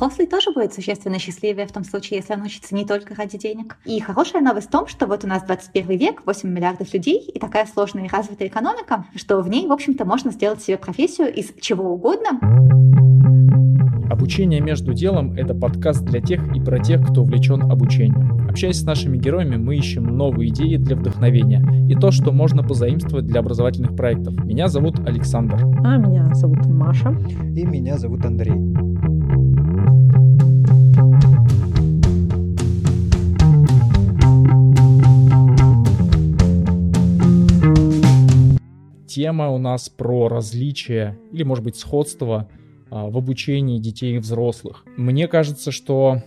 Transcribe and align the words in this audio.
Взрослый 0.00 0.28
тоже 0.28 0.52
будет 0.52 0.72
существенно 0.72 1.18
счастливее 1.18 1.66
в 1.66 1.72
том 1.72 1.82
случае, 1.82 2.20
если 2.20 2.32
он 2.32 2.42
учится 2.42 2.72
не 2.72 2.84
только 2.84 3.16
ради 3.16 3.36
денег. 3.36 3.78
И 3.84 3.98
хорошая 3.98 4.42
новость 4.42 4.68
в 4.68 4.70
том, 4.70 4.86
что 4.86 5.08
вот 5.08 5.24
у 5.24 5.26
нас 5.26 5.42
21 5.42 5.98
век, 5.98 6.22
8 6.24 6.48
миллиардов 6.48 6.94
людей 6.94 7.18
и 7.18 7.36
такая 7.40 7.66
сложная 7.66 8.04
и 8.04 8.08
развитая 8.08 8.46
экономика, 8.46 9.06
что 9.16 9.42
в 9.42 9.48
ней, 9.48 9.66
в 9.66 9.72
общем-то, 9.72 10.04
можно 10.04 10.30
сделать 10.30 10.62
себе 10.62 10.78
профессию 10.78 11.34
из 11.34 11.52
чего 11.60 11.92
угодно. 11.92 12.38
Обучение 14.08 14.60
между 14.60 14.94
делом– 14.94 15.32
это 15.36 15.52
подкаст 15.52 16.04
для 16.04 16.20
тех 16.20 16.46
и 16.54 16.60
про 16.60 16.78
тех, 16.78 17.04
кто 17.04 17.22
увлечен 17.22 17.68
обучением. 17.68 18.48
Общаясь 18.48 18.80
с 18.80 18.84
нашими 18.84 19.16
героями, 19.16 19.56
мы 19.56 19.76
ищем 19.76 20.04
новые 20.04 20.50
идеи 20.50 20.76
для 20.76 20.94
вдохновения 20.94 21.88
и 21.90 21.96
то, 21.96 22.12
что 22.12 22.30
можно 22.30 22.62
позаимствовать 22.62 23.26
для 23.26 23.40
образовательных 23.40 23.96
проектов. 23.96 24.32
Меня 24.44 24.68
зовут 24.68 25.00
Александр. 25.00 25.56
А 25.84 25.96
меня 25.96 26.32
зовут 26.34 26.64
Маша. 26.66 27.10
И 27.56 27.64
меня 27.64 27.98
зовут 27.98 28.24
Андрей. 28.24 28.54
Тема 39.08 39.48
у 39.48 39.58
нас 39.58 39.88
про 39.88 40.28
различия 40.28 41.18
или, 41.32 41.42
может 41.42 41.64
быть, 41.64 41.76
сходство 41.76 42.48
а, 42.90 43.08
в 43.08 43.16
обучении 43.16 43.78
детей 43.78 44.16
и 44.16 44.18
взрослых. 44.18 44.84
Мне 44.96 45.26
кажется, 45.28 45.72
что 45.72 46.22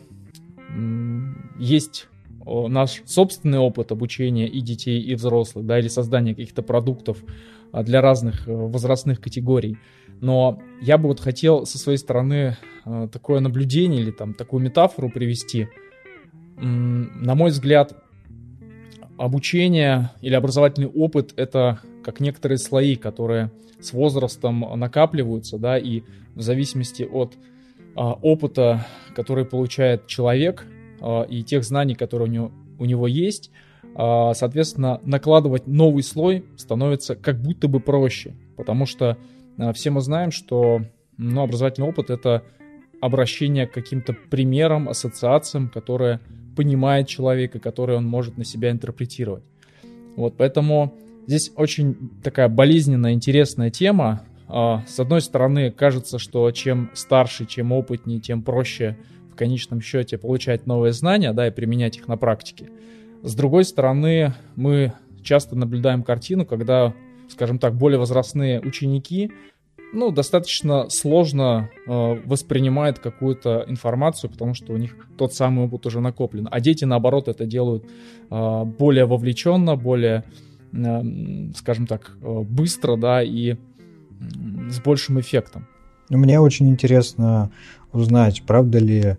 есть 1.59 2.08
наш 2.44 3.03
собственный 3.05 3.59
опыт 3.59 3.91
обучения 3.91 4.48
и 4.48 4.62
детей, 4.62 4.99
и 4.99 5.13
взрослых, 5.13 5.66
да, 5.66 5.77
или 5.77 5.89
создания 5.89 6.34
каких-то 6.34 6.63
продуктов 6.63 7.23
а, 7.72 7.84
для 7.84 8.02
разных 8.02 8.48
э, 8.48 8.52
возрастных 8.52 9.22
категорий. 9.22 9.77
Но 10.20 10.59
я 10.81 10.98
бы 10.98 11.08
вот 11.08 11.20
хотел 11.20 11.67
со 11.67 11.77
своей 11.77 12.00
стороны 12.00 12.58
э, 12.86 13.08
такое 13.11 13.41
наблюдение 13.41 14.02
или 14.02 14.11
там 14.11 14.34
такую 14.34 14.63
метафору 14.63 15.09
привести. 15.09 15.67
На 16.58 17.34
мой 17.34 17.50
взгляд, 17.50 18.00
обучение 19.22 20.09
или 20.22 20.33
образовательный 20.33 20.88
опыт— 20.88 21.33
это 21.36 21.80
как 22.03 22.19
некоторые 22.19 22.58
слои, 22.58 22.95
которые 22.95 23.52
с 23.80 23.94
возрастом 23.94 24.66
накапливаются, 24.75 25.59
да, 25.59 25.77
и 25.77 26.02
в 26.33 26.41
зависимости 26.41 27.03
от 27.03 27.36
а, 27.95 28.14
опыта, 28.14 28.88
который 29.16 29.45
получает 29.45 30.08
человек, 30.08 30.66
а, 31.02 31.22
и 31.23 31.44
тех 31.44 31.64
знаний, 31.64 31.94
которые 31.94 32.30
у 32.30 32.31
него, 32.31 32.52
у 32.80 32.86
него 32.86 33.08
есть, 33.08 33.52
а, 33.94 34.33
соответственно, 34.33 34.99
накладывать 35.03 35.67
новый 35.67 36.02
слой 36.02 36.44
становится 36.58 37.16
как 37.16 37.39
будто 37.39 37.67
бы 37.67 37.80
проще, 37.80 38.33
потому 38.58 38.88
что 38.88 39.17
а, 39.59 39.72
все 39.72 39.92
мы 39.92 40.02
знаем, 40.02 40.31
что 40.31 40.81
ну, 41.17 41.44
образовательный 41.44 41.88
опыт— 41.88 42.09
это 42.09 42.44
обращение 43.02 43.67
к 43.67 43.73
каким-то 43.73 44.16
примерам, 44.31 44.89
ассоциациям, 44.89 45.69
которые 45.69 46.22
понимает 46.55 47.07
человека, 47.07 47.59
которые 47.59 47.97
он 47.97 48.05
может 48.05 48.38
на 48.38 48.45
себя 48.45 48.71
интерпретировать. 48.71 49.44
Вот, 50.16 50.35
поэтому 50.38 50.93
здесь 51.27 51.52
очень 51.55 51.95
такая 52.23 52.49
болезненная, 52.49 53.13
интересная 53.13 53.69
тема. 53.69 54.23
А, 54.47 54.83
с 54.88 54.99
одной 54.99 55.21
стороны, 55.21 55.71
кажется, 55.71 56.19
что 56.19 56.49
чем 56.52 56.89
старше, 56.93 57.45
чем 57.45 57.71
опытнее, 57.71 58.19
тем 58.19 58.43
проще 58.43 58.97
в 59.31 59.35
конечном 59.35 59.81
счете 59.81 60.17
получать 60.17 60.67
новые 60.67 60.93
знания, 60.93 61.31
да, 61.33 61.47
и 61.47 61.52
применять 61.52 61.97
их 61.97 62.08
на 62.08 62.17
практике. 62.17 62.69
С 63.23 63.33
другой 63.36 63.63
стороны, 63.63 64.33
мы 64.55 64.93
часто 65.23 65.55
наблюдаем 65.55 66.03
картину, 66.03 66.45
когда, 66.45 66.93
скажем 67.30 67.59
так, 67.59 67.75
более 67.75 67.99
возрастные 67.99 68.59
ученики 68.59 69.31
ну, 69.94 70.11
достаточно 70.11 70.89
сложно 70.89 71.70
э, 71.88 72.22
воспринимают 72.25 73.00
какую-то 73.00 73.66
информацию, 73.67 74.30
потому 74.30 74.53
что 74.53 74.73
у 74.73 74.78
них 74.78 74.95
тот 75.17 75.33
самый 75.33 75.66
опыт 75.66 75.86
уже 75.86 76.00
накоплен. 76.00 76.48
А 76.52 76.59
дети, 76.59 76.86
наоборот, 76.86 77.28
это 77.28 77.45
делают 77.45 77.86
э, 78.30 78.64
более 78.66 79.06
вовлеченно, 79.06 79.75
более, 79.75 80.23
э, 80.73 81.03
скажем 81.56 81.88
так, 81.88 82.11
э, 82.21 82.42
быстро, 82.42 82.95
да, 82.95 83.21
и 83.21 83.54
э, 83.54 83.55
с 84.70 84.80
большим 84.80 85.20
эффектом. 85.20 85.67
Мне 86.10 86.39
очень 86.39 86.70
интересно 86.70 87.52
узнать, 87.92 88.44
правда 88.45 88.80
ли 88.80 89.17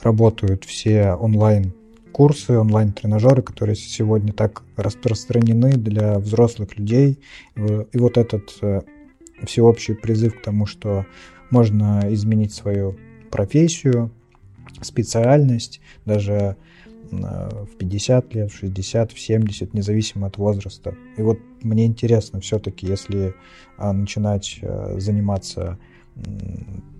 работают 0.00 0.64
все 0.64 1.12
онлайн 1.12 1.72
курсы, 2.12 2.58
онлайн-тренажеры, 2.58 3.42
которые 3.42 3.76
сегодня 3.76 4.32
так 4.32 4.62
распространены 4.76 5.72
для 5.74 6.18
взрослых 6.18 6.76
людей. 6.76 7.20
И 7.54 7.98
вот 7.98 8.16
этот 8.16 8.56
э, 8.60 8.80
всеобщий 9.46 9.94
призыв 9.94 10.38
к 10.38 10.42
тому, 10.42 10.66
что 10.66 11.06
можно 11.50 12.02
изменить 12.12 12.52
свою 12.52 12.96
профессию, 13.30 14.10
специальность, 14.82 15.80
даже 16.04 16.56
э, 17.10 17.64
в 17.64 17.76
50 17.78 18.34
лет, 18.34 18.52
в 18.52 18.56
60, 18.56 19.12
в 19.12 19.18
70, 19.18 19.74
независимо 19.74 20.26
от 20.26 20.36
возраста. 20.36 20.94
И 21.16 21.22
вот 21.22 21.38
мне 21.62 21.86
интересно 21.86 22.40
все-таки, 22.40 22.86
если 22.86 23.34
а, 23.76 23.92
начинать 23.92 24.58
э, 24.62 24.98
заниматься 24.98 25.78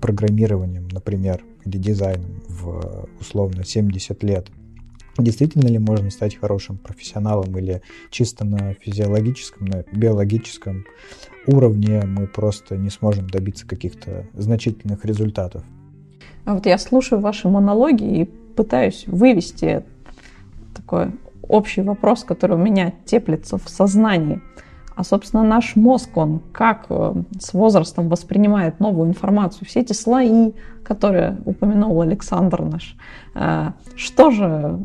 программированием, 0.00 0.88
например, 0.92 1.44
или 1.64 1.76
дизайном 1.76 2.40
в 2.48 3.08
условно 3.20 3.64
70 3.64 4.22
лет, 4.22 4.46
действительно 5.24 5.66
ли 5.68 5.78
можно 5.78 6.10
стать 6.10 6.36
хорошим 6.36 6.78
профессионалом 6.78 7.56
или 7.58 7.82
чисто 8.10 8.44
на 8.44 8.74
физиологическом, 8.74 9.66
на 9.66 9.84
биологическом 9.92 10.84
уровне 11.46 12.02
мы 12.04 12.26
просто 12.26 12.76
не 12.76 12.90
сможем 12.90 13.28
добиться 13.28 13.66
каких-то 13.66 14.26
значительных 14.34 15.04
результатов. 15.04 15.64
А 16.44 16.54
вот 16.54 16.66
я 16.66 16.78
слушаю 16.78 17.20
ваши 17.20 17.48
монологи 17.48 18.22
и 18.22 18.24
пытаюсь 18.24 19.04
вывести 19.06 19.84
такой 20.74 21.12
общий 21.42 21.82
вопрос, 21.82 22.24
который 22.24 22.56
у 22.56 22.60
меня 22.60 22.92
теплится 23.04 23.58
в 23.58 23.68
сознании. 23.68 24.40
А, 24.98 25.04
собственно, 25.04 25.44
наш 25.44 25.76
мозг, 25.76 26.16
он 26.16 26.40
как 26.52 26.86
э, 26.88 27.22
с 27.38 27.52
возрастом 27.52 28.08
воспринимает 28.08 28.80
новую 28.80 29.08
информацию, 29.08 29.64
все 29.66 29.80
эти 29.80 29.92
слои, 29.92 30.52
которые 30.82 31.38
упомянул 31.44 32.00
Александр 32.00 32.62
наш, 32.62 32.96
э, 33.36 33.68
что 33.94 34.30
же 34.32 34.80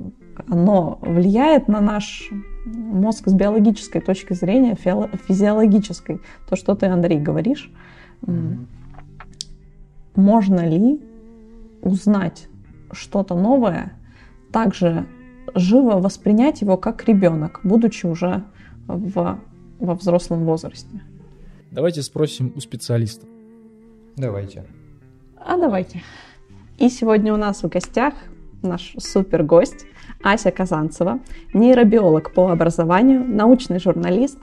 оно 0.48 1.00
влияет 1.02 1.68
на 1.68 1.82
наш 1.82 2.30
мозг 2.66 3.28
с 3.28 3.34
биологической 3.34 4.02
точки 4.02 4.34
зрения, 4.34 4.76
физиологической. 4.76 6.22
То, 6.50 6.56
что 6.56 6.76
ты, 6.76 6.88
Андрей, 6.88 7.20
говоришь, 7.20 7.72
mm-hmm. 8.22 8.66
можно 10.16 10.68
ли 10.68 11.02
узнать 11.82 12.48
что-то 12.92 13.36
новое, 13.36 13.94
также 14.52 15.06
живо 15.56 16.00
воспринять 16.00 16.62
его 16.62 16.78
как 16.78 17.06
ребенок, 17.06 17.60
будучи 17.64 18.06
уже 18.06 18.44
в, 18.88 19.40
во 19.80 19.96
взрослом 19.96 20.46
возрасте? 20.46 21.02
Давайте 21.72 22.02
спросим 22.04 22.54
у 22.56 22.60
специалиста. 22.60 23.26
Давайте. 24.16 24.66
А 25.38 25.58
давайте. 25.58 26.04
И 26.78 26.90
сегодня 26.90 27.34
у 27.34 27.38
нас 27.38 27.64
в 27.64 27.68
гостях 27.68 28.14
наш 28.62 28.96
супер 28.98 29.44
гость 29.44 29.86
Ася 30.24 30.52
Казанцева, 30.52 31.20
нейробиолог 31.54 32.34
по 32.34 32.50
образованию, 32.50 33.24
научный 33.26 33.80
журналист, 33.80 34.38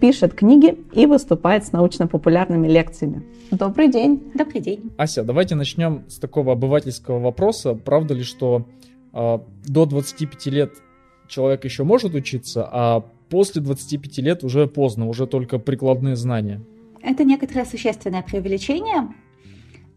пишет 0.00 0.34
книги 0.34 0.78
и 0.92 1.06
выступает 1.06 1.64
с 1.64 1.72
научно-популярными 1.72 2.68
лекциями. 2.68 3.24
Добрый 3.50 3.88
день. 3.88 4.22
Добрый 4.34 4.60
день. 4.60 4.92
Ася, 4.96 5.24
давайте 5.24 5.56
начнем 5.56 6.04
с 6.08 6.18
такого 6.18 6.52
обывательского 6.52 7.18
вопроса. 7.18 7.74
Правда 7.74 8.14
ли, 8.14 8.22
что 8.22 8.66
э, 9.12 9.38
до 9.66 9.86
25 9.86 10.46
лет 10.46 10.72
человек 11.26 11.64
еще 11.64 11.82
может 11.82 12.14
учиться, 12.14 12.68
а 12.70 13.04
после 13.28 13.60
25 13.60 14.18
лет 14.18 14.44
уже 14.44 14.68
поздно, 14.68 15.08
уже 15.08 15.26
только 15.26 15.58
прикладные 15.58 16.14
знания? 16.14 16.60
Это 17.02 17.24
некоторое 17.24 17.64
существенное 17.64 18.22
преувеличение 18.22 19.08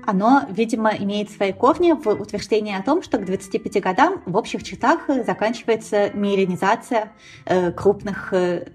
оно, 0.05 0.43
видимо, 0.49 0.91
имеет 0.91 1.29
свои 1.29 1.53
корни 1.53 1.93
в 1.93 2.07
утверждении 2.07 2.77
о 2.77 2.83
том, 2.83 3.01
что 3.01 3.17
к 3.17 3.25
25 3.25 3.81
годам 3.81 4.21
в 4.25 4.35
общих 4.35 4.63
чертах 4.63 5.01
заканчивается 5.25 6.11
миелинизация 6.13 7.13
э, 7.45 7.71
крупных 7.71 8.33
э, 8.33 8.67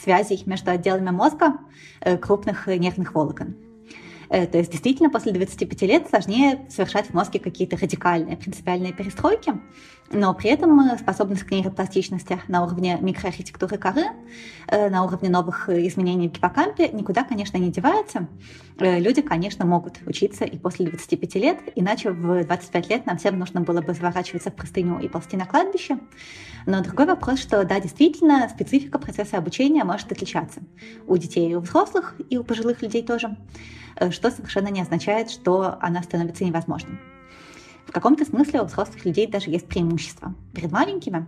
связей 0.00 0.42
между 0.46 0.70
отделами 0.70 1.10
мозга, 1.10 1.54
э, 2.00 2.16
крупных 2.16 2.66
нервных 2.66 3.14
волокон. 3.14 3.56
То 4.30 4.58
есть 4.58 4.72
действительно 4.72 5.10
после 5.10 5.32
25 5.32 5.82
лет 5.82 6.08
сложнее 6.08 6.66
совершать 6.68 7.08
в 7.08 7.14
мозге 7.14 7.38
какие-то 7.38 7.76
радикальные, 7.76 8.36
принципиальные 8.36 8.92
перестройки, 8.92 9.52
но 10.10 10.34
при 10.34 10.50
этом 10.50 10.78
э, 10.80 10.98
способность 10.98 11.44
к 11.44 11.50
нейропластичности 11.50 12.40
на 12.48 12.64
уровне 12.64 12.98
микроархитектуры 13.00 13.78
коры, 13.78 14.04
э, 14.68 14.88
на 14.90 15.04
уровне 15.04 15.28
новых 15.28 15.68
изменений 15.68 16.28
в 16.28 16.32
гиппокампе 16.32 16.88
никуда, 16.88 17.24
конечно, 17.24 17.56
не 17.56 17.70
девается. 17.70 18.28
Люди, 18.78 19.22
конечно, 19.22 19.64
могут 19.64 19.98
учиться 20.06 20.44
и 20.44 20.58
после 20.58 20.86
25 20.86 21.34
лет, 21.36 21.58
иначе 21.76 22.10
в 22.10 22.44
25 22.44 22.90
лет 22.90 23.06
нам 23.06 23.18
всем 23.18 23.38
нужно 23.38 23.60
было 23.60 23.80
бы 23.82 23.94
заворачиваться 23.94 24.50
в 24.50 24.54
простыню 24.54 24.98
и 24.98 25.08
ползти 25.08 25.36
на 25.36 25.46
кладбище. 25.46 25.98
Но 26.66 26.82
другой 26.82 27.06
вопрос, 27.06 27.38
что 27.38 27.64
да, 27.64 27.78
действительно, 27.78 28.48
специфика 28.48 28.98
процесса 28.98 29.38
обучения 29.38 29.84
может 29.84 30.10
отличаться 30.10 30.60
у 31.06 31.16
детей 31.16 31.52
и 31.52 31.54
у 31.54 31.60
взрослых, 31.60 32.16
и 32.30 32.36
у 32.36 32.44
пожилых 32.44 32.82
людей 32.82 33.02
тоже. 33.02 33.36
Э, 33.96 34.10
что 34.10 34.30
совершенно 34.30 34.68
не 34.68 34.80
означает, 34.80 35.30
что 35.30 35.76
она 35.80 36.02
становится 36.02 36.44
невозможной. 36.44 36.98
В 37.86 37.92
каком-то 37.92 38.24
смысле 38.24 38.62
у 38.62 38.64
взрослых 38.64 39.04
людей 39.04 39.26
даже 39.26 39.50
есть 39.50 39.66
преимущество 39.66 40.34
перед 40.52 40.72
маленькими, 40.72 41.26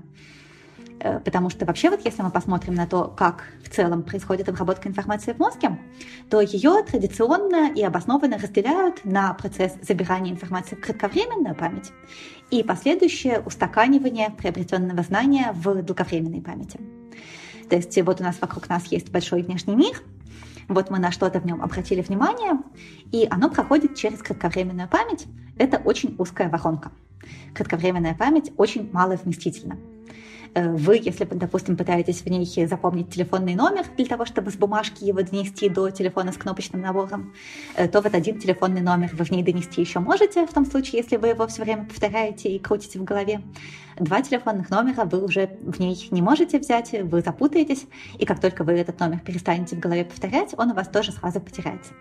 Э, 0.98 1.20
потому 1.20 1.50
что 1.50 1.66
вообще 1.66 1.90
вот 1.90 2.04
если 2.04 2.22
мы 2.22 2.30
посмотрим 2.30 2.74
на 2.74 2.86
то, 2.86 3.04
как 3.04 3.44
в 3.62 3.68
целом 3.68 4.02
происходит 4.02 4.48
обработка 4.48 4.88
информации 4.88 5.32
в 5.32 5.38
мозге, 5.38 5.78
то 6.30 6.40
ее 6.40 6.82
традиционно 6.82 7.72
и 7.72 7.82
обоснованно 7.82 8.38
разделяют 8.38 9.04
на 9.04 9.32
процесс 9.34 9.74
забирания 9.82 10.32
информации 10.32 10.74
в 10.74 10.80
кратковременную 10.80 11.54
память 11.54 11.92
и 12.50 12.62
последующее 12.62 13.40
устаканивание 13.40 14.30
приобретенного 14.30 15.02
знания 15.02 15.52
в 15.52 15.82
долговременной 15.82 16.40
памяти. 16.40 16.80
То 17.68 17.76
есть 17.76 18.00
вот 18.02 18.20
у 18.20 18.24
нас 18.24 18.36
вокруг 18.40 18.68
нас 18.68 18.86
есть 18.86 19.10
большой 19.10 19.42
внешний 19.42 19.74
мир, 19.74 20.00
вот 20.68 20.90
мы 20.90 20.98
на 20.98 21.12
что-то 21.12 21.40
в 21.40 21.44
нем 21.46 21.62
обратили 21.62 22.02
внимание, 22.02 22.60
и 23.12 23.26
оно 23.30 23.50
проходит 23.50 23.94
через 23.94 24.22
кратковременную 24.22 24.88
память. 24.88 25.26
Это 25.58 25.78
очень 25.78 26.14
узкая 26.18 26.48
воронка. 26.48 26.90
Кратковременная 27.54 28.14
память 28.14 28.52
очень 28.56 28.90
маловместительна. 28.92 29.76
Э, 30.56 30.70
вы, 30.70 30.98
если, 31.02 31.24
допустим, 31.24 31.76
пытаетесь 31.76 32.22
в 32.22 32.26
ней 32.26 32.46
запомнить 32.66 33.10
телефонный 33.10 33.54
номер 33.54 33.84
для 33.96 34.06
того, 34.06 34.24
чтобы 34.24 34.50
с 34.50 34.56
бумажки 34.56 35.04
его 35.04 35.20
донести 35.20 35.68
до 35.68 35.90
телефона 35.90 36.32
с 36.32 36.38
кнопочным 36.38 36.80
набором, 36.80 37.34
э, 37.76 37.86
то 37.88 38.00
вот 38.00 38.14
один 38.14 38.40
телефонный 38.40 38.80
номер 38.80 39.10
вы 39.12 39.26
в 39.26 39.30
ней 39.30 39.42
донести 39.42 39.82
еще 39.82 40.00
можете, 40.00 40.46
в 40.46 40.54
том 40.54 40.64
случае, 40.64 41.02
если 41.02 41.16
вы 41.16 41.28
его 41.28 41.46
все 41.46 41.62
время 41.62 41.84
повторяете 41.84 42.48
и 42.48 42.58
крутите 42.58 42.98
в 42.98 43.04
голове. 43.04 43.42
Два 43.98 44.22
телефонных 44.22 44.70
номера 44.70 45.04
вы 45.04 45.22
уже 45.22 45.58
в 45.60 45.78
ней 45.78 46.08
не 46.10 46.22
можете 46.22 46.58
взять, 46.58 46.90
вы 47.02 47.20
запутаетесь, 47.20 47.86
и 48.18 48.24
как 48.24 48.40
только 48.40 48.64
вы 48.64 48.72
этот 48.72 48.98
номер 48.98 49.20
перестанете 49.20 49.76
в 49.76 49.80
голове 49.80 50.06
повторять, 50.06 50.54
он 50.56 50.70
у 50.70 50.74
вас 50.74 50.88
тоже 50.88 51.12
сразу 51.12 51.38
потеряется. 51.38 51.92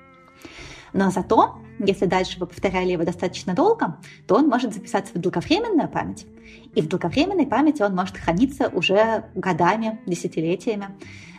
Но 0.95 1.11
зато, 1.11 1.57
если 1.77 2.05
дальше 2.05 2.39
вы 2.39 2.47
повторяли 2.47 2.93
его 2.93 3.03
достаточно 3.03 3.53
долго, 3.53 3.97
то 4.27 4.35
он 4.35 4.47
может 4.47 4.73
записаться 4.73 5.13
в 5.13 5.19
долговременную 5.19 5.89
память. 5.89 6.25
И 6.73 6.81
в 6.81 6.87
долговременной 6.87 7.45
памяти 7.45 7.81
он 7.81 7.93
может 7.93 8.15
храниться 8.15 8.69
уже 8.69 9.25
годами, 9.35 9.99
десятилетиями. 10.05 10.87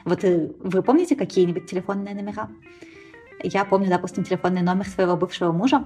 Вот 0.04 0.24
э, 0.24 0.50
вы 0.60 0.82
помните 0.82 1.16
какие-нибудь 1.16 1.70
телефонные 1.70 2.14
номера? 2.14 2.50
Я 3.42 3.64
помню, 3.64 3.88
допустим, 3.88 4.24
телефонный 4.24 4.60
номер 4.60 4.86
своего 4.86 5.16
бывшего 5.16 5.52
мужа. 5.52 5.84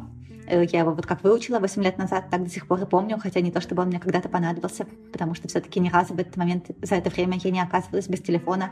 Э, 0.51 0.67
я 0.71 0.81
его 0.81 0.91
вот 0.91 1.07
как 1.07 1.23
выучила 1.23 1.61
8 1.61 1.83
лет 1.83 1.97
назад, 1.97 2.29
так 2.31 2.43
до 2.43 2.51
сих 2.51 2.67
пор 2.67 2.83
и 2.83 2.87
помню, 2.87 3.19
хотя 3.19 3.41
не 3.41 3.53
то, 3.53 3.61
чтобы 3.61 3.83
он 3.83 3.89
мне 3.89 4.01
когда-то 4.01 4.29
понадобился, 4.29 4.85
потому 5.13 5.35
что 5.35 5.47
все-таки 5.49 5.79
ни 5.79 5.89
разу 5.89 6.15
в 6.15 6.19
этот 6.19 6.37
момент 6.37 6.71
за 6.83 6.97
это 6.97 7.09
время 7.09 7.39
я 7.43 7.51
не 7.51 7.61
оказывалась 7.61 8.09
без 8.09 8.21
телефона 8.21 8.71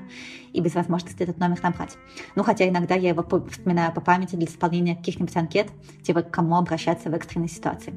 и 0.52 0.60
без 0.60 0.74
возможности 0.74 1.22
этот 1.22 1.38
номер 1.38 1.60
набрать. 1.62 1.96
Ну, 2.34 2.42
хотя 2.42 2.68
иногда 2.68 2.96
я 2.96 3.10
его 3.10 3.24
вспоминаю 3.48 3.92
по 3.92 4.00
памяти 4.00 4.34
для 4.34 4.48
заполнения 4.48 4.96
каких-нибудь 4.96 5.36
анкет, 5.36 5.68
типа 6.02 6.22
к 6.22 6.30
кому 6.30 6.56
обращаться 6.56 7.10
в 7.10 7.14
экстренной 7.14 7.48
ситуации. 7.48 7.94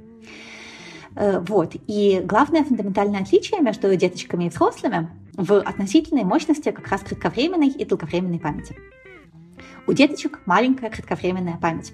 Э, 1.16 1.40
вот. 1.40 1.76
И 1.88 2.22
главное 2.24 2.64
фундаментальное 2.64 3.22
отличие 3.22 3.62
между 3.62 3.94
деточками 3.96 4.46
и 4.46 4.50
взрослыми 4.50 5.10
в 5.34 5.60
относительной 5.60 6.24
мощности 6.24 6.70
как 6.70 6.88
раз 6.88 7.02
кратковременной 7.02 7.70
и 7.70 7.84
долговременной 7.84 8.40
памяти. 8.40 8.76
У 9.88 9.94
деточек 9.94 10.42
маленькая 10.46 10.92
кратковременная 10.92 11.58
память, 11.58 11.94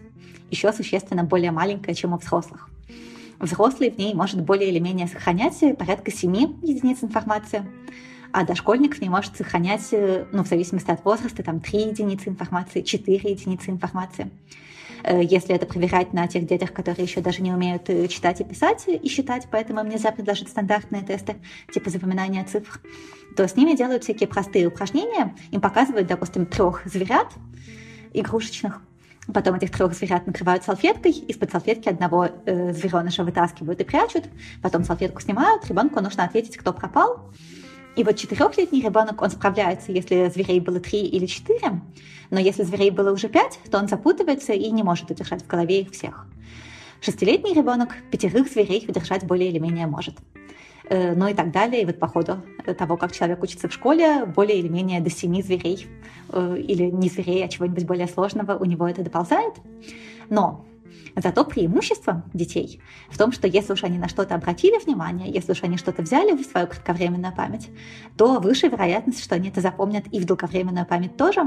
еще 0.52 0.72
существенно 0.74 1.24
более 1.24 1.52
маленькая, 1.52 1.94
чем 1.94 2.14
у 2.14 2.18
взрослых. 2.18 2.70
Взрослый 3.40 3.92
в 3.92 3.98
ней 3.98 4.14
может 4.14 4.42
более 4.42 4.70
или 4.70 4.80
менее 4.80 5.08
сохранять 5.08 5.60
порядка 5.78 6.12
7 6.12 6.34
единиц 6.64 7.04
информации, 7.04 7.66
а 8.32 8.46
дошкольник 8.46 8.98
в 8.98 9.02
ней 9.02 9.10
может 9.10 9.38
сохранять, 9.38 9.88
э, 9.92 10.26
ну, 10.32 10.44
в 10.44 10.48
зависимости 10.48 10.92
от 10.92 11.04
возраста, 11.06 11.44
там 11.44 11.60
3 11.60 11.80
единицы 11.90 12.30
информации, 12.30 12.82
4 12.82 13.32
единицы 13.32 13.70
информации. 13.70 14.32
Э, 15.04 15.22
если 15.24 15.56
это 15.56 15.66
проверять 15.66 16.14
на 16.14 16.28
тех 16.28 16.46
детях, 16.46 16.74
которые 16.74 17.06
еще 17.06 17.22
даже 17.22 17.42
не 17.42 17.52
умеют 17.52 17.90
э, 17.90 18.08
читать 18.08 18.42
и 18.42 18.44
писать 18.44 18.86
и 18.88 19.08
считать, 19.08 19.48
поэтому 19.50 19.82
им 19.82 19.90
нельзя 19.90 20.12
предложить 20.12 20.50
стандартные 20.50 21.04
тесты 21.04 21.38
типа 21.74 21.90
запоминания 21.90 22.44
цифр, 22.44 22.82
то 23.36 23.48
с 23.48 23.56
ними 23.56 23.76
делают 23.76 24.04
всякие 24.04 24.28
простые 24.28 24.68
упражнения. 24.68 25.36
Им 25.52 25.62
показывают, 25.62 26.08
допустим, 26.08 26.46
трех 26.46 26.82
зверят 26.86 27.28
игрушечных, 28.14 28.82
Потом 29.34 29.56
этих 29.56 29.72
трех 29.72 29.94
зверят 29.94 30.26
накрывают 30.26 30.64
салфеткой, 30.64 31.12
из-под 31.12 31.52
салфетки 31.52 31.90
одного 31.90 32.30
э, 32.46 32.72
звереныша 32.72 33.24
вытаскивают 33.24 33.82
и 33.82 33.84
прячут, 33.84 34.24
потом 34.62 34.86
салфетку 34.86 35.22
снимают, 35.22 35.68
ребенку 35.68 36.00
нужно 36.02 36.24
ответить, 36.24 36.56
кто 36.56 36.72
пропал. 36.72 37.30
И 37.98 38.04
вот 38.04 38.16
четырехлетний 38.16 38.82
ребенок, 38.82 39.22
он 39.22 39.30
справляется, 39.30 39.92
если 39.92 40.30
зверей 40.30 40.60
было 40.60 40.80
три 40.80 41.00
или 41.00 41.26
четыре, 41.26 41.82
но 42.30 42.40
если 42.40 42.64
зверей 42.64 42.92
было 42.92 43.12
уже 43.12 43.28
пять, 43.28 43.60
то 43.70 43.80
он 43.80 43.88
запутывается 43.88 44.54
и 44.54 44.70
не 44.72 44.84
может 44.84 45.12
удержать 45.12 45.44
в 45.44 45.48
голове 45.48 45.82
их 45.82 45.92
всех. 45.92 46.26
Шестилетний 47.02 47.54
ребенок 47.54 47.96
пятерых 48.12 48.50
зверей 48.50 48.86
удержать 48.88 49.26
более 49.26 49.50
или 49.50 49.60
менее 49.60 49.88
может. 49.88 50.16
Э, 50.90 51.14
ну 51.16 51.28
и 51.28 51.34
так 51.34 51.52
далее. 51.52 51.82
И 51.82 51.86
вот 51.86 52.00
по 52.00 52.08
ходу 52.08 52.44
того, 52.78 52.98
как 52.98 53.12
человек 53.12 53.44
учится 53.44 53.68
в 53.68 53.74
школе, 53.74 54.26
более 54.26 54.60
или 54.60 54.68
менее 54.68 55.02
до 55.02 55.10
семи 55.10 55.42
зверей 55.42 55.88
э, 56.30 56.58
или 56.58 56.84
не 56.84 57.10
зверей, 57.10 57.44
а 57.44 57.48
чего-нибудь 57.48 57.86
более 57.86 58.08
сложного 58.08 58.58
у 58.58 58.66
него 58.66 58.88
это 58.88 59.04
доползает. 59.04 59.54
Но 60.30 60.66
Зато 61.16 61.46
преимущество 61.46 62.24
детей 62.34 62.80
в 63.10 63.18
том, 63.18 63.32
что 63.32 63.48
если 63.48 63.74
уж 63.74 63.84
они 63.84 63.98
на 63.98 64.08
что-то 64.08 64.36
обратили 64.36 64.78
внимание, 64.78 65.32
если 65.32 65.54
уж 65.54 65.64
они 65.64 65.78
что-то 65.78 66.04
взяли 66.04 66.36
в 66.36 66.46
свою 66.46 66.68
кратковременную 66.68 67.34
память, 67.36 67.70
то 68.16 68.40
выше 68.40 68.68
вероятность, 68.68 69.24
что 69.24 69.34
они 69.34 69.50
это 69.50 69.60
запомнят 69.60 70.06
и 70.12 70.20
в 70.20 70.26
долговременную 70.26 70.86
память 70.86 71.18
тоже. 71.18 71.42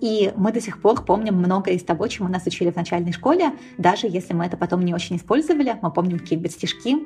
И 0.00 0.32
мы 0.36 0.50
до 0.50 0.62
сих 0.62 0.80
пор 0.80 1.04
помним 1.04 1.34
многое 1.34 1.74
из 1.74 1.84
того, 1.84 2.06
чему 2.08 2.28
нас 2.28 2.46
учили 2.46 2.70
в 2.70 2.76
начальной 2.76 3.12
школе, 3.12 3.52
даже 3.76 4.06
если 4.06 4.32
мы 4.32 4.46
это 4.46 4.56
потом 4.56 4.80
не 4.80 4.94
очень 4.94 5.16
использовали. 5.16 5.78
Мы 5.82 5.90
помним 5.90 6.18
какие-нибудь 6.18 6.52
стишки, 6.52 6.96
э, 6.96 7.04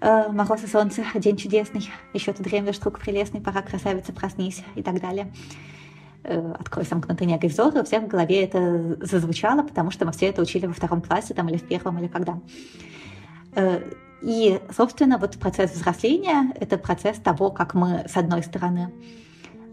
«Мороз 0.00 0.62
и 0.62 0.66
солнце, 0.66 1.04
день 1.14 1.36
чудесный», 1.36 1.90
«Еще 2.12 2.32
ты 2.32 2.42
дремлешь, 2.42 2.78
друг 2.78 2.98
прелестный, 2.98 3.40
пора 3.40 3.62
красавица, 3.62 4.12
проснись» 4.12 4.62
и 4.74 4.82
так 4.82 5.00
далее. 5.00 5.32
Э, 6.22 6.54
«Открой 6.58 6.84
сомкнутый 6.84 7.26
негой 7.26 7.48
взор», 7.48 7.74
и 7.76 7.80
у 7.80 7.84
всех 7.84 8.02
в 8.02 8.08
голове 8.08 8.42
это 8.42 8.96
зазвучало, 9.00 9.62
потому 9.62 9.90
что 9.90 10.04
мы 10.04 10.12
все 10.12 10.26
это 10.26 10.42
учили 10.42 10.66
во 10.66 10.72
втором 10.72 11.00
классе 11.00 11.34
там, 11.34 11.48
или 11.48 11.56
в 11.56 11.66
первом, 11.66 11.98
или 11.98 12.08
когда. 12.08 12.40
Э, 13.54 13.80
и, 14.22 14.60
собственно, 14.76 15.18
вот 15.18 15.38
процесс 15.38 15.72
взросления— 15.72 16.52
это 16.60 16.78
процесс 16.78 17.18
того, 17.18 17.50
как 17.50 17.74
мы, 17.74 18.06
с 18.08 18.16
одной 18.16 18.42
стороны, 18.42 18.92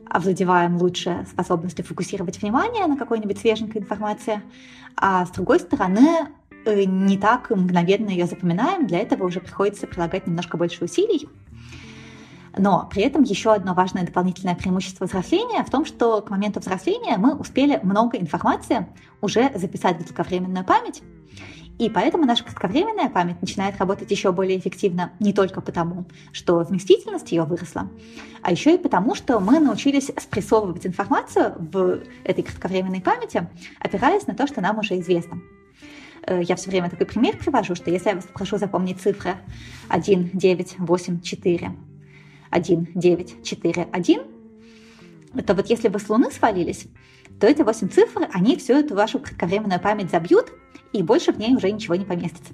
овладеваем 0.09 0.77
лучше 0.77 1.25
способностью 1.29 1.83
фокусировать 1.83 2.39
внимание 2.41 2.85
на 2.85 2.97
какой-нибудь 2.97 3.39
свеженькой 3.39 3.81
информации, 3.81 4.41
а 4.95 5.25
с 5.25 5.31
другой 5.31 5.59
стороны, 5.59 6.27
э, 6.27 6.42
не 6.65 7.17
так 7.17 7.49
мгновенно 7.49 8.09
ее 8.09 8.25
запоминаем, 8.25 8.87
для 8.87 8.99
этого 8.99 9.25
уже 9.25 9.39
приходится 9.39 9.87
прилагать 9.87 10.27
немножко 10.27 10.57
больше 10.57 10.83
усилий, 10.83 11.27
но 12.57 12.87
при 12.91 13.03
этом 13.03 13.23
еще 13.23 13.53
одно 13.53 13.73
важное 13.73 14.05
дополнительное 14.05 14.55
преимущество 14.55 15.05
взросления 15.05 15.63
в 15.63 15.69
том, 15.69 15.85
что 15.85 16.21
к 16.21 16.29
моменту 16.29 16.59
взросления 16.59 17.17
мы 17.17 17.35
успели 17.35 17.79
много 17.83 18.17
информации 18.17 18.87
уже 19.21 19.51
записать 19.55 19.97
в 19.97 20.05
долговременную 20.05 20.65
память, 20.65 21.01
и 21.79 21.89
поэтому 21.89 22.25
наша 22.25 22.43
кратковременная 22.43 23.09
память 23.09 23.41
начинает 23.41 23.79
работать 23.79 24.11
еще 24.11 24.31
более 24.31 24.59
эффективно 24.59 25.11
не 25.19 25.33
только 25.33 25.59
потому, 25.59 26.05
что 26.31 26.59
вместительность 26.59 27.31
ее 27.31 27.43
выросла, 27.43 27.89
а 28.43 28.51
еще 28.51 28.75
и 28.75 28.77
потому, 28.77 29.15
что 29.15 29.39
мы 29.39 29.59
научились 29.59 30.11
спрессовывать 30.17 30.85
информацию 30.85 31.55
в 31.57 32.03
этой 32.23 32.43
кратковременной 32.43 33.01
памяти, 33.01 33.49
опираясь 33.79 34.27
на 34.27 34.35
то, 34.35 34.45
что 34.45 34.61
нам 34.61 34.77
уже 34.77 34.99
известно. 34.99 35.41
Э, 36.25 36.41
я 36.41 36.55
все 36.55 36.69
время 36.69 36.89
такой 36.89 37.05
пример 37.05 37.37
привожу, 37.37 37.75
что 37.75 37.89
если 37.91 38.09
я 38.09 38.15
вас 38.15 38.25
попрошу 38.25 38.57
запомнить 38.57 39.01
цифры 39.01 39.35
1, 39.89 40.31
9, 40.33 40.75
8, 40.79 41.21
4, 41.21 41.71
1, 42.49 42.87
9, 42.95 43.43
4, 43.43 43.87
1, 43.91 44.21
то 45.45 45.53
вот 45.53 45.69
если 45.69 45.87
вы 45.87 45.99
с 45.99 46.09
Луны 46.09 46.31
свалились, 46.31 46.85
то 47.39 47.47
эти 47.47 47.61
8 47.61 47.89
цифр, 47.89 48.29
они 48.31 48.55
всю 48.57 48.73
эту 48.73 48.95
вашу 48.95 49.19
кратковременную 49.19 49.79
память 49.79 50.11
забьют, 50.11 50.51
и 50.93 51.01
больше 51.01 51.33
в 51.33 51.39
ней 51.39 51.55
уже 51.55 51.71
ничего 51.71 51.95
не 51.95 52.05
поместится. 52.05 52.53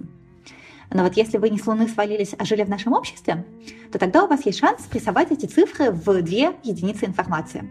Но 0.92 1.04
вот 1.04 1.18
если 1.18 1.38
вы 1.38 1.50
не 1.50 1.60
с 1.60 1.68
Луны 1.68 1.88
свалились, 1.88 2.34
а 2.38 2.46
жили 2.46 2.64
в 2.64 2.70
нашем 2.70 2.94
обществе, 2.94 3.46
то 3.92 4.00
тогда 4.00 4.24
у 4.24 4.28
вас 4.28 4.46
есть 4.46 4.60
шанс 4.60 4.84
прессовать 4.84 5.32
эти 5.32 5.46
цифры 5.46 5.92
в 5.92 6.22
две 6.24 6.54
единицы 6.64 7.06
информации. 7.06 7.70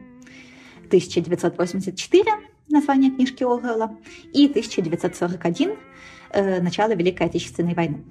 1984, 0.86 2.32
название 2.68 3.10
книжки 3.10 3.42
Оруэлла, 3.42 3.96
и 4.32 4.46
1941, 4.46 5.76
э, 6.30 6.60
начало 6.60 6.94
Великой 6.94 7.26
Отечественной 7.26 7.75
войны. 7.75 8.04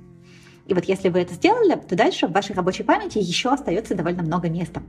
И 0.68 0.74
вот 0.74 0.84
если 0.84 1.08
вы 1.10 1.20
это 1.20 1.34
сделали, 1.34 1.76
то 1.76 1.96
дальше 1.96 2.28
в 2.28 2.32
вашей 2.32 2.54
рабочей 2.54 2.84
памяти 2.84 3.20
еще 3.20 3.50
остается 3.50 3.96
довольно 3.96 4.22
много 4.22 4.50
места, 4.50 4.84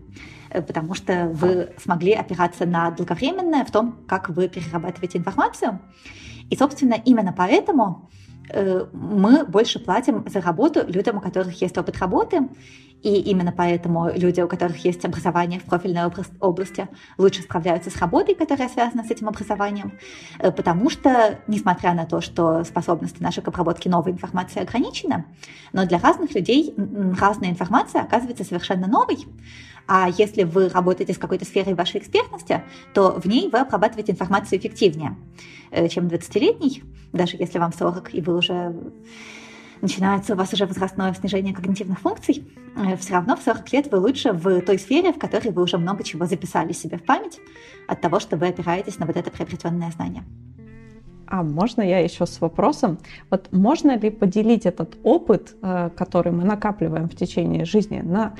э, 0.50 0.60
потому 0.60 0.94
что 0.94 1.30
вы 1.32 1.72
смогли 1.82 2.12
опираться 2.12 2.66
на 2.66 2.90
долговременное 2.90 3.64
в 3.64 3.70
том, 3.70 3.98
как 4.08 4.28
вы 4.28 4.48
перерабатываете 4.48 5.18
информацию. 5.18 5.78
И, 6.50 6.56
собственно, 6.56 6.94
именно 7.04 7.32
поэтому 7.36 8.10
э, 8.50 8.86
мы 8.92 9.44
больше 9.44 9.78
платим 9.78 10.24
за 10.28 10.40
работу 10.40 10.84
людям, 10.86 11.18
у 11.18 11.20
которых 11.20 11.60
есть 11.62 11.78
опыт 11.78 11.98
работы, 11.98 12.48
И 13.02 13.14
именно 13.20 13.52
поэтому 13.52 14.10
люди, 14.14 14.40
у 14.40 14.48
которых 14.48 14.84
есть 14.84 15.04
образование 15.04 15.60
в 15.60 15.64
профильной 15.64 16.02
области, 16.40 16.88
лучше 17.16 17.42
справляются 17.42 17.90
с 17.90 17.96
работой, 17.96 18.34
которая 18.34 18.68
связана 18.68 19.04
с 19.04 19.10
этим 19.10 19.28
образованием, 19.28 19.92
э, 20.38 20.50
потому 20.50 20.90
что, 20.90 21.38
несмотря 21.46 21.94
на 21.94 22.06
то, 22.06 22.20
что 22.20 22.64
способности 22.64 23.22
нашей 23.22 23.42
к 23.42 23.48
обработке 23.48 23.88
новой 23.88 24.12
информации 24.12 24.60
ограничены, 24.60 25.24
но 25.72 25.86
для 25.86 25.98
разных 25.98 26.34
людей 26.34 26.74
разная 27.18 27.50
информация 27.50 28.02
оказывается 28.02 28.44
совершенно 28.44 28.88
новой. 28.88 29.26
А 29.86 30.08
если 30.10 30.42
вы 30.42 30.68
работаете 30.68 31.14
с 31.14 31.18
какой-то 31.18 31.44
сферой 31.44 31.74
вашей 31.74 32.00
экспертности, 32.00 32.62
то 32.92 33.12
в 33.18 33.24
ней 33.26 33.48
вы 33.48 33.60
обрабатываете 33.60 34.12
информацию 34.12 34.58
эффективнее, 34.58 35.16
э, 35.70 35.88
чем 35.88 36.08
20-летний, 36.08 36.82
даже 37.12 37.36
если 37.38 37.58
вам 37.58 37.72
40, 37.72 38.14
и 38.14 38.20
вы 38.20 38.36
уже 38.36 38.74
начинается 39.80 40.34
у 40.34 40.36
вас 40.36 40.52
уже 40.52 40.66
возрастное 40.66 41.12
снижение 41.14 41.54
когнитивных 41.54 42.00
функций, 42.00 42.44
э, 42.76 42.96
все 42.96 43.14
равно 43.14 43.36
в 43.36 43.42
40 43.42 43.72
лет 43.72 43.92
вы 43.92 43.98
лучше 43.98 44.32
в 44.32 44.60
той 44.62 44.78
сфере, 44.78 45.12
в 45.12 45.18
которой 45.18 45.50
вы 45.50 45.62
уже 45.62 45.78
много 45.78 46.04
чего 46.04 46.26
записали 46.26 46.72
себе 46.72 46.98
в 46.98 47.04
память 47.04 47.38
от 47.86 48.00
того, 48.00 48.20
что 48.20 48.36
вы 48.36 48.48
опираетесь 48.48 48.98
на 48.98 49.06
вот 49.06 49.16
это 49.16 49.30
приобретенное 49.30 49.90
знание. 49.90 50.24
А 51.26 51.42
можно 51.42 51.82
я 51.82 51.98
еще 51.98 52.24
с 52.26 52.40
вопросом? 52.40 52.98
Вот 53.30 53.52
можно 53.52 53.98
ли 53.98 54.10
поделить 54.10 54.64
этот 54.64 54.96
опыт, 55.02 55.54
э, 55.62 55.90
который 55.96 56.32
мы 56.32 56.44
накапливаем 56.44 57.08
в 57.08 57.14
течение 57.14 57.64
жизни, 57.64 58.00
на 58.00 58.34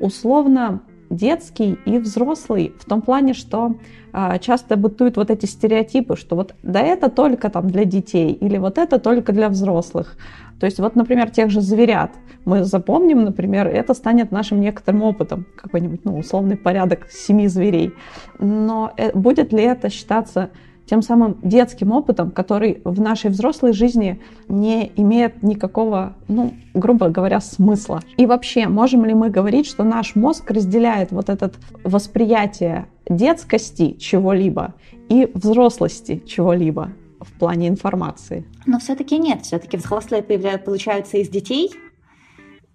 условно 0.00 0.80
детский 1.10 1.78
и 1.84 1.98
взрослый 1.98 2.74
в 2.78 2.84
том 2.84 3.02
плане, 3.02 3.34
что 3.34 3.74
э, 4.12 4.38
часто 4.40 4.76
бытуют 4.76 5.16
вот 5.16 5.30
эти 5.30 5.46
стереотипы, 5.46 6.16
что 6.16 6.36
вот 6.36 6.54
да 6.62 6.80
это 6.80 7.10
только 7.10 7.50
там 7.50 7.68
для 7.68 7.84
детей 7.84 8.32
или 8.32 8.56
вот 8.58 8.78
это 8.78 8.98
только 8.98 9.32
для 9.32 9.48
взрослых. 9.48 10.16
То 10.58 10.66
есть 10.66 10.78
вот, 10.78 10.94
например, 10.94 11.30
тех 11.30 11.50
же 11.50 11.60
зверят 11.60 12.10
мы 12.44 12.64
запомним, 12.64 13.24
например, 13.24 13.66
это 13.66 13.94
станет 13.94 14.32
нашим 14.32 14.60
некоторым 14.60 15.02
опытом, 15.02 15.46
какой-нибудь 15.56 16.04
ну, 16.04 16.18
условный 16.18 16.56
порядок 16.56 17.06
семи 17.10 17.48
зверей. 17.48 17.92
Но 18.38 18.92
э, 18.96 19.12
будет 19.12 19.52
ли 19.52 19.62
это 19.62 19.90
считаться 19.90 20.50
тем 20.90 21.02
самым 21.02 21.38
детским 21.42 21.92
опытом, 21.92 22.32
который 22.32 22.82
в 22.84 23.00
нашей 23.00 23.30
взрослой 23.30 23.72
жизни 23.72 24.20
не 24.48 24.90
имеет 24.96 25.40
никакого, 25.44 26.16
ну, 26.26 26.52
грубо 26.74 27.10
говоря, 27.10 27.40
смысла. 27.40 28.00
И 28.16 28.26
вообще, 28.26 28.66
можем 28.66 29.04
ли 29.04 29.14
мы 29.14 29.30
говорить, 29.30 29.66
что 29.66 29.84
наш 29.84 30.16
мозг 30.16 30.50
разделяет 30.50 31.12
вот 31.12 31.28
это 31.28 31.52
восприятие 31.84 32.88
детскости 33.08 33.92
чего-либо 34.00 34.74
и 35.08 35.30
взрослости 35.32 36.22
чего-либо? 36.26 36.90
в 37.20 37.38
плане 37.38 37.68
информации. 37.68 38.46
Но 38.64 38.78
все-таки 38.78 39.18
нет, 39.18 39.42
все-таки 39.42 39.76
взрослые 39.76 40.22
получаются 40.22 41.18
из 41.18 41.28
детей, 41.28 41.70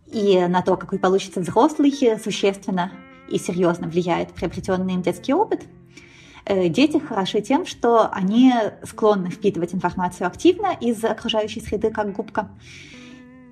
и 0.05 0.45
на 0.48 0.62
то, 0.62 0.75
какой 0.77 1.00
получится 1.00 1.39
взрослый, 1.39 1.91
существенно 2.24 2.91
и 3.27 3.39
серьезно 3.39 3.88
влияет 3.88 4.34
приобретенный 4.34 4.93
им 4.93 5.01
детский 5.01 5.34
опыт. 5.34 5.62
Э, 6.45 6.69
дети 6.69 6.97
хороши 6.99 7.41
тем, 7.41 7.65
что 7.65 8.09
они 8.11 8.53
склонны 8.83 9.29
впитывать 9.29 9.73
информацию 9.73 10.27
активно 10.27 10.75
из 10.79 11.03
окружающей 11.03 11.61
среды, 11.61 11.89
как 11.89 12.13
губка, 12.13 12.49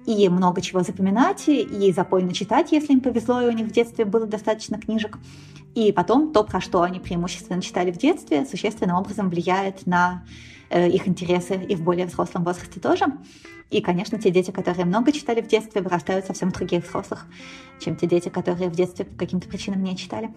и 0.05 0.29
много 0.29 0.61
чего 0.61 0.81
запоминать, 0.81 1.47
и 1.47 1.91
запойно 1.93 2.33
читать, 2.33 2.71
если 2.71 2.93
им 2.93 3.01
повезло, 3.01 3.41
и 3.41 3.47
у 3.47 3.51
них 3.51 3.67
в 3.67 3.71
детстве 3.71 4.05
было 4.05 4.27
достаточно 4.27 4.77
книжек. 4.77 5.17
И 5.75 5.91
потом 5.91 6.33
то, 6.33 6.43
про 6.43 6.61
что 6.61 6.81
они 6.81 6.99
преимущественно 6.99 7.61
читали 7.61 7.91
в 7.91 7.97
детстве, 7.97 8.45
существенным 8.45 8.97
образом 8.97 9.29
влияет 9.29 9.87
на 9.87 10.23
Э, 10.73 10.89
их 10.89 11.07
интересы 11.07 11.53
и 11.53 11.75
в 11.75 11.83
более 11.83 12.07
взрослом 12.07 12.43
возрасте 12.43 12.79
тоже. 12.79 13.05
И, 13.69 13.79
конечно, 13.79 14.17
те 14.17 14.31
дети, 14.31 14.49
которые 14.49 14.85
много 14.85 15.11
читали 15.11 15.39
в 15.39 15.47
детстве, 15.47 15.81
вырастают 15.81 16.25
совсем 16.25 16.49
других 16.49 16.83
взрослых, 16.83 17.27
чем 17.79 17.95
те 17.95 18.07
дети, 18.07 18.29
которые 18.29 18.71
в 18.71 18.75
детстве 18.75 19.05
по 19.05 19.15
каким-то 19.15 19.47
причинам 19.47 19.83
не 19.83 19.95
читали. 19.95 20.31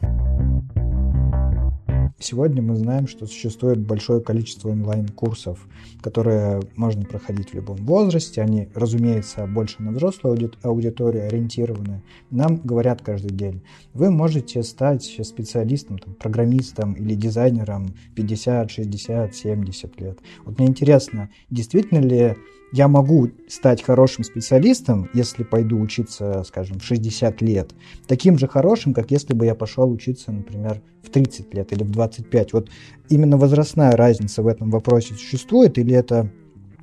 Сегодня 2.18 2.62
мы 2.62 2.76
знаем, 2.76 3.06
что 3.06 3.26
существует 3.26 3.78
большое 3.78 4.23
количество 4.23 4.70
онлайн-курсов, 4.70 5.58
которые 6.00 6.62
можно 6.75 7.04
проходить 7.04 7.50
в 7.50 7.54
любом 7.54 7.76
возрасте. 7.76 8.40
Они, 8.40 8.70
разумеется, 8.75 9.46
больше 9.46 9.82
на 9.82 9.92
взрослую 9.92 10.50
аудиторию 10.62 11.26
ориентированы. 11.26 12.02
Нам 12.30 12.56
говорят 12.56 13.02
каждый 13.02 13.32
день, 13.32 13.61
вы 13.92 14.11
можете 14.11 14.62
стать 14.62 15.04
специалистом, 15.04 15.99
там, 15.99 16.14
программистом 16.14 16.94
или 16.94 17.14
дизайнером 17.14 17.94
50, 18.14 18.70
60, 18.70 19.35
70 19.35 20.00
лет. 20.00 20.18
Вот 20.46 20.58
мне 20.58 20.68
интересно, 20.68 21.28
действительно 21.50 21.99
ли 21.99 22.37
я 22.73 22.88
могу 22.88 23.30
стать 23.49 23.82
хорошим 23.82 24.25
специалистом, 24.25 25.08
если 25.14 25.44
пойду 25.44 25.78
учиться, 25.78 26.42
скажем, 26.44 26.78
в 26.78 26.85
60 26.85 27.40
лет, 27.42 27.73
таким 28.06 28.38
же 28.38 28.49
хорошим, 28.49 28.92
как 28.92 29.11
если 29.11 29.35
бы 29.35 29.46
я 29.46 29.54
пошел 29.54 29.90
учиться, 29.90 30.32
например, 30.32 30.82
в 31.02 31.11
30 31.11 31.54
лет 31.54 31.73
или 31.73 31.85
в 31.85 31.90
25. 31.90 32.52
Вот 32.52 32.70
именно 33.08 33.37
возрастная 33.37 33.92
разница 33.92 34.42
в 34.42 34.49
этом 34.49 34.70
вопросе 34.70 35.14
существует, 35.14 35.78
или 35.78 35.94
это 35.94 36.30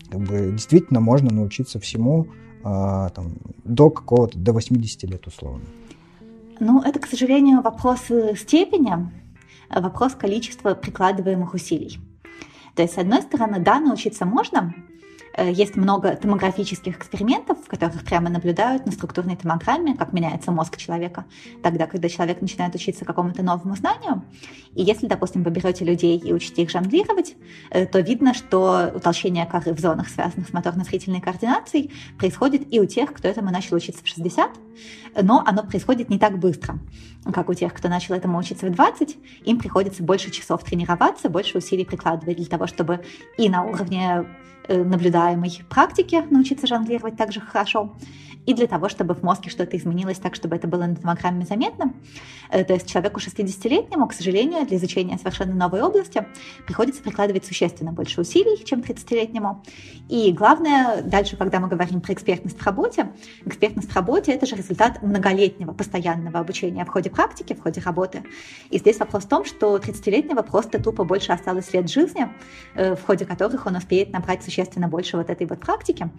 как 0.09 0.21
бы, 0.21 0.51
действительно 0.51 0.99
можно 0.99 1.33
научиться 1.33 1.79
всему 1.79 2.27
а, 2.63 3.09
там, 3.09 3.33
до 3.63 3.89
какого-то, 3.89 4.37
до 4.37 4.53
80 4.53 5.03
лет 5.03 5.27
условно? 5.27 5.65
Ну, 6.59 6.81
это, 6.81 6.99
к 6.99 7.07
сожалению, 7.07 7.61
вопрос 7.61 8.03
степени, 8.37 9.11
вопрос 9.69 10.13
количества 10.13 10.75
прикладываемых 10.75 11.53
усилий. 11.53 11.99
То 12.75 12.83
есть, 12.83 12.95
с 12.95 12.97
одной 12.97 13.21
стороны, 13.21 13.59
да, 13.59 13.79
научиться 13.79 14.25
можно, 14.25 14.73
есть 15.37 15.75
много 15.75 16.15
томографических 16.15 16.97
экспериментов, 16.97 17.57
в 17.63 17.67
которых 17.67 18.03
прямо 18.03 18.29
наблюдают 18.29 18.85
на 18.85 18.91
структурной 18.91 19.35
томограмме, 19.35 19.95
как 19.95 20.13
меняется 20.13 20.51
мозг 20.51 20.77
человека, 20.77 21.25
тогда, 21.63 21.87
когда 21.87 22.07
человек 22.09 22.41
начинает 22.41 22.75
учиться 22.75 23.05
какому-то 23.05 23.41
новому 23.41 23.75
знанию. 23.75 24.23
И 24.75 24.83
если, 24.83 25.07
допустим, 25.07 25.43
вы 25.43 25.51
берете 25.51 25.85
людей 25.85 26.17
и 26.17 26.33
учите 26.33 26.63
их 26.63 26.69
жонглировать, 26.69 27.35
э, 27.71 27.85
то 27.85 27.99
видно, 27.99 28.33
что 28.33 28.91
утолщение 28.93 29.45
коры 29.45 29.73
в 29.73 29.79
зонах, 29.79 30.09
связанных 30.09 30.49
с 30.49 30.53
моторно-зрительной 30.53 31.21
координацией, 31.21 31.91
происходит 32.17 32.71
и 32.71 32.79
у 32.79 32.85
тех, 32.85 33.13
кто 33.13 33.27
этому 33.27 33.51
начал 33.51 33.75
учиться 33.75 34.03
в 34.03 34.07
60, 34.07 34.51
но 35.21 35.43
оно 35.45 35.63
происходит 35.63 36.09
не 36.09 36.19
так 36.19 36.37
быстро, 36.37 36.79
как 37.33 37.49
у 37.49 37.53
тех, 37.53 37.73
кто 37.73 37.87
начал 37.87 38.13
этому 38.13 38.37
учиться 38.37 38.67
в 38.67 38.71
20. 38.71 39.17
Им 39.45 39.59
приходится 39.59 40.03
больше 40.03 40.31
часов 40.31 40.63
тренироваться, 40.63 41.29
больше 41.29 41.57
усилий 41.57 41.85
прикладывать 41.85 42.37
для 42.37 42.45
того, 42.45 42.67
чтобы 42.67 43.01
и 43.37 43.49
на 43.49 43.63
уровне 43.63 44.25
Э, 44.25 44.25
наблюдаемой 44.67 45.61
практике 45.69 46.23
научиться 46.29 46.67
жонглировать 46.67 47.17
так 47.17 47.31
же 47.31 47.39
хорошо, 47.41 47.95
и 48.45 48.53
для 48.53 48.67
того, 48.67 48.89
чтобы 48.89 49.13
в 49.13 49.23
мозге 49.23 49.49
что-то 49.49 49.77
изменилось 49.77 50.17
так, 50.17 50.35
чтобы 50.35 50.55
это 50.55 50.67
было 50.67 50.85
на 50.85 50.95
томограмме 50.95 51.45
заметно. 51.45 51.93
Э, 52.49 52.63
то 52.63 52.73
есть 52.73 52.89
человеку 52.89 53.19
60-летнему, 53.19 54.07
к 54.07 54.13
сожалению, 54.13 54.65
для 54.65 54.77
изучения 54.77 55.17
совершенно 55.17 55.53
новой 55.53 55.81
области 55.81 56.25
приходится 56.65 57.01
прикладывать 57.01 57.45
существенно 57.45 57.91
больше 57.91 58.21
усилий, 58.21 58.63
чем 58.65 58.81
30-летнему. 58.81 59.63
И 60.09 60.31
главное, 60.31 61.01
дальше, 61.01 61.37
когда 61.37 61.59
мы 61.59 61.67
говорим 61.67 62.01
про 62.01 62.13
экспертность 62.13 62.59
в 62.59 62.65
работе, 62.65 63.11
экспертность 63.45 63.89
в 63.89 63.95
работе— 63.95 64.31
это 64.33 64.45
же 64.45 64.55
результат 64.55 65.01
многолетнего 65.01 65.73
постоянного 65.73 66.39
обучения 66.39 66.85
в 66.85 66.89
ходе 66.89 67.09
практики, 67.09 67.53
в 67.53 67.61
ходе 67.61 67.81
работы. 67.81 68.23
И 68.69 68.77
здесь 68.77 68.99
вопрос 68.99 69.23
в 69.23 69.29
том, 69.29 69.45
что 69.45 69.77
30-летнего 69.77 70.41
просто 70.41 70.81
тупо 70.81 71.03
больше 71.03 71.31
осталось 71.31 71.71
лет 71.73 71.89
жизни, 71.89 72.27
э, 72.75 72.95
в 72.95 73.03
ходе 73.03 73.25
которых 73.25 73.65
он 73.65 73.75
успеет 73.77 74.11
набрать 74.11 74.43
существенно 74.43 74.87
больше 74.87 75.17
вот 75.17 75.29
этой 75.29 75.47
вот 75.47 75.59
практики. 75.59 76.09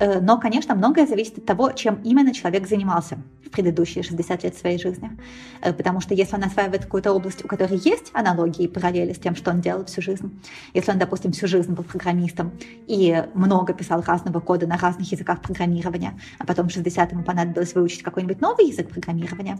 Э, 0.00 0.18
но, 0.18 0.40
конечно, 0.40 0.74
многое 0.74 1.06
зависит 1.06 1.38
от 1.38 1.44
того, 1.44 1.72
чем 1.72 2.00
именно 2.02 2.32
человек 2.32 2.66
занимался 2.66 3.18
в 3.44 3.50
предыдущие 3.50 4.02
60 4.02 4.44
лет 4.44 4.56
своей 4.56 4.78
жизни. 4.78 5.10
Э, 5.60 5.72
потому 5.72 6.00
что 6.00 6.14
если 6.14 6.36
он 6.36 6.44
осваивает 6.44 6.84
какую-то 6.84 7.12
область, 7.12 7.44
у 7.44 7.48
которой 7.48 7.78
есть 7.78 8.10
аналогии 8.14 8.64
и 8.64 8.68
параллели 8.68 9.12
с 9.12 9.18
тем, 9.18 9.36
что 9.36 9.50
он 9.50 9.60
делал 9.60 9.84
всю 9.84 10.00
жизнь, 10.00 10.40
если 10.72 10.90
он, 10.90 10.98
допустим, 10.98 11.32
всю 11.32 11.46
жизнь 11.46 11.72
был 11.72 11.84
программистом 11.84 12.52
и 12.86 13.24
много 13.34 13.74
писал 13.74 14.02
разного 14.02 14.40
кода 14.40 14.66
на 14.66 14.78
разных 14.78 15.12
языках 15.12 15.42
программирования, 15.42 16.18
а 16.38 16.46
потом 16.46 16.68
в 16.68 16.72
60 16.72 17.12
ему 17.12 17.22
понадобилось 17.22 17.74
выучить 17.74 18.02
какой-нибудь 18.02 18.40
новый 18.40 18.68
язык 18.68 18.88
программирования, 18.88 19.58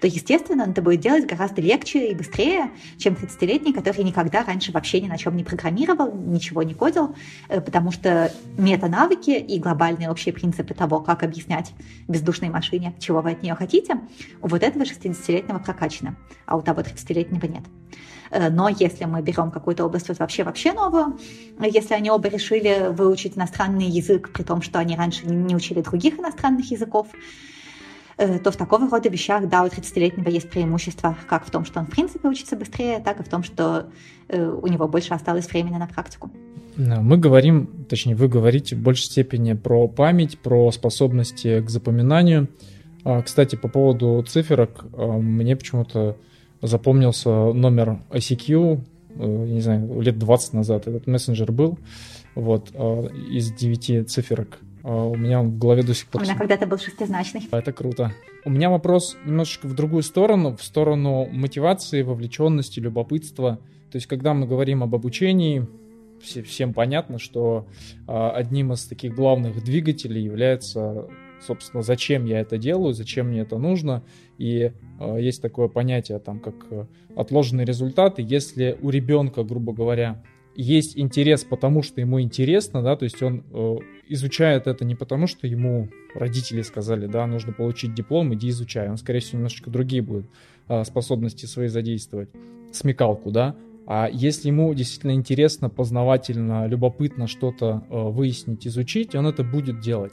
то, 0.00 0.06
естественно, 0.06 0.64
он 0.64 0.70
это 0.70 0.80
будет 0.80 1.00
делать 1.00 1.26
гораздо 1.26 1.60
легче 1.60 2.10
и 2.10 2.14
быстрее, 2.14 2.70
чем 2.96 3.12
30-летний, 3.12 3.74
который 3.74 4.04
никогда 4.04 4.42
раньше 4.42 4.72
вообще 4.72 5.02
ни 5.02 5.08
на 5.08 5.18
чем 5.18 5.36
не 5.36 5.44
программировал, 5.44 6.12
ничего 6.14 6.62
не 6.62 6.72
кодил, 6.72 7.14
э, 7.48 7.60
потому 7.60 7.92
что 7.92 8.32
мета-навыки 8.56 9.30
и 9.30 9.58
глобальные 9.58 9.81
глобальные 9.82 10.10
общие 10.10 10.32
принципы 10.32 10.74
того, 10.74 11.00
как 11.00 11.24
объяснять 11.24 11.72
бездушной 12.06 12.50
машине, 12.50 12.94
чего 13.00 13.20
вы 13.20 13.32
от 13.32 13.42
нее 13.42 13.54
хотите, 13.56 13.96
у 14.40 14.46
вот 14.46 14.62
этого 14.62 14.84
60-летнего 14.84 15.58
прокачано, 15.58 16.16
а 16.46 16.56
у 16.56 16.62
того 16.62 16.82
30-летнего 16.82 17.46
нет. 17.46 17.64
Э, 18.30 18.48
но 18.48 18.68
если 18.68 19.06
мы 19.06 19.22
берем 19.22 19.50
какую-то 19.50 19.84
область 19.84 20.08
вот 20.08 20.20
вообще-вообще 20.20 20.72
новую, 20.72 21.18
если 21.60 21.94
они 21.94 22.10
оба 22.10 22.28
решили 22.28 22.92
выучить 22.92 23.36
иностранный 23.36 23.86
язык, 23.86 24.30
при 24.32 24.44
том, 24.44 24.62
что 24.62 24.78
они 24.78 24.94
раньше 24.94 25.26
не 25.26 25.56
учили 25.56 25.80
других 25.80 26.20
иностранных 26.20 26.70
языков, 26.70 27.08
то 28.16 28.50
в 28.50 28.56
такого 28.56 28.88
рода 28.88 29.08
вещах, 29.08 29.48
да, 29.48 29.62
у 29.62 29.66
30-летнего 29.66 30.28
есть 30.28 30.50
преимущество 30.50 31.16
как 31.28 31.46
в 31.46 31.50
том, 31.50 31.64
что 31.64 31.80
он 31.80 31.86
в 31.86 31.90
принципе 31.90 32.28
учится 32.28 32.56
быстрее, 32.56 33.00
так 33.00 33.20
и 33.20 33.22
в 33.22 33.28
том, 33.28 33.42
что 33.42 33.86
э, 34.28 34.44
у 34.44 34.66
него 34.66 34.88
больше 34.88 35.14
осталось 35.14 35.48
времени 35.48 35.76
на 35.76 35.86
практику. 35.86 36.30
Мы 36.76 37.18
говорим, 37.18 37.68
точнее, 37.88 38.14
вы 38.14 38.28
говорите 38.28 38.76
в 38.76 38.80
большей 38.80 39.04
степени 39.04 39.52
про 39.52 39.88
память, 39.88 40.38
про 40.38 40.70
способности 40.72 41.60
к 41.60 41.68
запоминанию. 41.68 42.48
А, 43.04 43.20
кстати, 43.22 43.56
по 43.56 43.68
поводу 43.68 44.24
циферок, 44.26 44.84
а, 44.94 45.18
мне 45.18 45.56
почему-то 45.56 46.16
запомнился 46.62 47.28
номер 47.52 47.98
ICQ, 48.10 48.80
э, 49.16 49.26
не 49.48 49.60
знаю, 49.60 50.00
лет 50.00 50.18
20 50.18 50.52
назад 50.54 50.86
этот 50.86 51.06
мессенджер 51.06 51.52
был, 51.52 51.78
вот, 52.34 52.70
а, 52.74 53.06
из 53.30 53.52
9 53.52 54.08
циферок. 54.08 54.60
У 54.82 55.16
меня 55.16 55.40
он 55.40 55.50
в 55.50 55.58
голове 55.58 55.82
до 55.82 55.94
сих 55.94 56.08
пор. 56.08 56.22
У 56.22 56.24
меня 56.24 56.36
когда-то 56.36 56.66
был 56.66 56.78
шестизначный. 56.78 57.48
Это 57.50 57.72
круто. 57.72 58.12
У 58.44 58.50
меня 58.50 58.70
вопрос 58.70 59.16
немножечко 59.24 59.66
в 59.66 59.74
другую 59.74 60.02
сторону, 60.02 60.56
в 60.56 60.62
сторону 60.62 61.28
мотивации, 61.30 62.02
вовлеченности, 62.02 62.80
любопытства. 62.80 63.60
То 63.90 63.96
есть, 63.96 64.06
когда 64.06 64.34
мы 64.34 64.46
говорим 64.46 64.82
об 64.82 64.94
обучении, 64.94 65.66
всем 66.20 66.72
понятно, 66.72 67.18
что 67.18 67.66
одним 68.06 68.72
из 68.72 68.84
таких 68.84 69.14
главных 69.14 69.62
двигателей 69.62 70.22
является 70.22 71.08
собственно, 71.46 71.82
зачем 71.82 72.24
я 72.24 72.40
это 72.40 72.58
делаю, 72.58 72.94
зачем 72.94 73.28
мне 73.28 73.40
это 73.40 73.58
нужно. 73.58 74.02
И 74.38 74.72
э, 75.00 75.16
есть 75.20 75.42
такое 75.42 75.68
понятие, 75.68 76.18
там, 76.18 76.40
как 76.40 76.54
э, 76.70 76.86
отложенные 77.16 77.66
результаты. 77.66 78.22
Если 78.26 78.78
у 78.80 78.90
ребенка, 78.90 79.42
грубо 79.42 79.72
говоря, 79.72 80.22
есть 80.54 80.98
интерес, 80.98 81.44
потому 81.44 81.82
что 81.82 82.00
ему 82.00 82.20
интересно, 82.20 82.82
да, 82.82 82.96
то 82.96 83.04
есть 83.04 83.22
он 83.22 83.44
э, 83.52 83.76
изучает 84.08 84.66
это 84.66 84.84
не 84.84 84.94
потому, 84.94 85.26
что 85.26 85.46
ему 85.46 85.88
родители 86.14 86.62
сказали, 86.62 87.06
да, 87.06 87.26
нужно 87.26 87.52
получить 87.52 87.94
диплом, 87.94 88.34
иди 88.34 88.50
изучай. 88.50 88.88
Он, 88.88 88.96
скорее 88.96 89.20
всего, 89.20 89.38
немножечко 89.38 89.70
другие 89.70 90.02
будут 90.02 90.26
э, 90.68 90.84
способности 90.84 91.46
свои 91.46 91.68
задействовать, 91.68 92.28
смекалку, 92.72 93.30
да. 93.30 93.56
А 93.86 94.08
если 94.12 94.48
ему 94.48 94.72
действительно 94.74 95.12
интересно, 95.12 95.68
познавательно, 95.68 96.66
любопытно 96.66 97.26
что-то 97.26 97.84
э, 97.88 97.98
выяснить, 97.98 98.66
изучить, 98.66 99.14
он 99.14 99.26
это 99.26 99.42
будет 99.42 99.80
делать. 99.80 100.12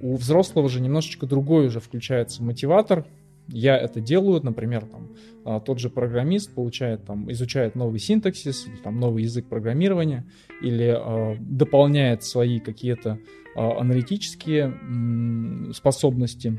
У 0.00 0.16
взрослого 0.16 0.68
же 0.68 0.80
немножечко 0.80 1.26
другой 1.26 1.66
уже 1.66 1.80
включается 1.80 2.42
мотиватор. 2.42 3.04
Я 3.48 3.78
это 3.78 4.00
делаю, 4.00 4.42
например, 4.42 4.84
там, 4.84 5.08
а, 5.44 5.60
тот 5.60 5.78
же 5.78 5.88
программист 5.88 6.54
получает, 6.54 7.04
там, 7.04 7.30
изучает 7.32 7.74
новый 7.74 7.98
синтаксис, 7.98 8.66
там, 8.84 9.00
новый 9.00 9.22
язык 9.22 9.46
программирования, 9.46 10.26
или 10.60 10.94
э, 10.96 11.36
дополняет 11.40 12.22
свои 12.24 12.60
какие-то 12.60 13.18
э, 13.56 13.60
аналитические 13.60 14.64
м, 14.64 15.72
способности 15.74 16.58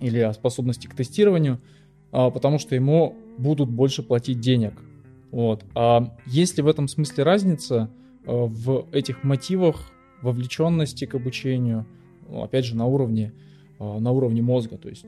или 0.00 0.30
способности 0.32 0.86
к 0.86 0.94
тестированию, 0.94 1.60
э, 2.12 2.30
потому 2.30 2.58
что 2.58 2.74
ему 2.74 3.16
будут 3.38 3.68
больше 3.68 4.02
платить 4.02 4.38
денег. 4.38 4.74
Вот. 5.32 5.64
А 5.74 6.16
есть 6.26 6.56
ли 6.56 6.62
в 6.62 6.68
этом 6.68 6.86
смысле 6.86 7.24
разница 7.24 7.90
э, 8.24 8.30
в 8.30 8.86
этих 8.92 9.24
мотивах 9.24 9.90
вовлеченности 10.22 11.04
к 11.04 11.14
обучению, 11.14 11.86
опять 12.30 12.64
же, 12.64 12.76
на 12.76 12.86
уровне, 12.86 13.32
а, 13.78 13.98
на 14.00 14.10
уровне 14.12 14.42
мозга. 14.42 14.78
То 14.78 14.88
есть 14.88 15.04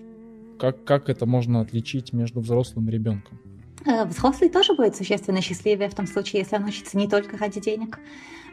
как, 0.59 0.85
как 0.85 1.09
это 1.09 1.27
можно 1.27 1.61
отличить 1.61 2.13
между 2.13 2.41
взрослым 2.41 2.89
и 2.89 2.93
ребенком? 2.93 3.39
Э, 3.87 4.05
взрослый 4.05 4.51
тоже 4.51 4.75
будет 4.75 4.97
существенно 4.97 5.41
счастливее 5.41 5.89
в 5.89 5.95
том 5.95 6.07
случае, 6.07 6.43
если 6.43 6.57
он 6.57 6.65
учится 6.65 6.97
не 6.97 7.09
только 7.09 7.37
ради 7.37 7.61
денег, 7.61 7.99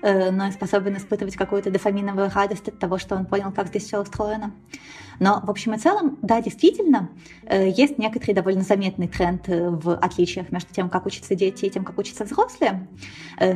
э, 0.01 0.31
но 0.31 0.47
и 0.47 0.51
способен 0.51 0.95
испытывать 0.97 1.35
какую-то 1.35 1.71
дофаминовую 1.71 2.29
радость 2.33 2.67
от 2.67 2.79
того, 2.79 2.97
что 2.97 3.15
он 3.15 3.25
понял, 3.25 3.51
как 3.51 3.67
здесь 3.67 3.83
все 3.83 4.01
устроено. 4.01 4.53
Но 5.19 5.41
в 5.43 5.49
общем 5.49 5.73
и 5.73 5.77
целом, 5.77 6.17
да, 6.21 6.41
действительно, 6.41 7.09
э, 7.43 7.69
есть 7.69 7.97
некоторый 7.97 8.33
довольно 8.33 8.61
заметный 8.61 9.07
тренд 9.07 9.47
в 9.47 9.95
отличиях 9.95 10.51
между 10.51 10.73
тем, 10.73 10.89
как 10.89 11.05
учатся 11.05 11.35
дети 11.35 11.65
и 11.65 11.69
тем, 11.69 11.83
как 11.83 11.97
учатся 11.97 12.25
взрослые, 12.25 12.87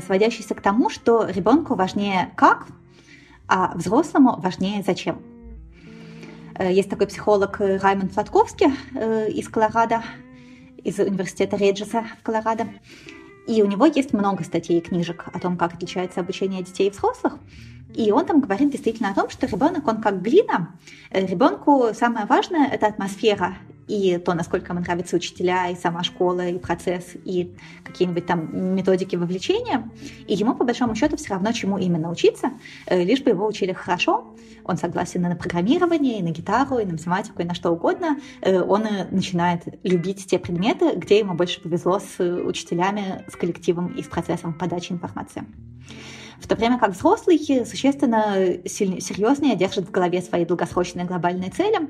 сводящийся 0.06 0.56
к 0.56 0.62
тому, 0.62 0.90
что 0.90 1.26
ребенку 1.26 1.76
важнее 1.76 2.32
как, 2.36 2.68
а 3.48 3.76
взрослому 3.76 4.40
важнее 4.40 4.84
зачем. 4.84 5.22
Э, 6.60 6.72
есть 6.72 6.90
такой 6.90 7.08
психолог 7.08 7.60
э, 7.62 7.78
Раймонд 7.78 8.12
Флатковский 8.14 8.68
э, 8.94 9.32
из 9.32 9.48
Колорадо, 9.48 10.04
из 10.84 11.00
университета 11.00 11.56
Реджеса 11.56 12.04
в 12.20 12.24
Колорадо. 12.24 12.68
И 13.48 13.64
у 13.64 13.66
него 13.66 13.86
есть 13.86 14.14
много 14.14 14.44
статей 14.44 14.78
и 14.78 14.82
книжек 14.82 15.26
о 15.34 15.40
том, 15.40 15.58
как 15.58 15.74
отличается 15.74 16.20
обучение 16.20 16.62
детей 16.62 16.88
и 16.88 16.92
взрослых. 16.92 17.38
И 17.96 18.12
он 18.12 18.26
там 18.26 18.42
говорит 18.42 18.72
действительно 18.72 19.10
о 19.10 19.16
том, 19.16 19.30
что 19.30 19.48
ребенок, 19.48 19.88
он 19.88 20.02
как 20.02 20.22
глина. 20.22 20.76
Ребенку 21.10 21.88
самое 21.94 22.28
важное– 22.28 22.68
это 22.72 22.86
атмосфера 22.86 23.58
и 23.90 24.20
то, 24.20 24.36
насколько 24.36 24.72
ему 24.72 24.82
нравятся 24.82 25.16
учителя, 25.16 25.70
и 25.70 25.76
сама 25.76 26.04
школа, 26.04 26.48
и 26.48 26.60
процесс, 26.60 27.16
и 27.26 27.56
какие-нибудь 27.84 28.26
там 28.28 28.76
методики 28.76 29.16
вовлечения. 29.16 29.90
И 30.28 30.36
ему, 30.36 30.56
по 30.56 30.64
большому 30.64 30.96
счету, 30.96 31.18
все 31.18 31.32
равно, 31.32 31.52
чему 31.52 31.80
именно 31.80 32.12
учиться, 32.12 32.52
э, 32.86 33.04
лишь 33.04 33.22
бы 33.22 33.32
его 33.32 33.48
учили 33.48 33.74
хорошо. 33.74 34.36
Он 34.64 34.78
согласен 34.78 35.26
и 35.26 35.30
на 35.30 35.36
программирование, 35.36 36.20
и 36.20 36.24
на 36.24 36.30
гитару, 36.30 36.78
и 36.78 36.86
на 36.86 36.92
математику, 36.92 37.42
и 37.42 37.46
на 37.46 37.56
что 37.56 37.72
угодно. 37.72 38.20
Э, 38.42 38.62
он 38.62 38.86
начинает 39.10 39.64
любить 39.84 40.28
те 40.28 40.38
предметы, 40.38 40.94
где 40.96 41.18
ему 41.18 41.34
больше 41.34 41.60
повезло 41.60 42.00
с 42.00 42.24
учителями, 42.24 43.26
с 43.28 43.36
коллективом 43.36 43.88
и 43.88 44.04
с 44.04 44.08
процессом 44.08 44.54
подачи 44.54 44.92
информации 44.92 45.44
в 46.40 46.48
то 46.48 46.56
время 46.56 46.80
как 46.80 46.92
взрослый 46.92 47.38
существенно 47.66 48.36
серьезнее 48.66 49.56
держит 49.56 49.88
в 49.88 49.92
голове 49.92 50.22
свои 50.22 50.46
долгосрочные 50.46 51.06
глобальные 51.06 51.52
цели. 51.52 51.90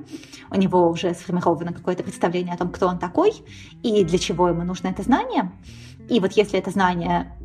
У 0.52 0.56
него 0.56 0.90
уже 0.90 1.14
сформировано 1.14 1.74
какое-то 1.74 2.04
представление 2.04 2.56
о 2.56 2.58
том, 2.58 2.70
кто 2.70 2.88
он 2.88 3.00
такой 3.00 3.34
и 3.84 4.04
для 4.04 4.18
чего 4.18 4.50
ему 4.50 4.64
нужно 4.64 4.88
это 4.88 5.04
знание. 5.04 5.52
И 6.10 6.20
вот 6.20 6.34
если 6.34 6.58
это 6.58 6.72
знание 6.72 7.36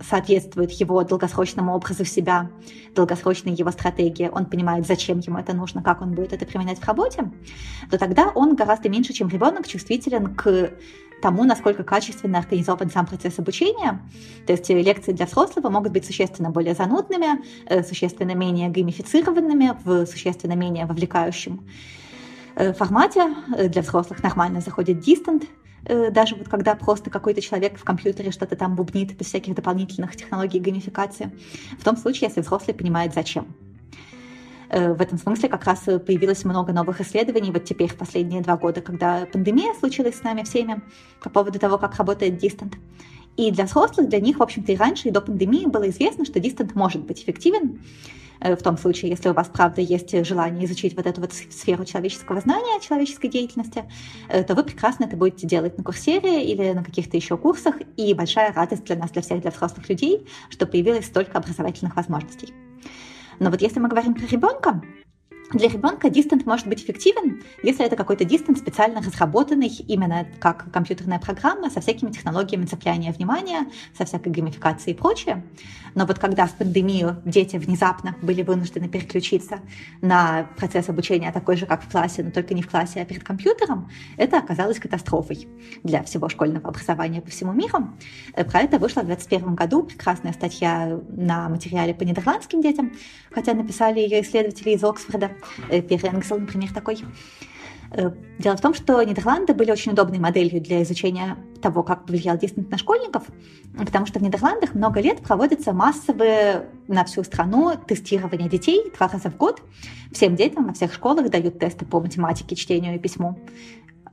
соответствует 0.00 0.70
его 0.72 1.02
долгосрочному 1.04 1.74
образу 1.74 2.04
себя, 2.04 2.50
долгосрочной 2.94 3.52
его 3.52 3.70
стратегии, 3.70 4.30
он 4.32 4.46
понимает, 4.46 4.86
зачем 4.86 5.20
ему 5.20 5.38
это 5.38 5.54
нужно, 5.54 5.82
как 5.82 6.02
он 6.02 6.14
будет 6.14 6.32
это 6.32 6.44
применять 6.46 6.78
в 6.78 6.86
работе, 6.86 7.30
то 7.90 7.98
тогда 7.98 8.30
он 8.34 8.56
гораздо 8.56 8.88
меньше, 8.88 9.12
чем 9.12 9.28
ребенок, 9.28 9.66
чувствителен 9.66 10.34
к 10.34 10.72
тому, 11.24 11.44
насколько 11.44 11.84
качественно 11.84 12.38
организован 12.38 12.90
сам 12.90 13.06
процесс 13.06 13.38
обучения. 13.38 13.98
То 14.46 14.52
есть 14.52 14.68
э, 14.68 14.82
лекции 14.82 15.12
для 15.12 15.24
взрослого 15.24 15.70
могут 15.70 15.90
быть 15.90 16.04
существенно 16.04 16.50
более 16.50 16.74
занудными, 16.74 17.42
э, 17.64 17.82
существенно 17.82 18.34
менее 18.34 18.68
геймифицированными, 18.68 19.72
в 19.84 20.04
существенно 20.04 20.52
менее 20.52 20.84
вовлекающем 20.84 21.66
э, 22.56 22.74
формате. 22.74 23.34
Для 23.56 23.80
взрослых 23.80 24.22
нормально 24.22 24.60
заходит 24.60 25.00
дистант, 25.00 25.44
даже 26.10 26.34
вот 26.36 26.48
когда 26.48 26.74
просто 26.74 27.10
какой-то 27.10 27.40
человек 27.40 27.78
в 27.78 27.84
компьютере 27.84 28.30
что-то 28.30 28.56
там 28.56 28.74
бубнит 28.74 29.16
без 29.16 29.26
всяких 29.26 29.54
дополнительных 29.54 30.16
технологий 30.16 30.58
геймификации. 30.58 31.30
В 31.78 31.84
том 31.84 31.96
случае, 31.96 32.28
если 32.28 32.42
взрослый 32.42 32.74
понимает, 32.74 33.14
зачем. 33.14 33.46
Э, 34.70 34.92
в 34.92 35.00
этом 35.00 35.18
смысле 35.18 35.48
как 35.48 35.64
раз 35.64 35.80
появилось 35.80 36.44
много 36.44 36.72
новых 36.72 37.00
исследований 37.00 37.50
вот 37.50 37.64
теперь 37.64 37.90
в 37.90 37.96
последние 37.96 38.42
два 38.42 38.56
года, 38.56 38.80
когда 38.80 39.26
пандемия 39.26 39.74
случилась 39.74 40.16
с 40.16 40.22
нами 40.22 40.42
всеми 40.42 40.82
по 41.22 41.30
поводу 41.30 41.58
того, 41.58 41.78
как 41.78 41.96
работает 41.96 42.38
дистант. 42.38 42.74
И 43.36 43.50
для 43.50 43.64
взрослых, 43.64 44.08
для 44.08 44.20
них, 44.20 44.38
в 44.38 44.42
общем-то, 44.42 44.72
и 44.72 44.76
раньше, 44.76 45.08
и 45.08 45.10
до 45.10 45.20
пандемии 45.20 45.66
было 45.66 45.88
известно, 45.90 46.24
что 46.24 46.38
дистант 46.38 46.74
может 46.74 47.04
быть 47.04 47.22
эффективен, 47.22 47.82
э, 48.40 48.54
в 48.54 48.62
том 48.62 48.78
случае, 48.78 49.10
если 49.10 49.28
у 49.28 49.34
вас, 49.34 49.50
правда, 49.52 49.80
есть 49.80 50.24
желание 50.24 50.64
изучить 50.66 50.94
вот 50.96 51.06
эту 51.06 51.20
вот 51.20 51.32
сферу 51.32 51.84
человеческого 51.84 52.40
знания, 52.40 52.80
человеческой 52.80 53.28
деятельности, 53.28 53.84
э, 54.28 54.44
то 54.44 54.54
вы 54.54 54.62
прекрасно 54.62 55.04
это 55.04 55.16
будете 55.16 55.48
делать 55.48 55.76
на 55.76 55.82
курсере 55.82 56.44
или 56.44 56.72
на 56.72 56.84
каких-то 56.84 57.16
еще 57.16 57.36
курсах, 57.36 57.76
и 57.96 58.14
большая 58.14 58.52
радость 58.52 58.84
для 58.84 58.96
нас, 58.96 59.10
для 59.10 59.22
всех, 59.22 59.40
для 59.40 59.50
взрослых 59.50 59.88
людей, 59.88 60.26
что 60.48 60.66
появилось 60.66 61.06
столько 61.06 61.38
образовательных 61.38 61.96
возможностей. 61.96 62.54
Но 63.40 63.50
вот 63.50 63.60
если 63.62 63.80
мы 63.80 63.88
говорим 63.88 64.14
про 64.14 64.26
ребенка, 64.26 64.82
для 65.54 65.68
ребенка 65.68 66.10
дистант 66.10 66.46
может 66.46 66.66
быть 66.66 66.82
эффективен, 66.82 67.42
если 67.62 67.86
это 67.86 67.94
какой-то 67.94 68.24
дистант 68.24 68.58
специально 68.58 69.00
разработанный 69.00 69.68
именно 69.68 70.26
как 70.40 70.70
компьютерная 70.72 71.20
программа 71.20 71.70
со 71.70 71.80
всякими 71.80 72.10
технологиями 72.10 72.66
цепляния 72.66 73.12
внимания, 73.12 73.68
со 73.96 74.04
всякой 74.04 74.32
геймификацией 74.32 74.96
и 74.96 74.98
прочее. 74.98 75.44
Но 75.94 76.06
вот 76.06 76.18
когда 76.18 76.46
в 76.46 76.54
пандемию 76.54 77.22
дети 77.24 77.56
внезапно 77.56 78.16
были 78.20 78.42
вынуждены 78.42 78.88
переключиться 78.88 79.60
на 80.02 80.48
процесс 80.56 80.88
обучения 80.88 81.30
такой 81.30 81.56
же, 81.56 81.66
как 81.66 81.84
в 81.84 81.90
классе, 81.90 82.24
но 82.24 82.32
только 82.32 82.52
не 82.52 82.62
в 82.62 82.68
классе, 82.68 83.00
а 83.00 83.04
перед 83.04 83.22
компьютером, 83.22 83.88
это 84.16 84.38
оказалось 84.38 84.80
катастрофой 84.80 85.46
для 85.84 86.02
всего 86.02 86.28
школьного 86.28 86.68
образования 86.68 87.20
по 87.20 87.30
всему 87.30 87.52
миру. 87.52 87.90
Про 88.34 88.60
это 88.60 88.78
вышла 88.78 89.02
в 89.02 89.06
2021 89.06 89.54
году 89.54 89.84
прекрасная 89.84 90.32
статья 90.32 90.98
на 91.10 91.48
материале 91.48 91.94
по 91.94 92.02
нидерландским 92.02 92.60
детям, 92.60 92.92
хотя 93.30 93.54
написали 93.54 94.00
ее 94.00 94.22
исследователи 94.22 94.70
из 94.70 94.82
Оксфорда. 94.82 95.30
Э, 95.68 95.80
Пьер 95.80 96.04
Энгсел, 96.06 96.38
например, 96.38 96.72
такой. 96.72 96.98
Э, 97.96 98.10
дело 98.38 98.56
в 98.56 98.60
том, 98.60 98.74
что 98.74 99.02
Нидерланды 99.02 99.54
были 99.54 99.70
очень 99.70 99.92
удобной 99.92 100.18
моделью 100.18 100.60
для 100.60 100.82
изучения 100.82 101.36
того, 101.62 101.82
как 101.82 102.06
повлиял 102.06 102.36
дистант 102.36 102.70
на 102.70 102.76
школьников, 102.76 103.24
потому 103.78 104.06
что 104.06 104.18
в 104.18 104.22
Нидерландах 104.22 104.74
много 104.74 105.00
лет 105.00 105.20
проводятся 105.20 105.72
массовые 105.72 106.66
на 106.88 107.04
всю 107.04 107.22
страну 107.22 107.72
тестирования 107.86 108.48
детей 108.48 108.92
два 108.98 109.08
раза 109.08 109.30
в 109.30 109.36
год. 109.36 109.62
Всем 110.12 110.34
детям 110.34 110.66
во 110.66 110.72
всех 110.72 110.92
школах 110.92 111.30
дают 111.30 111.58
тесты 111.60 111.84
по 111.84 112.00
математике, 112.00 112.56
чтению 112.56 112.96
и 112.96 112.98
письму. 112.98 113.38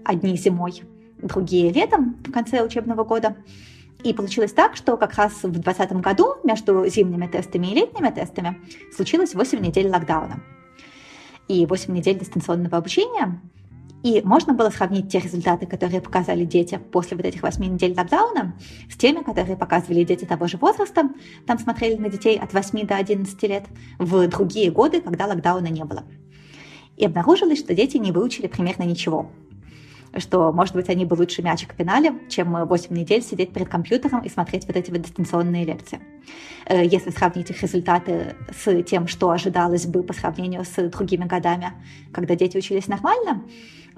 Одни 0.03 0.37
зимой, 0.37 0.83
другие 1.21 1.71
летом, 1.71 2.17
в 2.25 2.31
конце 2.31 2.63
учебного 2.63 3.03
года. 3.03 3.35
И 4.03 4.13
получилось 4.13 4.51
так, 4.51 4.75
что 4.75 4.97
как 4.97 5.13
раз 5.15 5.33
в 5.43 5.51
2020 5.51 5.93
году 5.93 6.35
между 6.43 6.87
зимними 6.87 7.27
тестами 7.27 7.67
и 7.67 7.75
летними 7.75 8.09
тестами 8.09 8.59
случилось 8.95 9.33
8 9.35 9.59
недель 9.59 9.89
локдауна 9.89 10.41
и 11.51 11.65
8 11.65 11.93
недель 11.93 12.17
дистанционного 12.17 12.77
обучения. 12.77 13.41
И 14.03 14.21
можно 14.23 14.53
было 14.53 14.69
сравнить 14.69 15.11
те 15.11 15.19
результаты, 15.19 15.67
которые 15.67 16.01
показали 16.01 16.43
дети 16.43 16.79
после 16.91 17.15
вот 17.17 17.25
этих 17.25 17.43
8 17.43 17.63
недель 17.63 17.93
локдауна, 17.95 18.55
с 18.89 18.97
теми, 18.97 19.21
которые 19.21 19.55
показывали 19.55 20.03
дети 20.03 20.25
того 20.25 20.47
же 20.47 20.57
возраста. 20.57 21.09
Там 21.45 21.59
смотрели 21.59 21.97
на 21.97 22.09
детей 22.09 22.39
от 22.39 22.53
8 22.53 22.87
до 22.87 22.95
11 22.95 23.43
лет 23.43 23.65
в 23.99 24.27
другие 24.27 24.71
годы, 24.71 25.01
когда 25.01 25.27
локдауна 25.27 25.67
не 25.67 25.83
было. 25.83 26.03
И 26.97 27.05
обнаружилось, 27.05 27.59
что 27.59 27.75
дети 27.75 27.97
не 27.97 28.11
выучили 28.11 28.47
примерно 28.47 28.83
ничего 28.83 29.29
что, 30.17 30.51
может 30.51 30.75
быть, 30.75 30.89
они 30.89 31.05
бы 31.05 31.13
лучше 31.15 31.41
мячик 31.41 31.73
пинали, 31.75 32.13
чем 32.29 32.53
8 32.65 32.95
недель 32.95 33.21
сидеть 33.21 33.53
перед 33.53 33.69
компьютером 33.69 34.21
и 34.21 34.29
смотреть 34.29 34.67
вот 34.67 34.75
эти 34.75 34.91
вот 34.91 35.01
дистанционные 35.01 35.65
лекции. 35.65 35.99
Э, 36.65 36.85
если 36.85 37.11
сравнить 37.11 37.49
их 37.49 37.61
результаты 37.61 38.35
с 38.53 38.83
тем, 38.83 39.07
что 39.07 39.29
ожидалось 39.29 39.85
бы 39.85 40.03
по 40.03 40.13
сравнению 40.13 40.65
с 40.65 40.89
другими 40.89 41.25
годами, 41.25 41.73
когда 42.11 42.35
дети 42.35 42.57
учились 42.57 42.87
нормально, 42.87 43.43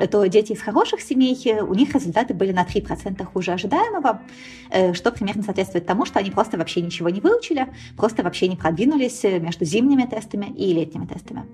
то 0.10 0.26
дети 0.26 0.54
из 0.54 0.62
хороших 0.62 1.02
семей, 1.02 1.38
у 1.62 1.74
них 1.74 1.94
результаты 1.94 2.34
были 2.34 2.52
на 2.52 2.64
3% 2.64 3.24
хуже 3.26 3.52
ожидаемого, 3.52 4.22
э, 4.70 4.94
что 4.94 5.12
примерно 5.12 5.44
соответствует 5.44 5.86
тому, 5.86 6.06
что 6.06 6.20
они 6.20 6.32
просто 6.32 6.58
вообще 6.58 6.82
ничего 6.82 7.10
не 7.10 7.22
выучили, 7.22 7.68
просто 7.98 8.24
вообще 8.24 8.48
не 8.48 8.56
продвинулись 8.56 9.24
между 9.24 9.66
зимними 9.66 10.04
тестами 10.04 10.46
и 10.46 10.74
летними 10.74 11.06
тестами. 11.06 11.46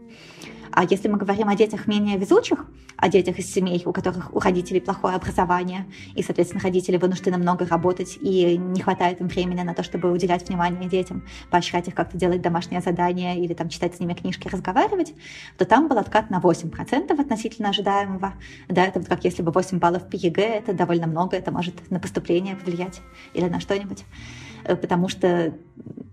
А 0.80 0.86
если 0.90 1.10
мы 1.10 1.18
говорим 1.18 1.50
о 1.50 1.56
детях 1.56 1.88
менее 1.88 2.18
везучих, 2.18 2.66
о 2.96 3.10
детях 3.10 3.38
из 3.38 3.52
семей, 3.52 3.84
у 3.86 3.92
которых 3.92 4.34
у 4.34 4.40
родителей 4.40 4.80
плохое 4.80 5.14
образование, 5.14 5.86
и, 6.16 6.24
соответственно, 6.24 6.64
родители 6.64 6.96
вынуждены 6.96 7.38
много 7.38 7.66
работать, 7.66 8.18
и 8.22 8.56
не 8.56 8.80
хватает 8.80 9.20
им 9.20 9.28
времени 9.28 9.62
на 9.64 9.74
то, 9.74 9.84
чтобы 9.84 10.10
уделять 10.10 10.48
внимание 10.48 10.90
детям, 10.90 11.26
поощрять 11.52 11.90
их 11.90 11.96
как-то 11.96 12.18
делать 12.18 12.42
домашнее 12.42 12.80
задание 12.80 13.44
или 13.44 13.54
там 13.54 13.68
читать 13.68 13.96
с 13.96 14.00
ними 14.00 14.14
книжки, 14.14 14.48
разговаривать, 14.48 15.14
то 15.58 15.66
там 15.66 15.90
был 15.90 15.98
откат 15.98 16.30
на 16.30 16.40
8% 16.40 17.12
относительно 17.20 17.72
ожидаемого. 17.72 18.36
Да, 18.70 18.86
это 18.86 19.00
вот 19.00 19.10
как 19.10 19.26
если 19.26 19.42
бы 19.42 19.52
8 19.52 19.80
баллов 19.80 20.10
по 20.10 20.16
ЕГЭ, 20.16 20.60
это 20.60 20.72
довольно 20.72 21.08
много, 21.08 21.36
это 21.36 21.52
может 21.52 21.92
на 21.92 22.00
поступление 22.00 22.56
повлиять 22.56 23.02
или 23.34 23.50
на 23.50 23.60
что-нибудь. 23.60 24.06
Э, 24.64 24.78
потому 24.78 25.10
что 25.10 25.54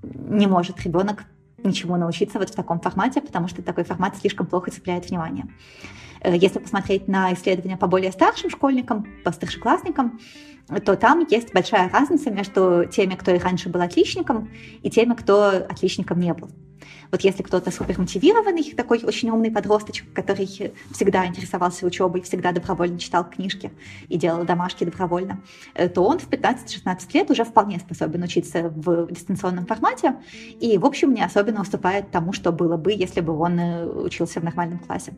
не 0.03 0.49
может 0.49 0.83
ребенок 0.83 1.23
ничему 1.67 1.97
научиться 1.97 2.39
вот 2.39 2.51
в 2.51 2.55
таком 2.55 2.81
формате, 2.81 3.21
потому 3.21 3.49
что 3.49 3.63
такой 3.63 3.85
формат 3.85 4.17
слишком 4.17 4.47
плохо 4.47 4.71
цепляет 4.71 5.09
внимание. 5.09 5.47
Э, 6.21 6.37
если 6.37 6.59
посмотреть 6.59 7.09
на 7.09 7.33
исследования 7.35 7.77
по 7.77 7.87
более 7.87 8.13
старшим 8.13 8.51
школьникам, 8.51 9.07
по 9.25 9.33
старшеклассникам, 9.33 10.19
то 10.85 10.97
там 10.97 11.27
есть 11.31 11.53
большая 11.53 11.89
разница 11.91 12.31
между 12.31 12.87
теми, 12.87 13.15
кто 13.15 13.33
и 13.33 13.39
раньше 13.39 13.69
был 13.69 13.81
отличником, 13.81 14.51
и 14.83 14.91
теми, 14.91 15.15
кто 15.15 15.49
отличником 15.49 16.19
не 16.19 16.35
был. 16.35 16.51
Вот 17.17 17.25
если 17.25 17.43
кто-то 17.43 17.71
супермотивированный, 17.71 18.75
такой 18.77 19.03
очень 19.03 19.31
умный 19.31 19.51
подросточек, 19.51 20.13
который 20.13 20.47
всегда 20.93 21.25
интересовался 21.25 21.87
учебой, 21.87 22.21
всегда 22.21 22.53
добровольно 22.53 22.99
читал 22.99 23.25
книжки 23.25 23.73
и 24.11 24.19
делал 24.19 24.45
домашки 24.45 24.85
добровольно, 24.85 25.41
э, 25.73 25.89
то 25.89 26.05
он 26.05 26.19
в 26.19 26.29
15-16 26.29 27.15
лет 27.15 27.31
уже 27.31 27.45
вполне 27.45 27.79
способен 27.79 28.23
учиться 28.23 28.69
в 28.69 29.11
дистанционном 29.11 29.65
формате 29.65 30.17
и, 30.61 30.77
в 30.77 30.85
общем, 30.85 31.15
не 31.15 31.25
особенно 31.25 31.63
уступает 31.63 32.11
тому, 32.11 32.35
что 32.35 32.53
было 32.53 32.77
бы, 32.77 32.93
если 32.93 33.23
бы 33.23 33.33
он 33.33 33.59
э, 33.59 33.87
учился 33.87 34.41
в 34.41 34.45
нормальном 34.45 34.79
классе. 34.79 35.15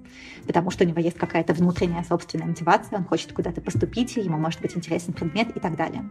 Потому 0.47 0.71
что 0.71 0.85
у 0.85 0.87
него 0.87 1.01
есть 1.01 1.19
какая-то 1.19 1.53
внутренняя 1.53 2.05
собственная 2.05 2.47
мотивация, 2.47 2.97
он 2.97 3.07
хочет 3.07 3.33
куда-то 3.33 3.61
поступить, 3.61 4.17
ему 4.17 4.39
может 4.39 4.61
быть 4.61 4.77
интересен 4.77 5.15
предмет 5.15 5.49
и 5.57 5.59
так 5.59 5.75
далее. 5.75 6.09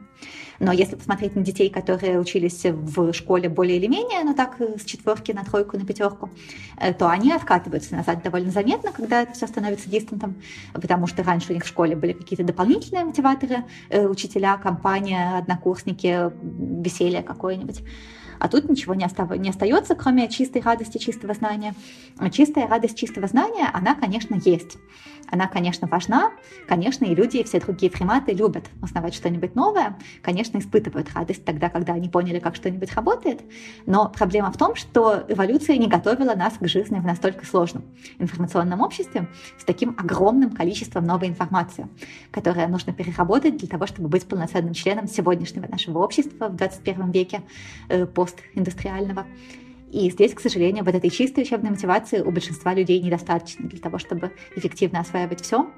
Но 0.60 0.74
если 0.74 0.98
посмотреть 0.98 1.38
на 1.38 1.44
детей, 1.44 1.70
которые 1.70 2.20
учились 2.20 2.66
в 2.66 3.14
школе 3.14 3.48
более 3.48 3.78
или 3.78 3.88
менее, 3.88 4.26
ну 4.26 4.36
так, 4.36 4.60
э, 4.60 4.78
с 4.78 4.84
четверки 4.84 5.32
на 5.32 5.46
тройку, 5.46 5.77
на 5.78 5.86
пятерку, 5.86 6.30
э, 6.78 6.94
то 6.94 7.10
они 7.10 7.32
откатываются 7.32 7.96
назад 7.96 8.24
довольно 8.24 8.52
заметно, 8.52 8.92
когда 8.92 9.22
это 9.22 9.34
все 9.34 9.48
становится 9.48 9.90
дистантом, 9.90 10.36
потому 10.74 11.08
что 11.08 11.24
раньше 11.24 11.52
у 11.52 11.54
них 11.54 11.64
в 11.64 11.68
школе 11.68 11.96
были 11.96 12.14
какие-то 12.14 12.44
дополнительные 12.44 13.06
мотиваторы, 13.06 13.64
э, 13.90 14.06
учителя, 14.08 14.58
компания, 14.58 15.38
однокурсники, 15.38 16.32
веселье 16.84 17.24
какое-нибудь. 17.24 17.84
А 18.40 18.48
тут 18.50 18.70
ничего 18.70 18.94
не, 18.94 19.06
остав... 19.06 19.36
не 19.38 19.50
остается, 19.50 19.96
кроме 19.96 20.30
чистой 20.30 20.62
радости, 20.62 20.98
чистого 20.98 21.34
знания. 21.34 21.74
Чистая 22.32 22.68
радость 22.68 22.98
чистого 22.98 23.28
знания, 23.28 23.70
она, 23.74 23.96
конечно, 23.96 24.40
есть. 24.44 24.78
Она, 25.30 25.48
конечно, 25.48 25.88
важна. 25.88 26.32
Конечно, 26.68 27.06
и 27.06 27.14
люди, 27.14 27.38
и 27.38 27.44
все 27.44 27.60
другие 27.60 27.92
приматы 27.92 28.32
любят 28.32 28.66
узнавать 28.82 29.14
что-нибудь 29.14 29.56
новое. 29.56 29.98
Конечно, 30.22 30.58
испытывают 30.58 31.14
радость 31.14 31.44
тогда, 31.44 31.70
когда 31.70 31.94
они 31.94 32.10
поняли, 32.10 32.40
как 32.40 32.56
что-нибудь 32.56 32.94
работает. 32.94 33.42
Но 33.86 34.10
проблема 34.10 34.52
в 34.52 34.58
том, 34.58 34.76
что 34.76 35.26
эволюция 35.28 35.78
не 35.78 35.88
готовила 35.88 36.34
нас 36.34 36.54
к 36.60 36.68
жизни 36.68 37.00
в 37.00 37.06
настолько 37.06 37.46
сложном 37.46 37.84
информационном 38.20 38.82
обществе 38.82 39.28
с 39.58 39.64
таким 39.66 39.96
огромным 39.98 40.52
количеством 40.52 41.06
новой 41.06 41.28
информации, 41.28 41.88
которая 42.32 42.68
нужно 42.68 42.94
переработать 42.94 43.58
для 43.58 43.68
того, 43.68 43.88
чтобы 43.88 44.08
быть 44.10 44.26
полноценным 44.28 44.74
членом 44.74 45.08
сегодняшнего 45.08 45.68
нашего 45.68 46.00
общества 46.00 46.48
в 46.48 46.56
21 46.56 47.12
веке 47.12 47.42
э, 47.90 48.06
постиндустриального. 48.06 49.26
И 49.92 50.10
здесь, 50.12 50.34
к 50.34 50.40
сожалению, 50.40 50.84
вот 50.84 50.96
этой 50.96 51.10
чистой 51.10 51.44
учебной 51.44 51.72
мотивации 51.72 52.22
у 52.22 52.32
большинства 52.32 52.74
людей 52.74 53.02
недостаточно 53.02 53.68
для 53.68 53.80
того, 53.80 53.98
чтобы 53.98 54.32
эффективно 54.56 55.00
осваивать 55.00 55.42
все. 55.42 55.70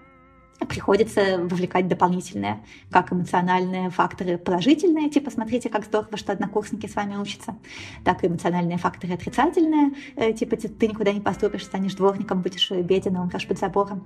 Приходится 0.67 1.38
вовлекать 1.38 1.88
дополнительные, 1.88 2.62
как 2.91 3.13
эмоциональные 3.13 3.89
факторы 3.91 4.38
положительные, 4.38 5.10
типа 5.10 5.32
смотрите, 5.32 5.69
как 5.69 5.86
здорово, 5.86 6.17
что 6.17 6.34
однокурсники 6.34 6.86
с 6.86 6.95
вами 6.95 7.15
учатся, 7.15 7.56
так 8.04 8.24
и 8.24 8.28
эмоциональные 8.28 8.78
факторы 8.78 9.13
отрицательные, 9.13 9.91
э, 10.17 10.34
типа 10.34 10.58
ты 10.58 10.88
никуда 10.88 11.13
не 11.13 11.22
поступишь, 11.22 11.63
станешь 11.63 11.95
дворником, 11.95 12.41
будешь 12.41 12.69
беден, 12.72 13.15
умрешь 13.15 13.48
под 13.48 13.58
забором. 13.58 14.06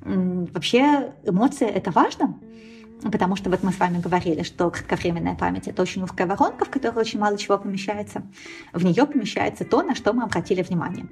Вообще 0.00 1.12
эмоции— 1.24 1.66
это 1.68 1.90
важно, 1.90 2.38
Потому 3.02 3.36
что 3.36 3.50
вот 3.50 3.62
мы 3.62 3.72
с 3.72 3.78
вами 3.78 4.00
говорили, 4.00 4.42
что 4.42 4.70
кратковременная 4.70 5.34
память— 5.34 5.68
это 5.68 5.82
очень 5.82 6.02
узкая 6.02 6.26
воронка, 6.26 6.64
в 6.64 6.70
которой 6.70 6.98
очень 6.98 7.18
мало 7.18 7.36
чего 7.36 7.58
помещается. 7.58 8.22
В 8.72 8.84
нее 8.84 9.06
помещается 9.06 9.64
то, 9.64 9.82
на 9.82 9.94
что 9.94 10.12
мы 10.12 10.22
обратили 10.22 10.62
внимание. 10.62 11.06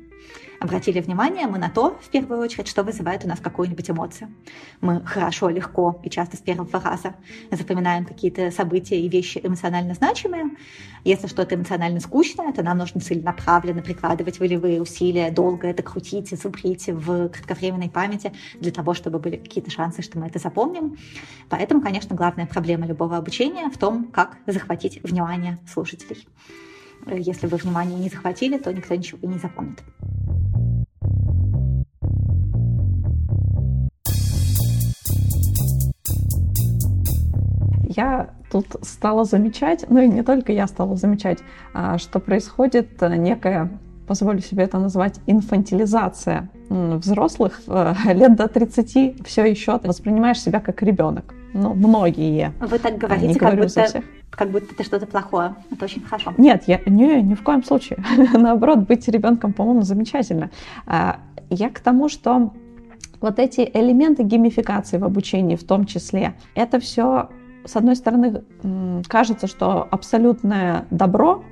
Обратили 0.63 1.01
внимание 1.01 1.49
мы 1.49 1.59
на 1.59 1.69
то, 1.69 1.99
в 2.01 2.09
первую 2.09 2.39
очередь, 2.39 2.69
что 2.69 2.85
вызывает 2.85 3.25
у 3.25 3.29
нас 3.29 3.41
какую-нибудь 3.41 3.91
эмоцию. 3.91 4.33
Мы 4.81 5.05
хорошо, 5.05 5.49
легко 5.49 6.01
и 6.05 6.09
часто 6.09 6.37
с 6.37 6.41
первого 6.41 6.81
раза 6.81 7.17
запоминаем 7.51 8.05
какие-то 8.05 8.49
события 8.53 9.01
и 9.01 9.09
вещи 9.09 9.41
эмоционально 9.43 9.95
значимые. 9.95 10.51
Если 11.03 11.27
что-то 11.27 11.57
эмоционально 11.57 11.99
скучное, 11.99 12.53
то 12.53 12.63
нам 12.63 12.79
нужно 12.79 13.01
целенаправленно 13.01 13.83
прикладывать 13.83 14.39
волевые 14.39 14.81
усилия, 14.81 15.33
долго 15.33 15.67
это 15.67 15.83
крутить 15.83 16.31
и 16.31 16.37
зубрить 16.37 16.87
в 16.87 17.31
кратковременной 17.31 17.91
памяти 17.91 18.33
для 18.61 18.71
того, 18.71 18.95
чтобы 18.95 19.19
были 19.19 19.39
какие-то 19.39 19.73
шансы, 19.73 20.01
что 20.01 20.21
мы 20.21 20.29
это 20.29 20.39
запомним. 20.39 20.97
Поэтому, 21.49 21.81
конечно, 21.83 22.15
главная 22.15 22.47
проблема 22.47 22.87
любого 22.87 23.17
обучения 23.17 23.69
в 23.69 23.79
том, 23.79 24.05
как 24.13 24.37
захватить 24.47 25.03
внимание 25.03 25.59
слушателей. 25.67 26.29
Если 27.05 27.49
вы 27.49 27.57
внимание 27.57 27.99
не 27.99 28.09
захватили, 28.09 28.59
то 28.59 28.73
никто 28.73 28.95
ничего 28.95 29.29
не 29.29 29.41
запомнит. 29.41 29.83
Я 37.97 38.31
тут 38.51 38.67
стала 38.83 39.25
замечать, 39.25 39.85
ну 39.89 40.01
и 40.01 40.09
не 40.09 40.23
только 40.23 40.53
я 40.53 40.67
стала 40.67 40.97
замечать, 40.97 41.39
а, 41.75 41.99
что 41.99 42.21
происходит 42.21 43.01
некая, 43.01 43.71
позволю 44.07 44.41
себе 44.41 44.65
это 44.65 44.79
назвать, 44.79 45.21
инфантилизация 45.27 46.51
взрослых 46.69 47.61
э, 47.67 47.95
лет 48.15 48.37
до 48.37 48.49
30 48.49 49.27
все 49.27 49.45
еще 49.45 49.79
воспринимаешь 49.83 50.41
себя 50.41 50.61
как 50.61 50.83
ребенок. 50.83 51.35
Ну, 51.55 51.75
многие. 51.75 52.53
Вы 52.61 52.79
так 52.79 52.97
говорите, 52.97 53.39
как, 53.39 53.57
будто, 53.57 54.03
как 54.31 54.51
будто 54.51 54.73
это 54.73 54.85
что-то 54.85 55.07
плохое. 55.07 55.55
Это 55.71 55.85
очень 55.85 56.03
хорошо. 56.03 56.33
Нет, 56.39 56.65
я, 56.67 56.81
не, 56.87 57.23
ни 57.23 57.35
в 57.35 57.43
коем 57.43 57.63
случае. 57.63 58.03
Наоборот, 58.33 58.81
быть 58.81 59.07
ребенком, 59.09 59.53
по-моему, 59.53 59.83
замечательно. 59.83 60.51
А, 60.87 61.19
я 61.51 61.69
к 61.69 61.81
тому, 61.81 62.09
что 62.09 62.53
вот 63.21 63.39
эти 63.39 63.71
элементы 63.73 64.23
геймификации 64.23 64.97
в 64.97 65.05
обучении 65.05 65.57
в 65.57 65.65
том 65.65 65.85
числе, 65.85 66.35
это 66.55 66.81
все 66.81 67.29
с 67.65 67.77
одной 67.77 67.97
стороны, 67.97 68.43
кажется, 69.09 69.47
что 69.47 69.87
абсолютное 69.91 70.87
добро, 70.91 71.43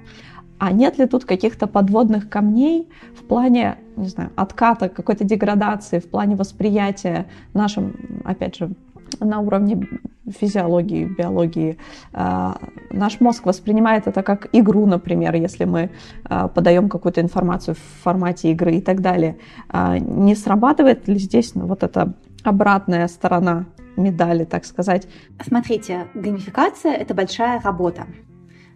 а 0.59 0.73
нет 0.73 0.99
ли 0.99 1.07
тут 1.07 1.25
каких-то 1.25 1.67
подводных 1.67 2.29
камней 2.29 2.89
в 3.15 3.25
плане, 3.25 3.79
не 3.97 4.09
знаю, 4.09 4.31
отката, 4.37 4.89
какой-то 4.89 5.25
деградации, 5.25 6.01
в 6.01 6.11
плане 6.11 6.37
восприятия 6.37 7.27
нашим, 7.55 8.23
опять 8.25 8.57
же, 8.57 8.71
на 9.19 9.41
уровне 9.41 9.89
физиологии, 10.29 11.05
биологии. 11.05 11.79
А, 12.13 12.59
наш 12.91 13.21
мозг 13.21 13.47
воспринимает 13.47 14.07
это 14.07 14.23
как 14.23 14.49
игру, 14.53 14.87
например, 14.87 15.35
если 15.35 15.65
мы 15.65 15.91
а, 16.25 16.49
подаем 16.49 16.89
какую-то 16.89 17.21
информацию 17.21 17.75
в 17.75 18.03
формате 18.03 18.51
игры 18.53 18.77
и 18.77 18.81
так 18.81 19.01
далее. 19.01 19.39
А, 19.69 19.99
не 19.99 20.35
срабатывает 20.35 21.09
ли 21.09 21.19
здесь 21.19 21.55
ну, 21.55 21.67
вот 21.67 21.83
эта 21.83 22.13
обратная 22.45 23.09
сторона 23.09 23.67
медали, 24.01 24.45
так 24.45 24.65
сказать. 24.65 25.07
Смотрите, 25.47 26.09
геймификация— 26.15 26.93
это 26.95 27.15
большая 27.15 27.61
работа. 27.61 28.07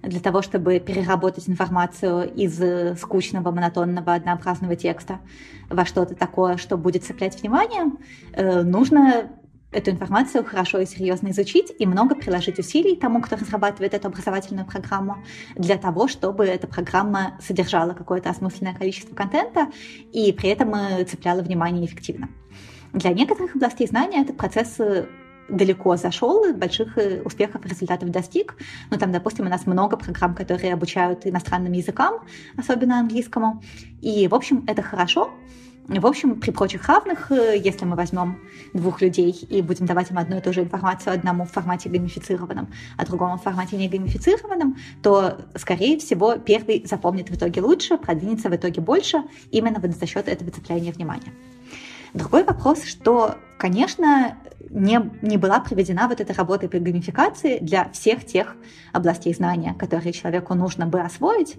для 0.02 0.20
того, 0.20 0.42
чтобы 0.42 0.80
переработать 0.80 1.48
информацию 1.48 2.30
из 2.30 2.60
скучного, 3.00 3.50
монотонного, 3.50 4.12
однообразного 4.12 4.76
текста 4.76 5.20
во 5.70 5.86
что-то 5.86 6.14
такое, 6.14 6.58
что 6.58 6.76
будет 6.76 7.04
цеплять 7.04 7.40
внимание, 7.40 7.90
э, 8.34 8.62
нужно 8.62 9.30
эту 9.74 9.90
информацию 9.90 10.44
хорошо 10.44 10.78
и 10.78 10.86
серьезно 10.86 11.30
изучить 11.30 11.72
и 11.78 11.86
много 11.86 12.14
приложить 12.14 12.58
усилий 12.58 12.96
тому, 12.96 13.20
кто 13.20 13.36
разрабатывает 13.36 13.94
эту 13.94 14.08
образовательную 14.08 14.66
программу, 14.66 15.16
для 15.56 15.76
того, 15.76 16.08
чтобы 16.08 16.44
эта 16.46 16.66
программа 16.66 17.38
содержала 17.40 17.92
какое-то 17.92 18.30
осмысленное 18.30 18.74
количество 18.74 19.14
контента 19.14 19.68
и 20.12 20.32
при 20.32 20.48
этом 20.50 20.74
э, 20.74 21.04
цепляла 21.04 21.40
внимание 21.40 21.84
эффективно. 21.84 22.28
Для 22.94 23.12
некоторых 23.12 23.56
областей 23.56 23.88
знания 23.88 24.22
этот 24.22 24.36
процесс 24.36 24.78
э, 24.78 25.06
далеко 25.48 25.96
зашел, 25.96 26.54
больших 26.54 26.96
э, 26.96 27.22
успехов 27.22 27.66
и 27.66 27.68
результатов 27.68 28.10
достиг. 28.10 28.56
Ну, 28.90 28.96
там, 28.96 29.10
допустим, 29.10 29.46
у 29.46 29.48
нас 29.48 29.66
много 29.66 29.96
программ, 29.96 30.34
которые 30.34 30.72
обучают 30.72 31.26
иностранным 31.26 31.72
языкам, 31.72 32.20
особенно 32.56 33.00
английскому. 33.00 33.62
И, 34.00 34.28
в 34.28 34.34
общем, 34.34 34.62
это 34.68 34.82
хорошо, 34.82 35.32
в 35.88 36.06
общем, 36.06 36.40
при 36.40 36.50
прочих 36.52 36.86
равных, 36.88 37.32
э, 37.32 37.58
если 37.58 37.84
мы 37.84 37.96
возьмем 37.96 38.38
двух 38.72 39.02
людей 39.02 39.32
и 39.32 39.60
будем 39.60 39.86
давать 39.86 40.12
им 40.12 40.18
одну 40.18 40.38
и 40.38 40.40
ту 40.40 40.52
же 40.52 40.62
информацию, 40.62 41.14
одному 41.14 41.44
в 41.44 41.50
формате 41.50 41.88
геймифицированном, 41.88 42.68
а 42.96 43.04
другому 43.04 43.38
в 43.38 43.42
формате 43.42 43.76
не 43.76 43.88
геймифицированном, 43.88 44.76
то, 45.02 45.38
скорее 45.56 45.98
всего, 45.98 46.36
первый 46.36 46.86
запомнит 46.86 47.28
в 47.28 47.34
итоге 47.34 47.60
лучше, 47.60 47.98
продвинется 47.98 48.48
в 48.48 48.54
итоге 48.54 48.80
больше, 48.80 49.24
именно 49.50 49.80
вот 49.80 49.90
за 49.90 50.06
счет 50.06 50.28
этого 50.28 50.52
цепляния 50.52 50.92
внимания. 50.92 51.32
Другой 52.14 52.44
вопрос, 52.44 52.84
что, 52.84 53.34
конечно, 53.58 54.38
не, 54.70 55.10
не 55.20 55.36
была 55.36 55.58
проведена 55.58 56.06
вот 56.08 56.20
эта 56.20 56.32
работа 56.32 56.68
по 56.68 56.78
геймификации 56.78 57.58
для 57.58 57.88
всех 57.90 58.24
тех 58.24 58.56
областей 58.92 59.34
знания, 59.34 59.74
которые 59.74 60.12
человеку 60.12 60.54
нужно 60.54 60.86
бы 60.86 61.00
освоить, 61.00 61.56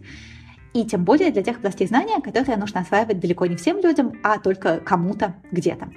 и 0.74 0.86
тем 0.86 1.04
более 1.04 1.32
для 1.32 1.44
тех 1.44 1.58
областей 1.58 1.88
знания, 1.88 2.22
которые 2.22 2.58
нужно 2.58 2.82
осваивать 2.82 3.20
далеко 3.20 3.46
не 3.46 3.58
всем 3.58 3.82
людям, 3.82 4.14
а 4.24 4.40
только 4.40 4.80
кому-то 4.80 5.36
где-то. 5.52 5.90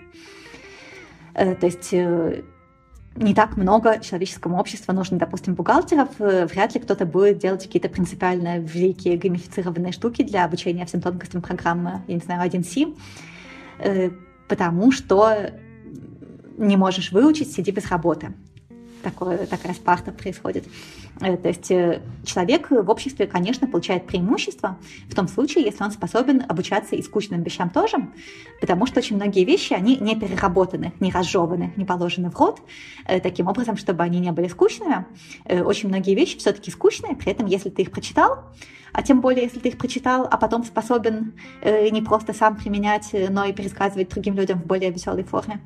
Э, 1.34 1.54
то 1.54 1.66
есть 1.66 1.90
э, 1.92 2.42
не 3.14 3.34
так 3.34 3.56
много 3.56 4.00
человеческому 4.00 4.58
обществу 4.58 4.92
нужно, 4.92 5.18
допустим, 5.18 5.54
бухгалтеров, 5.54 6.08
э, 6.18 6.46
вряд 6.46 6.74
ли 6.74 6.80
кто-то 6.80 7.06
будет 7.06 7.38
делать 7.38 7.64
какие-то 7.64 7.88
принципиально 7.88 8.58
великие 8.58 9.16
геймифицированные 9.16 9.92
штуки 9.92 10.22
для 10.22 10.44
обучения 10.44 10.84
всем 10.84 11.00
тонкостям 11.00 11.42
программы, 11.42 12.02
я 12.08 12.14
не 12.14 12.20
знаю, 12.20 12.48
1С, 12.48 12.96
потому 14.48 14.90
что 14.90 15.52
не 16.56 16.76
можешь 16.76 17.12
выучить, 17.12 17.52
сиди 17.52 17.70
без 17.70 17.86
работы 17.86 18.32
такое, 19.10 19.46
такая 19.46 19.74
спарта 19.74 20.12
происходит. 20.12 20.64
Э, 21.20 21.36
то 21.36 21.48
есть 21.48 21.70
э, 21.70 22.00
человек 22.24 22.70
в 22.70 22.90
обществе, 22.90 23.26
конечно, 23.26 23.66
получает 23.66 24.06
преимущество 24.06 24.78
в 25.08 25.14
том 25.14 25.28
случае, 25.28 25.64
если 25.64 25.84
он 25.84 25.90
способен 25.90 26.44
обучаться 26.48 26.96
и 26.96 27.02
скучным 27.02 27.42
вещам 27.42 27.70
тоже, 27.70 27.96
потому 28.60 28.86
что 28.86 29.00
очень 29.00 29.16
многие 29.16 29.44
вещи, 29.44 29.72
они 29.72 29.96
не 29.96 30.16
переработаны, 30.16 30.92
не 31.00 31.10
разжеваны, 31.10 31.72
не 31.76 31.84
положены 31.84 32.30
в 32.30 32.38
рот, 32.38 32.60
э, 33.06 33.20
таким 33.20 33.48
образом, 33.48 33.76
чтобы 33.76 34.02
они 34.02 34.20
не 34.20 34.32
были 34.32 34.48
скучными. 34.48 35.06
Очень 35.44 35.88
многие 35.88 36.14
вещи 36.14 36.38
все-таки 36.38 36.70
скучные, 36.70 37.16
при 37.16 37.32
этом, 37.32 37.46
если 37.46 37.70
ты 37.70 37.82
их 37.82 37.90
прочитал, 37.90 38.44
а 38.92 39.02
тем 39.02 39.20
более, 39.20 39.44
если 39.44 39.58
ты 39.58 39.68
их 39.68 39.78
прочитал, 39.78 40.26
а 40.30 40.36
потом 40.36 40.64
способен 40.64 41.32
не 41.62 42.02
просто 42.02 42.32
сам 42.32 42.56
применять, 42.56 43.14
но 43.30 43.44
и 43.44 43.52
пересказывать 43.52 44.08
другим 44.08 44.34
людям 44.34 44.60
в 44.60 44.66
более 44.66 44.90
веселой 44.90 45.24
форме, 45.24 45.60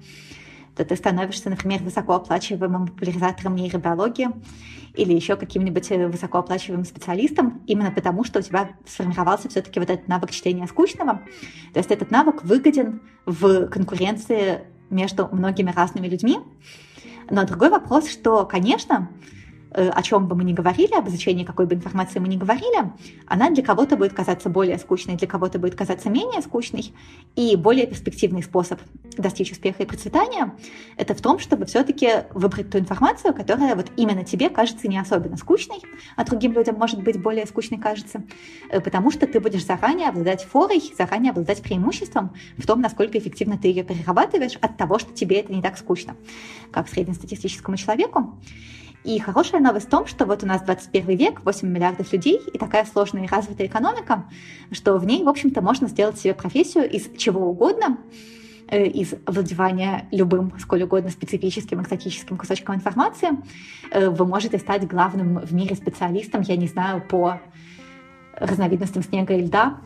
то 0.77 0.85
ты 0.85 0.97
становишься, 0.97 1.51
например, 1.51 1.83
высокооплачиваемым 1.83 2.87
популяризатором 2.89 3.57
нейробиологии 3.57 4.29
или 4.95 5.13
еще 5.13 5.37
каким-нибудь 5.37 5.91
э, 5.91 6.07
высокооплачиваемым 6.07 6.85
специалистом, 6.85 7.63
именно 7.67 7.91
потому, 7.91 8.25
что 8.25 8.41
у 8.41 8.43
тебя 8.43 8.71
сформировался 8.87 9.49
все-таки 9.49 9.81
вот 9.81 9.91
этот 9.91 10.09
навык 10.09 10.31
чтения 10.31 10.67
скучного. 10.67 11.23
То 11.73 11.79
есть 11.79 11.91
этот 11.91 12.11
навык 12.11 12.45
выгоден 12.45 13.01
в 13.27 13.69
конкуренции 13.69 14.65
между 14.91 15.29
многими 15.33 15.71
разными 15.71 16.09
людьми. 16.09 16.39
Но 17.31 17.45
другой 17.45 17.71
вопрос, 17.71 18.09
что, 18.09 18.45
конечно, 18.45 19.09
о 19.75 20.03
чем 20.03 20.29
бы 20.29 20.37
мы 20.37 20.45
ни 20.45 20.53
говорили, 20.53 20.95
об 20.95 21.09
изучении 21.09 21.45
какой 21.45 21.67
бы 21.67 21.75
информации 21.75 22.19
мы 22.19 22.29
ни 22.29 22.37
говорили, 22.37 22.93
она 23.27 23.51
для 23.51 23.63
кого-то 23.63 23.97
будет 23.97 24.13
казаться 24.13 24.49
более 24.49 24.79
скучной, 24.79 25.17
для 25.17 25.27
кого-то 25.27 25.59
будет 25.59 25.75
казаться 25.75 26.11
менее 26.11 26.43
скучной. 26.43 26.93
И 27.37 27.57
более 27.57 27.87
перспективный 27.87 28.43
способ 28.43 28.81
достичь 29.17 29.53
успеха 29.53 29.83
и 29.83 29.87
процветания— 29.87 30.55
это 30.97 31.15
в 31.15 31.21
том, 31.21 31.39
чтобы 31.39 31.67
все-таки 31.67 32.25
выбрать 32.35 32.71
ту 32.71 32.79
информацию, 32.79 33.35
которая 33.35 33.75
вот 33.75 33.91
именно 33.97 34.25
тебе 34.25 34.51
кажется 34.51 34.89
не 34.89 34.99
особенно 34.99 35.37
скучной, 35.37 35.81
а 36.17 36.25
другим 36.25 36.53
людям 36.53 36.77
может 36.77 37.03
быть 37.03 37.21
более 37.21 37.47
скучной 37.47 37.79
кажется, 37.79 38.23
э, 38.71 38.81
потому 38.81 39.11
что 39.11 39.27
ты 39.27 39.41
будешь 39.41 39.65
заранее 39.65 40.09
обладать 40.09 40.45
форой, 40.45 40.83
заранее 40.97 41.31
обладать 41.31 41.63
преимуществом 41.63 42.35
в 42.57 42.67
том, 42.67 42.81
насколько 42.81 43.19
эффективно 43.19 43.59
ты 43.59 43.69
ее 43.69 43.85
перерабатываешь 43.85 44.57
от 44.61 44.77
того, 44.77 44.99
что 44.99 45.13
тебе 45.13 45.41
это 45.41 45.53
не 45.53 45.63
так 45.63 45.79
скучно, 45.79 46.17
как 46.71 46.89
среднестатистическому 46.89 47.77
человеку. 47.77 48.39
И 49.05 49.19
хорошая 49.19 49.61
новость 49.61 49.87
в 49.87 49.91
том, 49.91 50.07
что 50.07 50.27
вот 50.27 50.45
у 50.45 50.47
нас 50.47 50.63
21 50.63 51.17
век, 51.17 51.41
8 51.45 51.69
миллиардов 51.69 52.13
людей 52.13 52.41
и 52.53 52.59
такая 52.59 52.85
сложная 52.85 53.25
и 53.25 53.27
развитая 53.27 53.67
экономика, 53.67 54.25
что 54.71 54.97
в 54.97 55.05
ней, 55.05 55.25
в 55.25 55.29
общем-то, 55.29 55.61
можно 55.61 55.89
сделать 55.89 56.19
себе 56.19 56.35
профессию 56.35 56.89
из 56.89 57.09
чего 57.17 57.49
угодно, 57.49 57.99
э, 58.69 58.87
из 58.87 59.15
владевания 59.27 60.07
любым, 60.13 60.53
сколь 60.61 60.85
угодно 60.85 61.11
специфическим, 61.11 61.83
экзотическим 61.83 62.37
кусочком 62.37 62.77
информации. 62.77 63.31
Э, 63.91 64.09
вы 64.09 64.25
можете 64.25 64.59
стать 64.59 64.87
главным 64.87 65.39
в 65.39 65.53
мире 65.53 65.75
специалистом, 65.75 66.43
я 66.43 66.57
не 66.57 66.69
знаю, 66.69 67.03
по 67.03 67.41
разновидностям 68.37 69.03
снега 69.03 69.35
и 69.35 69.43
льда, 69.43 69.79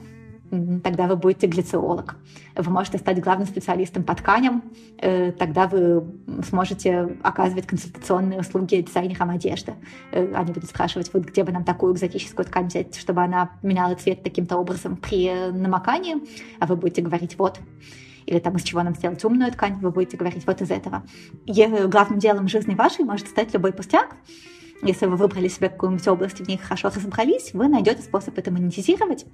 тогда 0.50 1.06
вы 1.06 1.16
будете 1.16 1.46
глициолог. 1.46 2.16
Вы 2.54 2.70
можете 2.70 2.98
стать 2.98 3.20
главным 3.20 3.46
специалистом 3.46 4.04
по 4.04 4.14
тканям, 4.14 4.62
э, 4.98 5.32
тогда 5.32 5.66
вы 5.66 6.04
сможете 6.48 7.16
оказывать 7.22 7.66
консультационные 7.66 8.40
услуги 8.40 8.76
дизайнерам 8.76 9.30
одежды. 9.30 9.74
Э, 10.12 10.32
они 10.34 10.52
будут 10.52 10.70
спрашивать, 10.70 11.12
вот 11.12 11.24
где 11.24 11.44
бы 11.44 11.52
нам 11.52 11.64
такую 11.64 11.94
экзотическую 11.94 12.46
ткань 12.46 12.66
взять, 12.66 12.96
чтобы 12.96 13.22
она 13.22 13.50
меняла 13.62 13.94
цвет 13.94 14.22
таким-то 14.22 14.56
образом 14.56 14.96
при 14.96 15.50
намокании, 15.50 16.16
а 16.60 16.66
вы 16.66 16.76
будете 16.76 17.02
говорить, 17.02 17.38
вот, 17.38 17.58
или 18.26 18.38
там 18.38 18.56
из 18.56 18.62
чего 18.62 18.82
нам 18.82 18.94
сделать 18.94 19.24
умную 19.24 19.52
ткань, 19.52 19.78
вы 19.80 19.90
будете 19.90 20.16
говорить 20.16 20.46
вот 20.46 20.60
из 20.60 20.70
этого. 20.70 21.04
И 21.46 21.66
главным 21.86 22.18
делом 22.18 22.48
жизни 22.48 22.74
вашей 22.74 23.04
может 23.04 23.28
стать 23.28 23.54
любой 23.54 23.72
пустяк, 23.72 24.16
если 24.82 25.06
вы 25.06 25.16
выбрали 25.16 25.48
себе 25.48 25.68
какую-нибудь 25.68 26.06
область 26.08 26.40
и 26.40 26.44
в 26.44 26.48
ней 26.48 26.58
хорошо 26.58 26.88
разобрались, 26.88 27.52
вы 27.52 27.68
найдете 27.68 28.02
способ 28.02 28.38
это 28.38 28.50
монетизировать. 28.50 29.26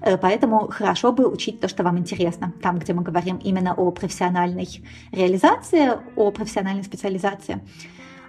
Э, 0.00 0.16
поэтому 0.18 0.68
хорошо 0.68 1.12
бы 1.12 1.26
учить 1.28 1.60
то, 1.60 1.68
что 1.68 1.82
вам 1.82 1.98
интересно. 1.98 2.52
Там, 2.62 2.78
где 2.78 2.92
мы 2.92 3.02
говорим 3.02 3.36
именно 3.36 3.74
о 3.74 3.90
профессиональной 3.90 4.68
реализации, 5.12 5.92
о 6.16 6.30
профессиональной 6.30 6.84
специализации. 6.84 7.60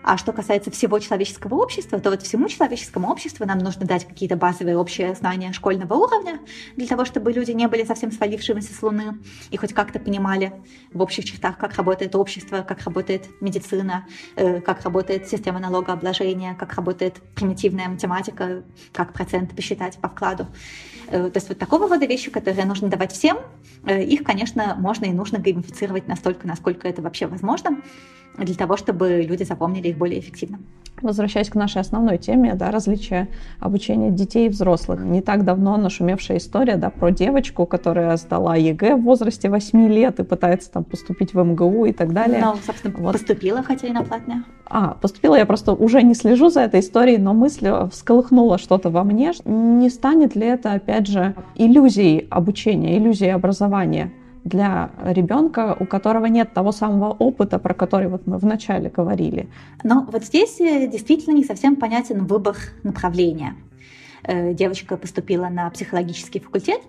А 0.04 0.18
что 0.18 0.34
касается 0.34 0.70
всего 0.70 1.00
человеческого 1.00 1.56
общества, 1.56 1.98
то 1.98 2.10
вот 2.10 2.22
всему 2.22 2.50
человеческому 2.50 3.10
обществу 3.10 3.46
нам 3.46 3.60
нужно 3.60 3.86
дать 3.86 4.06
какие-то 4.06 4.36
базовые 4.36 4.78
общие 4.78 5.16
знания 5.16 5.54
школьного 5.54 5.94
уровня, 5.94 6.40
для 6.76 6.88
того, 6.88 7.06
чтобы 7.06 7.32
люди 7.32 7.52
не 7.52 7.68
были 7.68 7.86
совсем 7.86 8.12
свалившимися 8.12 8.74
с 8.74 8.84
Луны 8.84 9.20
и 9.50 9.56
хоть 9.56 9.74
как-то 9.74 10.00
понимали 10.00 10.52
в 10.92 11.02
общих 11.02 11.24
чертах, 11.24 11.58
как 11.58 11.76
работает 11.76 12.16
общество, 12.16 12.66
как 12.68 12.84
работает 12.84 13.30
медицина, 13.42 14.06
э, 14.36 14.60
как 14.60 14.84
работает 14.84 15.30
система 15.30 15.60
налогообложения, 15.60 16.54
как 16.54 16.74
работает 16.74 17.22
примитивная 17.34 17.88
математика, 17.88 18.64
как 18.92 19.14
процент 19.14 19.56
посчитать 19.56 19.98
по 20.00 20.10
вкладу. 20.10 20.48
Э, 21.08 21.30
то 21.30 21.38
есть 21.38 21.48
вот 21.48 21.58
такого 21.60 21.88
рода 21.88 22.06
вещи, 22.06 22.30
которые 22.30 22.66
нужно 22.66 22.90
давать 22.90 23.14
всем, 23.14 23.38
э, 23.86 24.04
их, 24.04 24.24
конечно, 24.24 24.76
можно 24.78 25.06
и 25.06 25.14
нужно 25.14 25.38
геймифицировать 25.38 26.10
настолько, 26.10 26.46
насколько 26.46 26.90
это 26.90 27.02
вообще 27.02 27.28
возможно 27.28 27.82
для 28.38 28.56
того, 28.56 28.78
чтобы 28.78 29.22
люди 29.22 29.44
запомнили 29.44 29.93
их 29.94 29.98
более 29.98 30.20
эффективно. 30.20 30.60
Возвращаясь 31.02 31.50
к 31.50 31.56
нашей 31.56 31.82
основной 31.82 32.18
теме, 32.18 32.54
да, 32.54 32.72
различия 32.72 33.28
обучения 33.60 34.10
детей 34.10 34.46
и 34.46 34.50
взрослых. 34.50 35.02
Не 35.04 35.22
так 35.22 35.44
давно 35.44 35.76
нашумевшая 35.76 36.38
история 36.38 36.78
да, 36.78 36.90
про 36.90 37.12
девочку, 37.12 37.66
которая 37.66 38.16
сдала 38.16 38.56
ЕГЭ 38.56 38.96
в 38.96 39.02
возрасте 39.02 39.50
8 39.50 39.88
лет 39.90 40.20
и 40.22 40.24
пытается 40.24 40.72
там 40.72 40.86
поступить 40.86 41.34
в 41.34 41.44
МГУ 41.44 41.86
и 41.86 41.92
так 41.92 42.14
далее. 42.14 42.40
Ну, 42.42 42.56
собственно, 42.66 42.94
вот. 42.98 43.14
поступила, 43.14 43.64
хотя 43.64 43.88
и 43.88 43.92
на 43.92 44.04
платное. 44.04 44.46
А, 44.66 44.94
поступила, 44.94 45.36
я 45.36 45.46
просто 45.46 45.74
уже 45.74 46.02
не 46.04 46.14
слежу 46.14 46.50
за 46.50 46.62
этой 46.62 46.80
историей, 46.80 47.18
но 47.18 47.34
мысль 47.34 47.70
всколыхнула 47.92 48.58
что-то 48.58 48.90
во 48.90 49.04
мне. 49.04 49.34
Не 49.44 49.90
станет 49.90 50.38
ли 50.38 50.48
это, 50.48 50.72
опять 50.72 51.08
же, 51.08 51.36
иллюзией 51.56 52.28
обучения, 52.30 52.98
иллюзией 52.98 53.32
образования? 53.32 54.14
Для 54.44 54.92
ребенка, 55.04 55.76
у 55.80 55.86
которого 55.86 56.26
нет 56.26 56.54
того 56.54 56.72
самого 56.72 57.12
опыта, 57.12 57.60
про 57.60 57.74
который 57.74 58.08
вот 58.08 58.28
мы 58.28 58.38
вначале 58.38 58.90
говорили. 58.90 59.48
Но 59.84 60.08
вот 60.12 60.24
здесь 60.26 60.60
э, 60.60 60.88
действительно 60.88 61.34
не 61.34 61.44
совсем 61.44 61.76
понятен 61.76 62.26
выбор 62.26 62.58
направления. 62.84 63.56
девочка 64.28 64.98
поступила 64.98 65.50
на 65.50 65.70
психологический 65.70 66.40
факультет, 66.40 66.82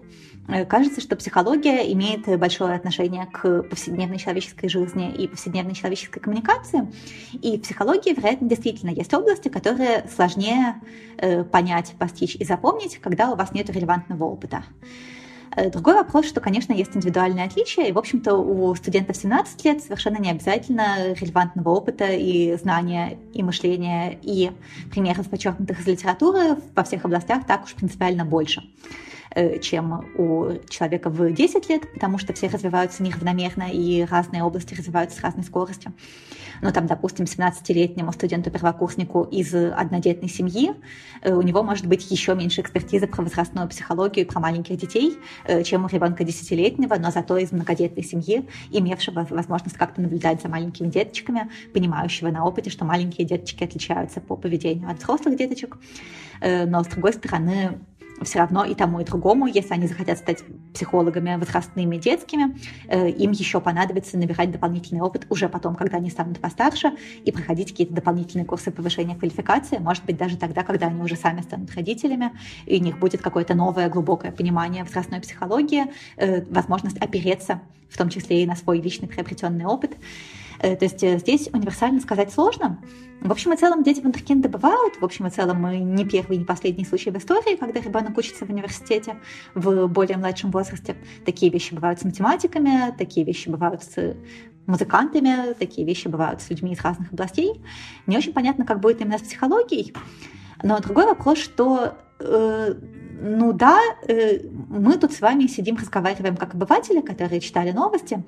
кажется, 0.68 1.00
что 1.00 1.16
психология 1.16 1.92
имеет 1.92 2.26
большое 2.38 2.74
отношение 2.74 3.26
к 3.26 3.62
повседневной 3.62 4.18
человеческой 4.18 4.68
жизни 4.68 5.10
и 5.12 5.26
повседневной 5.26 5.74
человеческой 5.74 6.20
коммуникации. 6.20 6.86
И 7.32 7.56
в 7.56 7.62
психологии, 7.62 8.14
вероятно, 8.14 8.48
действительно 8.48 8.90
есть 8.90 9.14
области, 9.14 9.48
которые 9.48 10.04
сложнее 10.14 10.74
понять, 11.50 11.94
постичь 11.98 12.36
и 12.36 12.44
запомнить, 12.44 12.98
когда 12.98 13.30
у 13.30 13.36
вас 13.36 13.52
нет 13.52 13.70
релевантного 13.70 14.24
опыта. 14.24 14.64
Э, 15.56 15.70
другой 15.70 15.94
вопрос, 15.94 16.26
что, 16.26 16.40
конечно, 16.40 16.72
есть 16.72 16.96
индивидуальные 16.96 17.46
отличия, 17.46 17.84
и, 17.84 17.92
в 17.92 17.98
общем-то, 17.98 18.34
у 18.34 18.74
студентов 18.74 19.16
17 19.16 19.64
лет 19.64 19.82
совершенно 19.82 20.18
не 20.18 20.30
обязательно 20.30 21.12
релевантного 21.12 21.70
опыта 21.70 22.06
и 22.12 22.56
знания, 22.56 23.18
и 23.32 23.42
мышления, 23.42 24.18
и 24.22 24.50
примеров, 24.90 25.28
подчеркнутых 25.28 25.80
из 25.80 25.86
литературы 25.86 26.56
во 26.74 26.82
всех 26.82 27.04
областях 27.04 27.46
так 27.46 27.64
уж 27.64 27.74
принципиально 27.74 28.24
больше. 28.24 28.62
Э, 29.36 29.58
чем 29.58 30.04
у 30.16 30.52
человека 30.68 31.10
в 31.10 31.32
10 31.32 31.68
лет, 31.68 31.92
потому 31.92 32.18
что 32.18 32.32
все 32.32 32.46
развиваются 32.46 33.02
неравномерно 33.02 33.64
и 33.64 34.04
разные 34.04 34.44
области 34.44 34.74
развиваются 34.74 35.18
с 35.18 35.22
разной 35.22 35.42
скоростью. 35.42 35.92
Ну, 36.62 36.70
там, 36.70 36.86
допустим, 36.86 37.24
17-летнему 37.24 38.12
студенту-первокурснику 38.12 39.24
из 39.24 39.52
однодетной 39.52 40.28
семьи 40.28 40.74
э, 41.22 41.34
у 41.34 41.42
него 41.42 41.64
может 41.64 41.86
быть 41.86 42.08
еще 42.12 42.36
меньше 42.36 42.60
экспертизы 42.60 43.08
про 43.08 43.22
возрастную 43.22 43.68
психологию 43.68 44.24
и 44.24 44.28
про 44.28 44.38
маленьких 44.38 44.76
детей, 44.76 45.18
э, 45.46 45.64
чем 45.64 45.84
у 45.84 45.88
ребенка 45.88 46.22
десятилетнего, 46.22 46.94
но 46.94 47.10
зато 47.10 47.36
из 47.36 47.50
многодетной 47.50 48.04
семьи, 48.04 48.48
имевшего 48.70 49.26
возможность 49.28 49.76
как-то 49.76 50.00
наблюдать 50.00 50.42
за 50.42 50.48
маленькими 50.48 50.86
деточками, 50.86 51.50
понимающего 51.72 52.28
на 52.28 52.46
опыте, 52.46 52.70
что 52.70 52.84
маленькие 52.84 53.26
деточки 53.26 53.64
отличаются 53.64 54.20
по 54.20 54.36
поведению 54.36 54.90
от 54.90 54.98
взрослых 54.98 55.36
деточек. 55.36 55.76
Но, 56.40 56.82
с 56.82 56.88
другой 56.88 57.14
стороны, 57.14 57.78
все 58.22 58.38
равно 58.38 58.64
и 58.64 58.74
тому, 58.74 59.00
и 59.00 59.04
другому, 59.04 59.46
если 59.46 59.74
они 59.74 59.86
захотят 59.86 60.18
стать 60.18 60.44
психологами 60.72 61.36
возрастными, 61.36 61.96
детскими, 61.96 62.56
э, 62.88 63.10
им 63.10 63.32
еще 63.32 63.60
понадобится 63.60 64.16
набирать 64.16 64.50
дополнительный 64.50 65.00
опыт 65.00 65.26
уже 65.30 65.48
потом, 65.48 65.74
когда 65.74 65.96
они 65.96 66.10
станут 66.10 66.40
постарше, 66.40 66.92
и 67.24 67.32
проходить 67.32 67.70
какие-то 67.70 67.94
дополнительные 67.94 68.44
курсы 68.44 68.70
повышения 68.70 69.16
квалификации, 69.16 69.78
может 69.78 70.04
быть, 70.04 70.16
даже 70.16 70.36
тогда, 70.36 70.62
когда 70.62 70.86
они 70.86 71.02
уже 71.02 71.16
сами 71.16 71.42
станут 71.42 71.74
родителями, 71.74 72.32
и 72.66 72.78
у 72.78 72.82
них 72.82 72.98
будет 72.98 73.20
какое-то 73.20 73.54
новое 73.54 73.88
глубокое 73.88 74.32
понимание 74.32 74.84
возрастной 74.84 75.20
психологии, 75.20 75.86
э, 76.16 76.42
возможность 76.50 76.98
опереться, 76.98 77.60
в 77.90 77.98
том 77.98 78.08
числе 78.08 78.42
и 78.42 78.46
на 78.46 78.56
свой 78.56 78.80
личный 78.80 79.08
приобретенный 79.08 79.66
опыт. 79.66 79.96
Э, 80.64 80.76
то 80.76 80.86
есть 80.86 81.02
э, 81.02 81.18
здесь 81.18 81.50
универсально 81.52 82.00
сказать 82.00 82.32
сложно. 82.32 82.78
В 83.20 83.30
общем 83.30 83.52
и 83.52 83.56
целом 83.56 83.82
дети 83.82 84.00
вундеркинды 84.00 84.48
бывают. 84.48 84.94
В 84.98 85.04
общем 85.04 85.26
и 85.26 85.30
целом 85.30 85.60
мы 85.60 85.76
не 85.76 86.06
первый, 86.06 86.38
не 86.38 86.44
последний 86.44 86.86
случай 86.86 87.10
в 87.10 87.18
истории, 87.18 87.56
когда 87.56 87.80
ребенок 87.80 88.16
учится 88.16 88.46
в 88.46 88.50
университете 88.50 89.16
в 89.54 89.86
более 89.88 90.16
младшем 90.16 90.50
возрасте. 90.50 90.96
Такие 91.26 91.52
вещи 91.52 91.74
бывают 91.74 92.00
с 92.00 92.04
математиками, 92.04 92.94
такие 92.96 93.26
вещи 93.26 93.50
бывают 93.50 93.82
с 93.82 94.16
музыкантами, 94.66 95.52
такие 95.52 95.86
вещи 95.86 96.08
бывают 96.08 96.40
с 96.40 96.48
людьми 96.48 96.72
из 96.72 96.80
разных 96.80 97.12
областей. 97.12 97.60
Не 98.06 98.16
очень 98.16 98.32
понятно, 98.32 98.64
как 98.64 98.80
будет 98.80 99.02
именно 99.02 99.18
с 99.18 99.22
психологией. 99.22 99.92
Но 100.62 100.78
другой 100.80 101.04
вопрос, 101.04 101.38
что 101.38 101.94
э, 102.20 102.74
ну 103.20 103.52
да, 103.52 103.80
э, 104.08 104.40
мы 104.70 104.96
тут 104.96 105.12
с 105.12 105.20
вами 105.20 105.46
сидим, 105.46 105.76
разговариваем 105.76 106.36
как 106.36 106.54
обыватели, 106.54 107.00
которые 107.00 107.40
читали 107.40 107.70
новости, 107.70 108.22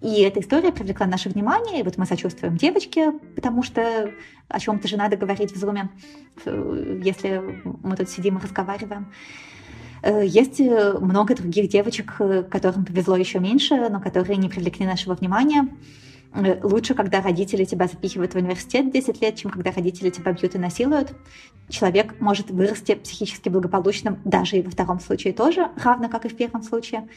и 0.00 0.22
эта 0.22 0.40
история 0.40 0.72
привлекла 0.72 1.06
наше 1.06 1.28
внимание, 1.28 1.80
и 1.80 1.82
вот 1.82 1.96
мы 1.96 2.06
сочувствуем 2.06 2.56
девочке, 2.56 3.12
потому 3.34 3.62
что 3.62 4.10
о 4.48 4.60
чем-то 4.60 4.88
же 4.88 4.96
надо 4.96 5.16
говорить 5.16 5.52
в 5.52 5.56
зуме, 5.56 5.90
если 6.44 7.62
мы 7.82 7.96
тут 7.96 8.08
сидим 8.08 8.38
и 8.38 8.42
разговариваем. 8.42 9.12
Э, 10.02 10.24
есть 10.24 10.60
много 10.60 11.34
других 11.34 11.68
девочек, 11.68 12.14
которым 12.50 12.84
повезло 12.84 13.16
еще 13.16 13.38
меньше, 13.38 13.88
но 13.88 14.00
которые 14.00 14.36
не 14.36 14.48
привлекли 14.48 14.86
нашего 14.86 15.14
внимания. 15.14 15.68
Э, 16.34 16.60
лучше, 16.62 16.94
когда 16.94 17.20
родители 17.20 17.64
тебя 17.64 17.86
запихивают 17.86 18.32
в 18.32 18.36
университет 18.36 18.90
10 18.90 19.22
лет, 19.22 19.36
чем 19.36 19.50
когда 19.50 19.70
родители 19.70 20.10
тебя 20.10 20.32
бьют 20.32 20.54
и 20.54 20.58
насилуют. 20.58 21.14
Человек 21.68 22.20
может 22.20 22.50
вырасти 22.50 22.96
психически 22.96 23.48
благополучным 23.48 24.18
даже 24.24 24.58
и 24.58 24.62
во 24.62 24.70
втором 24.70 25.00
случае 25.00 25.32
тоже, 25.32 25.70
равно 25.82 26.08
как 26.08 26.24
и 26.24 26.28
в 26.28 26.36
первом 26.36 26.62
случае. 26.62 27.08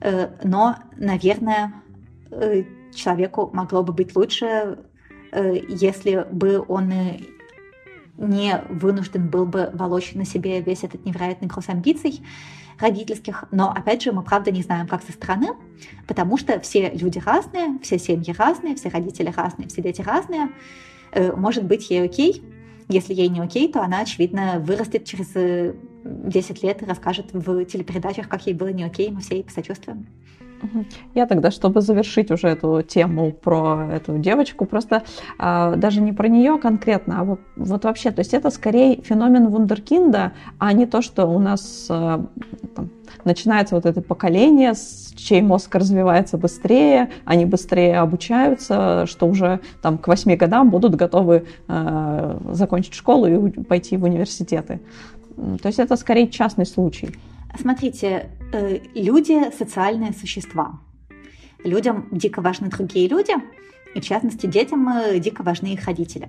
Э, 0.00 0.30
но, 0.42 0.76
наверное, 0.96 1.66
э, 1.66 1.81
человеку 2.94 3.50
могло 3.52 3.82
бы 3.82 3.92
быть 3.92 4.14
лучше, 4.16 4.78
если 5.32 6.26
бы 6.30 6.64
он 6.66 6.92
не 8.18 8.62
вынужден 8.68 9.28
был 9.28 9.46
бы 9.46 9.70
волочь 9.72 10.12
на 10.14 10.24
себе 10.24 10.60
весь 10.60 10.84
этот 10.84 11.04
невероятный 11.04 11.48
груз 11.48 11.68
амбиций, 11.68 12.22
родительских, 12.78 13.44
но, 13.50 13.70
опять 13.70 14.02
же, 14.02 14.12
мы, 14.12 14.22
правда, 14.22 14.50
не 14.50 14.62
знаем, 14.62 14.88
как 14.88 15.02
со 15.02 15.12
стороны, 15.12 15.48
потому 16.06 16.36
что 16.36 16.60
все 16.60 16.90
люди 16.90 17.22
разные, 17.24 17.78
все 17.82 17.98
семьи 17.98 18.34
разные, 18.36 18.74
все 18.74 18.88
родители 18.88 19.32
разные, 19.34 19.68
все 19.68 19.82
дети 19.82 20.02
разные. 20.02 20.50
Э, 21.12 21.32
может 21.32 21.64
быть, 21.64 21.90
ей 21.90 22.04
окей, 22.04 22.42
если 22.88 23.14
ей 23.14 23.28
не 23.28 23.40
окей, 23.40 23.70
то 23.72 23.82
она, 23.82 24.00
очевидно, 24.00 24.58
вырастет 24.58 25.04
через 25.04 25.28
10 26.04 26.64
э, 26.64 26.66
лет 26.66 26.82
и 26.82 26.86
расскажет 26.86 27.32
в 27.32 27.64
телепередачах, 27.64 28.28
как 28.28 28.46
ей 28.46 28.54
было 28.54 28.68
не 28.68 28.82
окей, 28.82 29.10
мы 29.10 29.20
все 29.20 29.36
ей 29.36 29.44
посочувствуем. 29.44 30.06
Я 31.14 31.26
тогда, 31.26 31.50
чтобы 31.50 31.80
завершить 31.80 32.30
уже 32.30 32.48
эту 32.48 32.82
тему 32.82 33.32
про 33.32 33.88
эту 33.92 34.18
девочку, 34.18 34.64
просто 34.64 35.02
а, 35.38 35.76
даже 35.76 36.00
не 36.00 36.12
про 36.12 36.28
нее 36.28 36.58
конкретно, 36.58 37.20
а 37.20 37.24
вот, 37.24 37.40
вот 37.56 37.84
вообще, 37.84 38.10
то 38.10 38.20
есть 38.20 38.34
это 38.34 38.50
скорее 38.50 39.00
феномен 39.02 39.48
вундеркинда, 39.48 40.32
а 40.58 40.72
не 40.72 40.86
то, 40.86 41.02
что 41.02 41.26
у 41.26 41.38
нас 41.38 41.86
а, 41.90 42.24
там, 42.74 42.90
начинается 43.24 43.74
вот 43.74 43.86
это 43.86 44.00
поколение, 44.00 44.74
чей 45.16 45.42
мозг 45.42 45.74
развивается 45.74 46.38
быстрее, 46.38 47.10
они 47.24 47.44
быстрее 47.44 47.98
обучаются, 47.98 49.06
что 49.06 49.26
уже 49.26 49.60
там 49.82 49.98
к 49.98 50.08
восьми 50.08 50.36
годам 50.36 50.70
будут 50.70 50.94
готовы 50.94 51.44
а, 51.68 52.38
закончить 52.52 52.94
школу 52.94 53.26
и 53.26 53.50
пойти 53.62 53.96
в 53.96 54.04
университеты. 54.04 54.80
То 55.36 55.66
есть 55.66 55.78
это 55.78 55.96
скорее 55.96 56.28
частный 56.28 56.66
случай. 56.66 57.14
Смотрите, 57.58 58.30
э, 58.52 58.78
люди– 58.94 59.50
социальные 59.58 60.12
существа. 60.12 60.80
Людям 61.64 62.08
дико 62.10 62.40
важны 62.40 62.68
другие 62.68 63.08
люди, 63.08 63.34
и 63.94 64.00
в 64.00 64.04
частности 64.04 64.46
детям 64.46 64.88
э, 64.88 65.18
дико 65.18 65.42
важны 65.42 65.74
их 65.74 65.84
родители. 65.86 66.28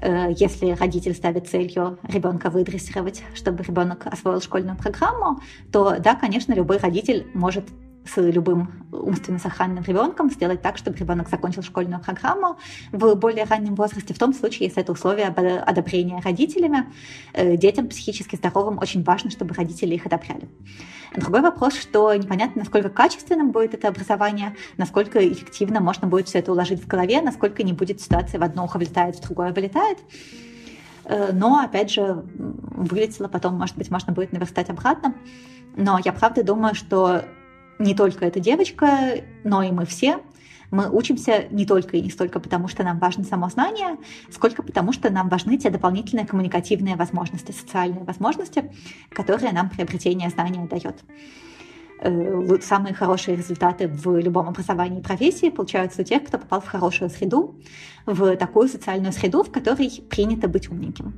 Э, 0.00 0.32
если 0.36 0.70
родитель 0.70 1.14
ставит 1.14 1.48
целью 1.48 1.98
ребенка 2.02 2.50
выдрессировать, 2.50 3.22
чтобы 3.34 3.64
ребенок 3.64 4.06
освоил 4.06 4.40
школьную 4.40 4.76
программу, 4.76 5.40
то 5.72 5.96
да, 5.98 6.14
конечно, 6.14 6.52
любой 6.52 6.78
родитель 6.78 7.26
может 7.34 7.64
с 8.04 8.20
любым 8.20 8.86
умственно 8.92 9.38
сохранным 9.38 9.84
ребенком, 9.84 10.30
сделать 10.30 10.62
так, 10.62 10.78
чтобы 10.78 10.96
ребенок 10.96 11.28
закончил 11.28 11.62
школьную 11.62 12.00
программу 12.00 12.58
в 12.92 13.14
более 13.14 13.44
раннем 13.44 13.74
возрасте, 13.74 14.14
в 14.14 14.18
том 14.18 14.32
случае, 14.32 14.68
если 14.68 14.82
это 14.82 14.92
условие 14.92 15.26
одобрения 15.26 16.20
родителями. 16.20 16.86
Э, 17.32 17.56
детям 17.56 17.88
психически 17.88 18.36
здоровым 18.36 18.78
очень 18.78 19.02
важно, 19.02 19.30
чтобы 19.30 19.54
родители 19.54 19.94
их 19.94 20.06
одобряли. 20.06 20.48
Другой 21.14 21.40
вопрос, 21.40 21.74
что 21.74 22.14
непонятно, 22.14 22.60
насколько 22.60 22.88
качественным 22.88 23.50
будет 23.50 23.74
это 23.74 23.88
образование, 23.88 24.56
насколько 24.76 25.18
эффективно 25.26 25.80
можно 25.80 26.06
будет 26.06 26.28
все 26.28 26.38
это 26.38 26.52
уложить 26.52 26.82
в 26.82 26.86
голове, 26.86 27.20
насколько 27.20 27.62
не 27.62 27.72
будет 27.72 28.00
ситуация 28.00 28.40
в 28.40 28.42
одно 28.42 28.64
ухо 28.64 28.78
влетает, 28.78 29.16
в 29.16 29.22
другое 29.22 29.52
вылетает. 29.52 29.98
Э, 31.04 31.32
но, 31.32 31.60
опять 31.60 31.90
же, 31.90 32.24
вылетело, 32.34 33.28
потом, 33.28 33.54
может 33.54 33.76
быть, 33.76 33.90
можно 33.90 34.12
будет 34.12 34.32
наверстать 34.32 34.70
обратно. 34.70 35.14
Но 35.76 35.98
я 36.04 36.12
правда 36.12 36.42
думаю, 36.42 36.74
что 36.74 37.24
не 37.80 37.94
только 37.94 38.26
эта 38.26 38.38
девочка, 38.38 39.24
но 39.42 39.62
и 39.62 39.72
мы 39.72 39.86
все. 39.86 40.20
Мы 40.70 40.88
учимся 40.88 41.46
не 41.50 41.66
только 41.66 41.96
и 41.96 42.00
не 42.00 42.10
столько 42.10 42.38
потому, 42.38 42.68
что 42.68 42.84
нам 42.84 43.00
важно 43.00 43.24
само 43.24 43.48
знание, 43.48 43.96
сколько 44.30 44.62
потому, 44.62 44.92
что 44.92 45.10
нам 45.10 45.28
важны 45.28 45.58
те 45.58 45.68
дополнительные 45.68 46.26
коммуникативные 46.26 46.94
возможности, 46.94 47.50
социальные 47.50 48.04
возможности, 48.04 48.70
которые 49.08 49.50
нам 49.52 49.68
приобретение 49.68 50.28
знания 50.30 50.64
дает 50.68 51.02
э, 52.02 52.58
самые 52.62 52.94
хорошие 52.94 53.36
результаты 53.36 53.88
в 53.88 54.16
любом 54.20 54.48
образовании 54.48 55.00
и 55.00 55.02
профессии 55.02 55.50
получаются 55.50 56.02
у 56.02 56.04
тех, 56.04 56.22
кто 56.22 56.38
попал 56.38 56.60
в 56.60 56.68
хорошую 56.68 57.10
среду, 57.10 57.56
в 58.06 58.36
такую 58.36 58.68
социальную 58.68 59.12
среду, 59.12 59.42
в 59.42 59.50
которой 59.50 59.90
принято 60.08 60.46
быть 60.46 60.70
умненьким 60.70 61.14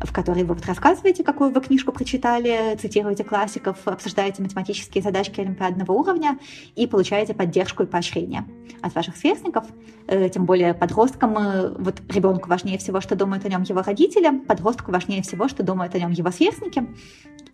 в 0.00 0.12
которой 0.12 0.44
вы 0.44 0.54
вот 0.54 0.66
рассказываете, 0.66 1.24
какую 1.24 1.50
вы 1.50 1.60
книжку 1.60 1.92
прочитали, 1.92 2.76
цитируете 2.80 3.24
классиков, 3.24 3.78
обсуждаете 3.84 4.42
математические 4.42 5.02
задачки 5.02 5.40
олимпиадного 5.40 5.92
уровня 5.92 6.38
и 6.74 6.86
получаете 6.86 7.34
поддержку 7.34 7.82
и 7.82 7.86
поощрение 7.86 8.44
от 8.82 8.94
ваших 8.94 9.16
сверстников. 9.16 9.64
Э, 10.06 10.28
тем 10.28 10.44
более 10.44 10.74
подросткам, 10.74 11.36
э, 11.38 11.74
вот 11.78 12.00
ребенку 12.08 12.48
важнее 12.48 12.78
всего, 12.78 13.00
что 13.00 13.16
думают 13.16 13.44
о 13.44 13.48
нем 13.48 13.62
его 13.62 13.82
родители, 13.82 14.38
подростку 14.38 14.92
важнее 14.92 15.22
всего, 15.22 15.48
что 15.48 15.62
думают 15.62 15.94
о 15.94 15.98
нем 15.98 16.10
его 16.10 16.30
сверстники. 16.30 16.86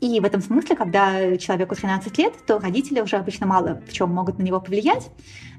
И 0.02 0.18
в 0.18 0.24
этом 0.24 0.42
смысле, 0.42 0.74
когда 0.74 1.36
человеку 1.36 1.76
13 1.76 2.18
лет, 2.18 2.34
то 2.44 2.58
родители 2.58 3.00
уже 3.00 3.16
обычно 3.16 3.46
мало 3.46 3.80
в 3.86 3.92
чем 3.92 4.10
могут 4.10 4.36
на 4.36 4.42
него 4.42 4.60
повлиять. 4.60 5.10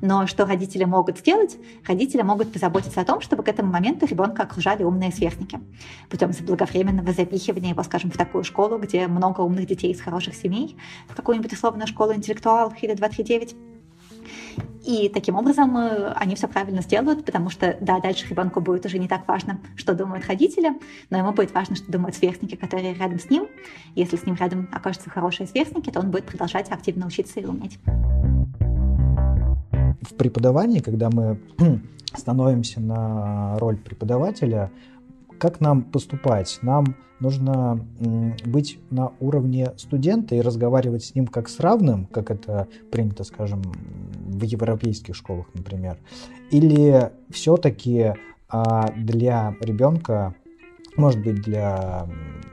Но 0.02 0.28
что 0.28 0.46
родители 0.46 0.84
могут 0.84 1.20
сделать? 1.20 1.58
Родители 1.88 2.24
могут 2.24 2.52
позаботиться 2.52 3.00
о 3.00 3.06
том, 3.06 3.22
чтобы 3.22 3.44
к 3.44 3.48
этому 3.48 3.72
моменту 3.72 4.06
ребенка 4.06 4.44
окружали 4.44 4.84
умные 4.84 5.14
сверстники. 5.14 5.62
Путем 6.10 6.34
заблаговременного 6.74 7.14
запихивания 7.14 7.72
его, 7.72 7.84
скажем, 7.84 8.12
в 8.12 8.18
такую 8.18 8.44
школу, 8.44 8.78
где 8.78 9.08
много 9.08 9.42
умных 9.42 9.68
детей 9.68 9.92
из 9.92 10.02
хороших 10.02 10.36
семей, 10.36 10.76
в 11.08 11.16
какую-нибудь 11.16 11.54
условную 11.54 11.88
школу 11.88 12.14
интеллектуалов 12.14 12.74
или 12.82 12.94
239. 12.94 13.56
И 14.86 15.10
таким 15.10 15.36
образом 15.36 15.78
э, 15.78 16.14
они 16.16 16.36
все 16.36 16.48
правильно 16.48 16.82
сделают, 16.82 17.26
потому 17.26 17.50
что, 17.50 17.78
да, 17.80 18.00
дальше 18.00 18.28
ребенку 18.30 18.60
будет 18.60 18.86
уже 18.86 19.00
не 19.00 19.08
так 19.08 19.28
важно, 19.28 19.60
что 19.76 19.94
думают 19.94 20.28
родители, 20.28 20.74
но 21.10 21.18
ему 21.18 21.32
будет 21.32 21.54
важно, 21.54 21.76
что 21.76 21.90
думают 21.92 22.16
сверстники, 22.16 22.56
которые 22.56 22.94
рядом 22.94 23.18
с 23.18 23.30
ним. 23.30 23.48
Если 23.96 24.18
с 24.18 24.26
ним 24.26 24.36
рядом 24.36 24.68
окажутся 24.74 25.10
хорошие 25.10 25.48
сверстники, 25.48 25.90
то 25.90 26.02
он 26.02 26.12
будет 26.12 26.26
продолжать 26.26 26.70
активно 26.70 27.08
учиться 27.08 27.40
и 27.40 27.46
уметь. 27.46 27.80
В 30.02 30.16
преподавании, 30.18 30.80
когда 30.80 31.10
мы 31.10 31.40
становимся 32.14 32.82
на 32.82 33.58
роль 33.60 33.78
преподавателя, 33.78 34.70
как 35.40 35.60
нам 35.60 35.84
поступать? 35.84 36.60
Нам 36.62 36.96
нужно 37.20 37.80
быть 38.46 38.80
на 38.90 39.14
уровне 39.20 39.72
студента 39.78 40.36
и 40.36 40.42
разговаривать 40.42 41.06
с 41.06 41.16
ним 41.16 41.28
как 41.28 41.50
с 41.50 41.60
равным, 41.60 42.06
как 42.06 42.32
это 42.32 42.68
принято, 42.92 43.24
скажем, 43.24 43.62
в 43.62 44.44
европейских 44.44 45.16
школах, 45.16 45.48
например. 45.54 45.98
Или 46.52 47.12
все-таки 47.30 48.14
а, 48.50 48.92
для 48.96 49.56
ребенка, 49.62 50.36
может 50.98 51.24
быть, 51.24 51.42
для 51.42 52.08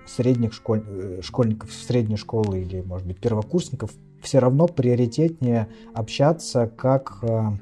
средних 0.06 0.54
школь... 0.54 0.82
Э, 0.86 1.20
школьников 1.22 1.72
средней 1.72 2.16
школы 2.16 2.60
или, 2.60 2.80
может 2.80 3.06
быть, 3.06 3.18
первокурсников, 3.18 3.90
все 4.22 4.38
равно 4.38 4.66
приоритетнее 4.66 5.68
общаться 5.94 6.70
как 6.74 7.18
а, 7.22 7.58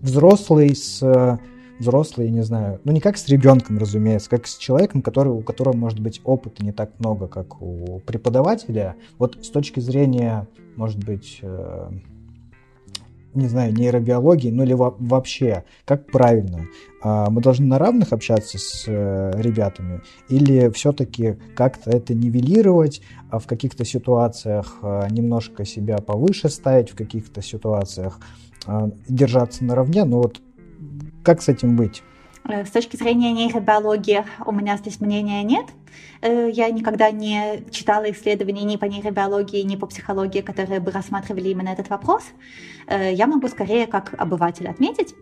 взрослый 0.00 0.74
с 0.74 1.38
взрослый, 1.80 2.30
не 2.30 2.42
знаю, 2.42 2.80
ну 2.84 2.92
не 2.92 3.00
как 3.00 3.16
с 3.16 3.26
ребенком, 3.28 3.78
разумеется, 3.78 4.30
как 4.30 4.46
с 4.46 4.56
человеком, 4.56 5.02
который, 5.02 5.32
у 5.32 5.40
которого 5.40 5.74
может 5.74 5.98
быть 5.98 6.20
опыта 6.24 6.64
не 6.64 6.72
так 6.72 6.90
много, 6.98 7.26
как 7.26 7.60
у 7.60 8.00
преподавателя. 8.06 8.96
Вот 9.18 9.38
с 9.42 9.48
точки 9.48 9.80
зрения, 9.80 10.46
может 10.76 11.02
быть, 11.02 11.38
э, 11.42 11.90
не 13.32 13.48
знаю, 13.48 13.72
нейробиологии, 13.72 14.50
ну 14.50 14.62
или 14.62 14.74
вообще, 14.74 15.64
как 15.86 16.06
правильно? 16.06 16.66
А, 17.02 17.30
мы 17.30 17.40
должны 17.40 17.66
на 17.66 17.78
равных 17.78 18.12
общаться 18.12 18.58
с 18.58 18.84
э, 18.86 19.32
ребятами 19.36 20.02
или 20.28 20.68
все-таки 20.70 21.38
как-то 21.56 21.90
это 21.90 22.12
нивелировать, 22.12 23.00
а 23.30 23.38
в 23.38 23.46
каких-то 23.46 23.86
ситуациях 23.86 24.78
э, 24.82 25.06
немножко 25.10 25.64
себя 25.64 25.96
повыше 25.98 26.50
ставить, 26.50 26.90
в 26.90 26.94
каких-то 26.94 27.42
ситуациях 27.42 28.20
держаться 29.08 29.64
наравне, 29.64 30.04
но 30.04 30.18
вот 30.18 30.42
как 31.22 31.42
с 31.42 31.48
этим 31.48 31.76
быть? 31.76 32.02
Э, 32.44 32.64
с 32.64 32.70
точки 32.70 32.96
зрения 32.96 33.32
нейробиологии 33.32 34.24
у 34.44 34.52
меня 34.52 34.76
здесь 34.76 35.00
мнения 35.00 35.42
нет. 35.42 35.66
Э, 36.22 36.48
я 36.50 36.70
никогда 36.70 37.10
не 37.10 37.64
читала 37.70 38.10
исследований 38.10 38.64
ни 38.64 38.76
по 38.76 38.86
нейробиологии, 38.86 39.62
ни 39.62 39.76
по 39.76 39.86
психологии, 39.86 40.40
которые 40.40 40.80
бы 40.80 40.90
рассматривали 40.90 41.48
именно 41.48 41.68
этот 41.68 41.90
вопрос. 41.90 42.24
Э, 42.86 43.12
я 43.12 43.26
могу 43.26 43.48
скорее 43.48 43.86
как 43.86 44.14
обыватель 44.18 44.68
отметить, 44.68 45.14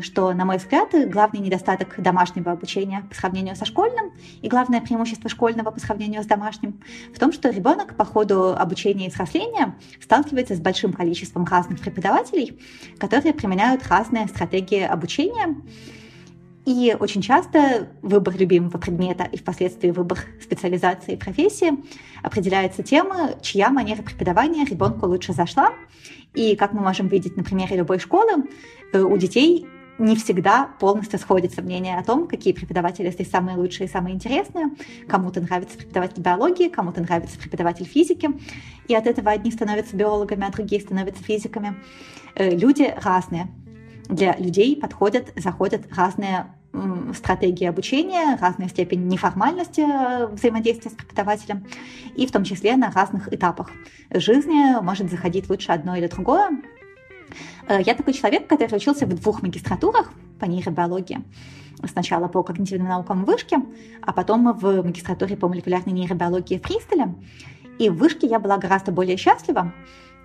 что, 0.00 0.32
на 0.32 0.44
мой 0.44 0.58
взгляд, 0.58 0.88
главный 1.10 1.40
недостаток 1.40 2.00
домашнего 2.02 2.52
обучения 2.52 3.04
по 3.08 3.14
сравнению 3.14 3.56
со 3.56 3.64
школьным 3.64 4.12
и 4.42 4.48
главное 4.48 4.80
преимущество 4.80 5.30
школьного 5.30 5.70
по 5.70 5.80
сравнению 5.80 6.22
с 6.22 6.26
домашним 6.26 6.80
в 7.14 7.18
том, 7.18 7.32
что 7.32 7.50
ребенок 7.50 7.96
по 7.96 8.04
ходу 8.04 8.56
обучения 8.56 9.06
и 9.06 9.10
взросления 9.10 9.76
сталкивается 10.00 10.54
с 10.54 10.60
большим 10.60 10.92
количеством 10.92 11.44
разных 11.44 11.80
преподавателей, 11.80 12.58
которые 12.98 13.34
применяют 13.34 13.86
разные 13.88 14.26
стратегии 14.26 14.82
обучения, 14.82 15.56
и 16.66 16.96
очень 16.98 17.22
часто 17.22 17.88
выбор 18.02 18.36
любимого 18.36 18.76
предмета 18.76 19.22
и 19.22 19.38
впоследствии 19.38 19.92
выбор 19.92 20.18
специализации 20.42 21.12
и 21.14 21.16
профессии 21.16 21.72
определяется 22.24 22.82
тем, 22.82 23.12
чья 23.40 23.70
манера 23.70 24.02
преподавания 24.02 24.64
ребенку 24.64 25.06
лучше 25.06 25.32
зашла. 25.32 25.72
И 26.34 26.56
как 26.56 26.72
мы 26.72 26.82
можем 26.82 27.06
видеть 27.06 27.36
на 27.36 27.44
примере 27.44 27.76
любой 27.76 28.00
школы, 28.00 28.48
э, 28.92 29.00
у 29.00 29.16
детей 29.16 29.66
не 29.98 30.16
всегда 30.16 30.70
полностью 30.80 31.20
сходится 31.20 31.62
мнение 31.62 31.98
о 31.98 32.04
том, 32.04 32.26
какие 32.26 32.52
преподаватели 32.52 33.10
здесь 33.10 33.30
самые 33.30 33.56
лучшие 33.56 33.86
и 33.86 33.90
самые 33.90 34.16
интересные. 34.16 34.66
Кому-то 35.08 35.40
нравится 35.40 35.78
преподаватель 35.78 36.20
биологии, 36.20 36.68
кому-то 36.68 37.00
нравится 37.00 37.38
преподаватель 37.38 37.86
физики. 37.86 38.28
И 38.88 38.94
от 38.94 39.06
этого 39.06 39.30
одни 39.30 39.52
становятся 39.52 39.96
биологами, 39.96 40.44
а 40.46 40.50
другие 40.50 40.82
становятся 40.82 41.22
физиками. 41.22 41.76
Э, 42.34 42.50
люди 42.50 42.92
разные. 43.02 43.48
Для 44.08 44.36
людей 44.36 44.76
подходят, 44.76 45.32
заходят 45.36 45.82
разные 45.94 46.46
стратегии 47.14 47.64
обучения, 47.64 48.36
разная 48.40 48.68
степень 48.68 49.06
неформальности 49.08 49.80
э, 49.80 50.26
взаимодействия 50.26 50.90
с 50.90 50.94
преподавателем, 50.94 51.66
и 52.14 52.26
в 52.26 52.32
том 52.32 52.44
числе 52.44 52.76
на 52.76 52.90
разных 52.90 53.32
этапах 53.32 53.70
жизни 54.10 54.80
может 54.82 55.10
заходить 55.10 55.48
лучше 55.48 55.72
одно 55.72 55.96
или 55.96 56.06
другое. 56.06 56.50
Э, 57.68 57.80
я 57.82 57.94
такой 57.94 58.12
человек, 58.12 58.46
который 58.46 58.76
учился 58.76 59.06
в 59.06 59.14
двух 59.14 59.42
магистратурах 59.42 60.12
по 60.38 60.44
нейробиологии. 60.44 61.24
Сначала 61.84 62.28
по 62.28 62.42
когнитивным 62.42 62.88
наукам 62.88 63.24
в 63.24 63.26
Вышке, 63.26 63.58
а 64.02 64.12
потом 64.12 64.52
в 64.52 64.82
магистратуре 64.82 65.36
по 65.36 65.48
молекулярной 65.48 65.92
нейробиологии 65.92 66.58
в 66.58 66.62
Кристале. 66.62 67.14
И 67.78 67.88
в 67.88 67.96
Вышке 67.96 68.26
я 68.26 68.38
была 68.38 68.58
гораздо 68.58 68.92
более 68.92 69.16
счастлива, 69.16 69.72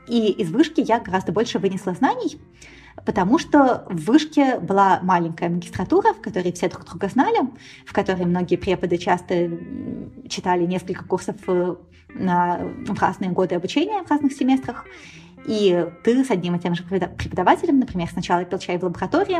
и 0.08 0.32
из 0.32 0.50
Вышки 0.50 0.82
я 0.82 1.00
гораздо 1.00 1.32
больше 1.32 1.60
вынесла 1.60 1.94
знаний, 1.94 2.40
потому 3.06 3.39
что 3.39 3.86
в 3.89 4.06
вышке 4.06 4.60
была 4.60 5.00
маленькая 5.02 5.50
магистратура, 5.50 6.14
в 6.14 6.22
которой 6.22 6.52
все 6.52 6.70
друг 6.70 6.86
друга 6.86 7.08
знали, 7.08 7.39
в 7.86 7.94
которой 7.94 8.26
многие 8.26 8.56
преподы 8.56 8.98
часто 8.98 9.50
читали 10.30 10.66
несколько 10.66 11.06
курсов 11.06 11.36
э, 11.48 11.76
на, 12.14 12.60
в 12.86 13.00
разные 13.00 13.32
годы 13.32 13.56
обучения 13.56 14.04
в 14.04 14.10
разных 14.10 14.34
семестрах. 14.34 14.86
И 15.46 15.88
ты 16.04 16.24
с 16.24 16.30
одним 16.30 16.56
и 16.56 16.60
тем 16.60 16.76
же 16.76 16.84
преподавателем, 16.84 17.80
например, 17.80 18.08
сначала 18.12 18.46
пил 18.46 18.60
чай 18.60 18.78
в 18.78 18.84
лаборатории, 18.84 19.39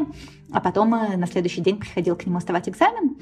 а 0.52 0.60
потом 0.60 0.94
э, 0.96 1.18
на 1.18 1.28
следующий 1.28 1.62
день 1.62 1.78
приходил 1.78 2.16
к 2.16 2.26
нему 2.26 2.40
сдавать 2.40 2.68
экзамен. 2.68 3.18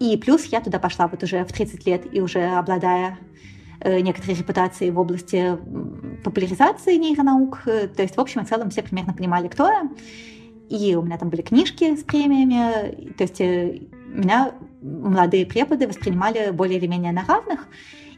И 0.00 0.16
плюс 0.16 0.44
я 0.46 0.60
туда 0.60 0.78
пошла 0.80 1.06
вот 1.06 1.22
уже 1.22 1.44
в 1.44 1.52
30 1.52 1.86
лет 1.86 2.02
и 2.12 2.20
уже 2.20 2.44
обладая 2.44 3.18
некоторые 3.84 4.38
репутации 4.38 4.90
в 4.90 4.98
области 4.98 5.58
популяризации 6.24 6.96
нейронаук. 6.96 7.62
Э, 7.66 7.88
то 7.88 8.02
есть, 8.02 8.16
в 8.16 8.20
общем 8.20 8.42
и 8.42 8.44
целом, 8.44 8.70
все 8.70 8.82
примерно 8.82 9.12
понимали, 9.12 9.48
кто 9.48 9.68
я. 9.68 9.90
И 10.68 10.94
у 10.94 11.02
меня 11.02 11.18
там 11.18 11.28
были 11.30 11.42
книжки 11.42 11.94
с 11.96 12.02
премиями. 12.02 13.12
То 13.12 13.24
есть, 13.24 13.40
э, 13.40 13.80
меня 14.08 14.52
молодые 14.82 15.46
преподы 15.46 15.86
воспринимали 15.86 16.50
более 16.50 16.78
или 16.78 16.86
менее 16.86 17.12
на 17.12 17.24
равных. 17.24 17.66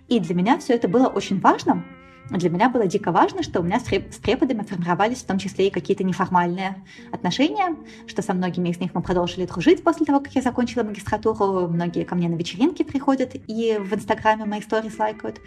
И 0.09 0.21
для 0.21 0.35
меня 0.35 0.59
все 0.59 0.75
это 0.75 0.89
было 0.89 1.09
очень 1.09 1.41
важно, 1.41 1.85
для 2.31 2.51
меня 2.51 2.68
было 2.68 2.87
дико 2.87 3.12
важно, 3.12 3.43
что 3.43 3.61
у 3.61 3.62
меня 3.62 3.79
с 3.79 4.18
преподами 4.18 4.62
формировались 4.62 5.18
в 5.18 5.27
том 5.27 5.39
числе 5.39 5.68
и 5.68 5.70
какие-то 5.70 6.03
неформальные 6.03 6.83
отношения, 7.12 7.77
что 8.07 8.20
со 8.20 8.35
многими 8.35 8.70
из 8.70 8.81
них 8.81 8.95
мы 8.95 9.03
продолжили 9.03 9.47
дружить 9.47 9.85
после 9.85 10.07
того, 10.07 10.20
как 10.20 10.35
я 10.35 10.43
закончила 10.43 10.83
магистратуру. 10.83 11.68
Многие 11.68 12.05
ко 12.05 12.16
мне 12.16 12.29
на 12.29 12.35
вечеринки 12.35 12.83
приходят 12.83 13.35
и 13.35 13.79
в 13.79 13.95
Инстаграме 13.95 14.45
мои 14.45 14.61
истории 14.61 14.91
лайкают. 14.99 15.41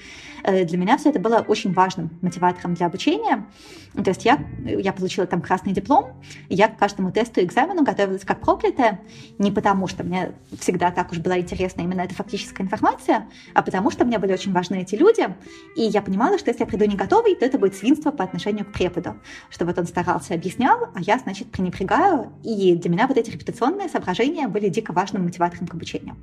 Э, 0.44 0.64
для 0.64 0.78
меня 0.78 0.98
все 0.98 1.10
это 1.10 1.20
было 1.20 1.44
очень 1.48 1.74
важным 1.74 2.12
мотиватором 2.22 2.76
для 2.76 2.86
обучения. 2.86 3.46
То 3.94 4.10
есть 4.10 4.24
я, 4.24 4.40
я 4.64 4.94
получила 4.94 5.26
там 5.26 5.42
красный 5.42 5.74
диплом, 5.74 6.22
и 6.48 6.56
я 6.56 6.70
к 6.70 6.78
каждому 6.78 7.12
тесту 7.12 7.42
и 7.42 7.46
экзамену 7.46 7.84
готовилась 7.84 8.24
как 8.24 8.40
проклятая, 8.40 9.02
не 9.38 9.52
потому 9.52 9.88
что 9.88 10.04
мне 10.04 10.34
всегда 10.60 10.92
так 10.92 11.12
уж 11.12 11.18
была 11.18 11.40
интересна 11.40 11.82
именно 11.82 12.02
эта 12.02 12.14
фактическая 12.14 12.64
информация, 12.64 13.28
а 13.54 13.64
потому 13.64 13.92
что 13.92 14.06
мне 14.06 14.20
были 14.20 14.32
очень 14.32 14.54
важны 14.54 14.82
эти 14.82 14.96
люди, 14.96 15.28
и 15.76 15.82
я 15.82 16.02
понимала, 16.02 16.38
что 16.38 16.52
если 16.52 16.66
приду 16.70 16.86
не 16.86 16.96
готовый, 16.96 17.36
то 17.36 17.46
это 17.46 17.58
будет 17.58 17.76
свинство 17.76 18.12
по 18.12 18.24
отношению 18.24 18.66
к 18.66 18.72
преподу, 18.72 19.16
что 19.50 19.66
вот 19.66 19.78
он 19.78 19.88
старался, 19.88 20.34
объяснял, 20.34 20.90
а 20.94 21.02
я, 21.02 21.18
значит, 21.18 21.52
пренебрегаю, 21.52 22.32
и 22.44 22.76
для 22.76 22.90
меня 22.90 23.08
вот 23.08 23.18
эти 23.18 23.32
репутационные 23.32 23.90
соображения 23.90 24.48
были 24.48 24.70
дико 24.70 24.94
важным 24.94 25.24
мотиватором 25.24 25.68
к 25.68 25.74
обучению. 25.74 26.16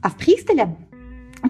А 0.00 0.08
в 0.08 0.16
Пристоле 0.16 0.76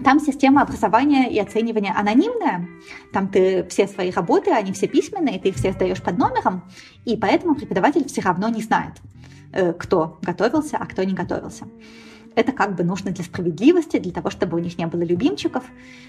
там 0.03 0.19
система 0.19 0.61
образования 0.63 1.31
и 1.31 1.39
оценивания 1.39 1.93
анонимная. 1.97 2.67
Там 3.13 3.29
ты 3.29 3.65
все 3.69 3.87
свои 3.87 4.11
работы, 4.11 4.51
они 4.51 4.73
все 4.73 4.87
письменные, 4.87 5.39
ты 5.39 5.49
их 5.49 5.55
все 5.55 5.71
сдаешь 5.71 6.01
под 6.01 6.17
номером, 6.17 6.63
и 7.05 7.15
поэтому 7.15 7.55
преподаватель 7.55 8.05
все 8.07 8.21
равно 8.21 8.49
не 8.49 8.61
знает, 8.61 8.93
э, 9.53 9.71
кто 9.73 10.17
готовился, 10.21 10.77
а 10.77 10.85
кто 10.85 11.03
не 11.03 11.13
готовился 11.13 11.65
это 12.35 12.51
как 12.51 12.75
бы 12.75 12.83
нужно 12.83 13.11
для 13.11 13.23
справедливости, 13.23 13.97
для 13.97 14.11
того, 14.11 14.29
чтобы 14.29 14.57
у 14.57 14.59
них 14.59 14.77
не 14.77 14.85
было 14.87 15.01
любимчиков. 15.01 15.63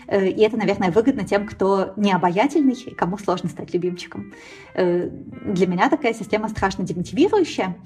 Э, 0.07 0.27
и 0.29 0.41
это, 0.41 0.57
наверное, 0.57 0.91
выгодно 0.91 1.25
тем, 1.25 1.47
кто 1.47 1.93
не 1.97 2.13
обаятельный 2.13 2.75
и 2.75 2.95
кому 2.95 3.19
сложно 3.19 3.49
стать 3.49 3.73
любимчиком. 3.73 4.33
Э, 4.75 5.09
для 5.09 5.67
меня 5.67 5.89
такая 5.89 6.15
система 6.15 6.49
страшно 6.49 6.85
демотивирующая. 6.85 7.77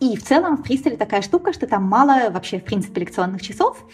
И 0.00 0.16
в 0.16 0.22
целом 0.24 0.56
в 0.56 0.62
Пристоле 0.62 0.96
такая 0.96 1.22
штука, 1.22 1.52
что 1.52 1.66
там 1.66 1.84
мало 1.84 2.30
вообще, 2.30 2.58
в 2.58 2.64
принципе, 2.64 3.02
лекционных 3.02 3.40
часов. 3.40 3.86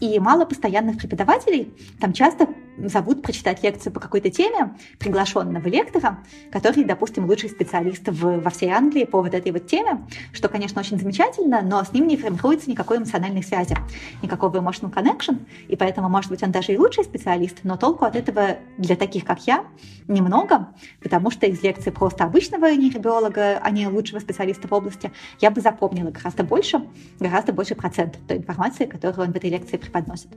И 0.00 0.18
мало 0.18 0.44
постоянных 0.44 0.98
преподавателей. 0.98 1.72
Там 2.00 2.12
часто 2.12 2.48
зовут 2.78 3.22
прочитать 3.22 3.62
лекцию 3.62 3.92
по 3.92 4.00
какой-то 4.00 4.30
теме 4.30 4.76
приглашенного 4.98 5.66
лектора, 5.68 6.18
который, 6.50 6.84
допустим, 6.84 7.26
лучший 7.26 7.50
специалист 7.50 8.02
в, 8.06 8.40
во 8.40 8.50
всей 8.50 8.70
Англии 8.70 9.04
по 9.04 9.22
вот 9.22 9.34
этой 9.34 9.52
вот 9.52 9.66
теме, 9.66 10.06
что, 10.32 10.48
конечно, 10.48 10.80
очень 10.80 10.98
замечательно, 10.98 11.62
но 11.62 11.82
с 11.84 11.92
ним 11.92 12.06
не 12.08 12.16
формируется 12.16 12.70
никакой 12.70 12.98
эмоциональной 12.98 13.42
связи, 13.42 13.76
никакого 14.22 14.56
emotional 14.56 14.92
connection, 14.92 15.38
и 15.68 15.76
поэтому, 15.76 16.08
может 16.08 16.30
быть, 16.30 16.42
он 16.42 16.50
даже 16.50 16.72
и 16.72 16.76
лучший 16.76 17.04
специалист, 17.04 17.58
но 17.62 17.76
толку 17.76 18.04
от 18.04 18.16
этого 18.16 18.56
для 18.76 18.96
таких, 18.96 19.24
как 19.24 19.46
я, 19.46 19.64
немного, 20.08 20.68
потому 21.02 21.30
что 21.30 21.46
из 21.46 21.62
лекции 21.62 21.90
просто 21.90 22.24
обычного 22.24 22.66
нейробиолога, 22.66 23.58
а 23.62 23.70
не 23.70 23.86
лучшего 23.86 24.18
специалиста 24.18 24.68
в 24.68 24.72
области, 24.72 25.12
я 25.40 25.50
бы 25.50 25.60
запомнила 25.60 26.10
гораздо 26.10 26.42
больше, 26.42 26.82
гораздо 27.20 27.52
больше 27.52 27.74
процентов 27.74 28.20
той 28.26 28.38
информации, 28.38 28.86
которую 28.86 29.28
он 29.28 29.32
в 29.32 29.36
этой 29.36 29.50
лекции 29.50 29.73
преподносит. 29.78 30.28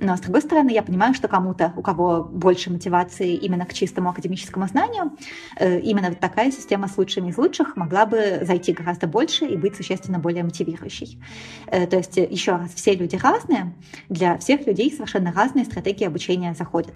Но, 0.00 0.16
с 0.16 0.20
другой 0.20 0.40
стороны, 0.40 0.70
я 0.70 0.82
понимаю, 0.82 1.12
что 1.12 1.28
кому-то, 1.28 1.74
у 1.76 1.82
кого 1.82 2.24
больше 2.24 2.70
мотивации 2.72 3.34
именно 3.34 3.66
к 3.66 3.74
чистому 3.74 4.08
академическому 4.08 4.66
знанию, 4.66 5.12
э, 5.58 5.78
именно 5.80 6.08
вот 6.08 6.20
такая 6.20 6.50
система 6.50 6.88
с 6.88 6.96
лучшими 6.96 7.28
из 7.30 7.36
лучших 7.36 7.76
могла 7.76 8.06
бы 8.06 8.40
зайти 8.42 8.72
гораздо 8.72 9.06
больше 9.06 9.44
и 9.44 9.56
быть 9.56 9.76
существенно 9.76 10.18
более 10.18 10.42
мотивирующей. 10.42 11.22
Э, 11.66 11.86
то 11.86 11.98
есть, 11.98 12.16
еще 12.16 12.52
раз, 12.52 12.72
все 12.74 12.94
люди 12.94 13.16
разные, 13.16 13.74
для 14.08 14.38
всех 14.38 14.66
людей 14.66 14.90
совершенно 14.90 15.32
разные 15.32 15.66
стратегии 15.66 16.06
обучения 16.06 16.54
заходят. 16.54 16.94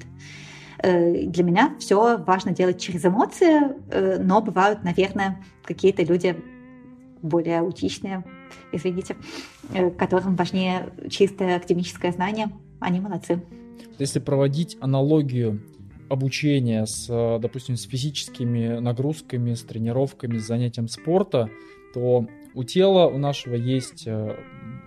Э, 0.78 1.26
для 1.26 1.44
меня 1.44 1.74
все 1.78 2.16
важно 2.16 2.52
делать 2.52 2.80
через 2.80 3.04
эмоции, 3.04 3.60
но 4.18 4.40
бывают, 4.40 4.82
наверное, 4.82 5.44
какие-то 5.62 6.02
люди 6.02 6.42
более 7.20 7.60
аутичные, 7.60 8.24
извините, 8.72 9.16
которым 9.98 10.36
важнее 10.36 10.92
чистое 11.10 11.56
академическое 11.56 12.12
знание– 12.12 12.48
они 12.84 13.00
молодцы. 13.00 13.42
Если 13.98 14.18
проводить 14.18 14.76
аналогию 14.80 15.60
обучения 16.08 16.84
с, 16.86 17.06
допустим, 17.40 17.76
с 17.76 17.84
физическими 17.84 18.78
нагрузками, 18.78 19.54
с 19.54 19.62
тренировками, 19.62 20.38
с 20.38 20.46
занятием 20.46 20.88
спорта, 20.88 21.48
то 21.94 22.26
у 22.54 22.64
тела 22.64 23.06
у 23.06 23.18
нашего 23.18 23.54
есть 23.54 24.04
э, 24.06 24.36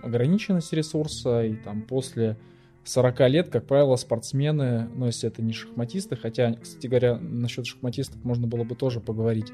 ограниченность 0.02 0.72
ресурса, 0.72 1.44
и 1.44 1.54
там 1.54 1.82
после 1.82 2.38
40 2.88 3.20
лет, 3.28 3.48
как 3.50 3.66
правило, 3.66 3.96
спортсмены, 3.96 4.88
ну, 4.94 5.06
если 5.06 5.28
это 5.28 5.42
не 5.42 5.52
шахматисты, 5.52 6.16
хотя, 6.16 6.54
кстати 6.54 6.86
говоря, 6.86 7.18
насчет 7.18 7.66
шахматистов 7.66 8.24
можно 8.24 8.46
было 8.46 8.64
бы 8.64 8.74
тоже 8.74 9.00
поговорить, 9.00 9.52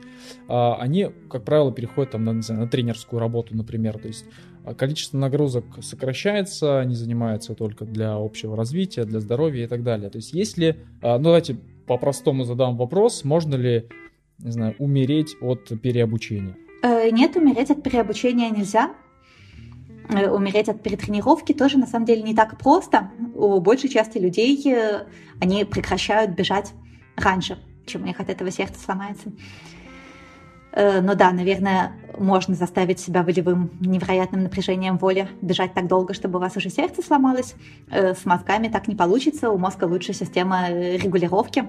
а, 0.49 0.77
они, 0.77 1.09
как 1.29 1.45
правило, 1.45 1.73
переходят 1.73 2.13
там, 2.13 2.25
на, 2.25 2.33
на 2.33 2.69
тренерскую 2.69 3.21
работу, 3.21 3.57
например, 3.57 3.99
то 3.99 4.09
есть 4.09 4.25
а, 4.65 4.75
количество 4.75 5.19
нагрузок 5.19 5.65
сокращается, 5.83 6.79
они 6.79 6.95
занимаются 6.95 7.55
только 7.55 7.85
для 7.85 8.15
общего 8.15 8.57
развития, 8.57 9.05
для 9.05 9.21
здоровья 9.21 9.65
и 9.65 9.69
так 9.69 9.83
далее. 9.83 10.11
То 10.11 10.19
есть 10.19 10.33
если, 10.33 10.77
а, 11.03 11.19
ну, 11.19 11.25
давайте 11.25 11.57
по-простому 11.87 12.45
задам 12.45 12.77
вопрос, 12.77 13.25
можно 13.25 13.57
ли, 13.57 13.89
не 14.39 14.51
знаю, 14.53 14.75
умереть 14.79 15.37
от 15.41 15.73
переобучения? 15.83 16.57
Э, 16.83 17.11
нет, 17.11 17.37
умереть 17.37 17.71
от 17.71 17.83
переобучения 17.83 18.51
нельзя. 18.51 18.95
Э, 20.09 20.29
умереть 20.29 20.69
от 20.69 20.83
перетренировки 20.83 21.53
тоже 21.53 21.79
на 21.79 21.87
самом 21.87 22.07
деле 22.07 22.23
не 22.23 22.35
так 22.35 22.59
просто. 22.59 23.11
У 23.35 23.61
большей 23.61 23.89
части 23.89 24.19
людей 24.19 24.61
э, 24.67 25.07
они 25.41 25.65
прекращают 25.65 26.33
бежать 26.33 26.73
раньше, 27.17 27.59
чем 27.87 28.03
у 28.03 28.07
них 28.07 28.21
от 28.21 28.29
этого 28.29 28.51
сердце 28.51 28.81
сломается. 28.81 29.33
Э, 30.73 31.01
но 31.01 31.15
да, 31.15 31.33
наверное, 31.33 31.93
можно 32.19 32.55
заставить 32.55 33.01
себя 33.01 33.23
волевым 33.23 33.71
невероятным 33.81 34.43
напряжением 34.43 34.99
воли 34.99 35.29
бежать 35.41 35.73
так 35.73 35.87
долго, 35.87 36.13
чтобы 36.13 36.39
у 36.39 36.43
вас 36.43 36.57
уже 36.57 36.69
сердце 36.69 37.03
сломалось. 37.03 37.55
С 37.91 38.25
мозгами 38.25 38.69
так 38.69 38.89
не 38.89 38.95
получится. 38.95 39.51
У 39.51 39.59
мозга 39.59 39.85
лучшая 39.85 40.15
система 40.15 40.69
регулировки. 40.71 41.65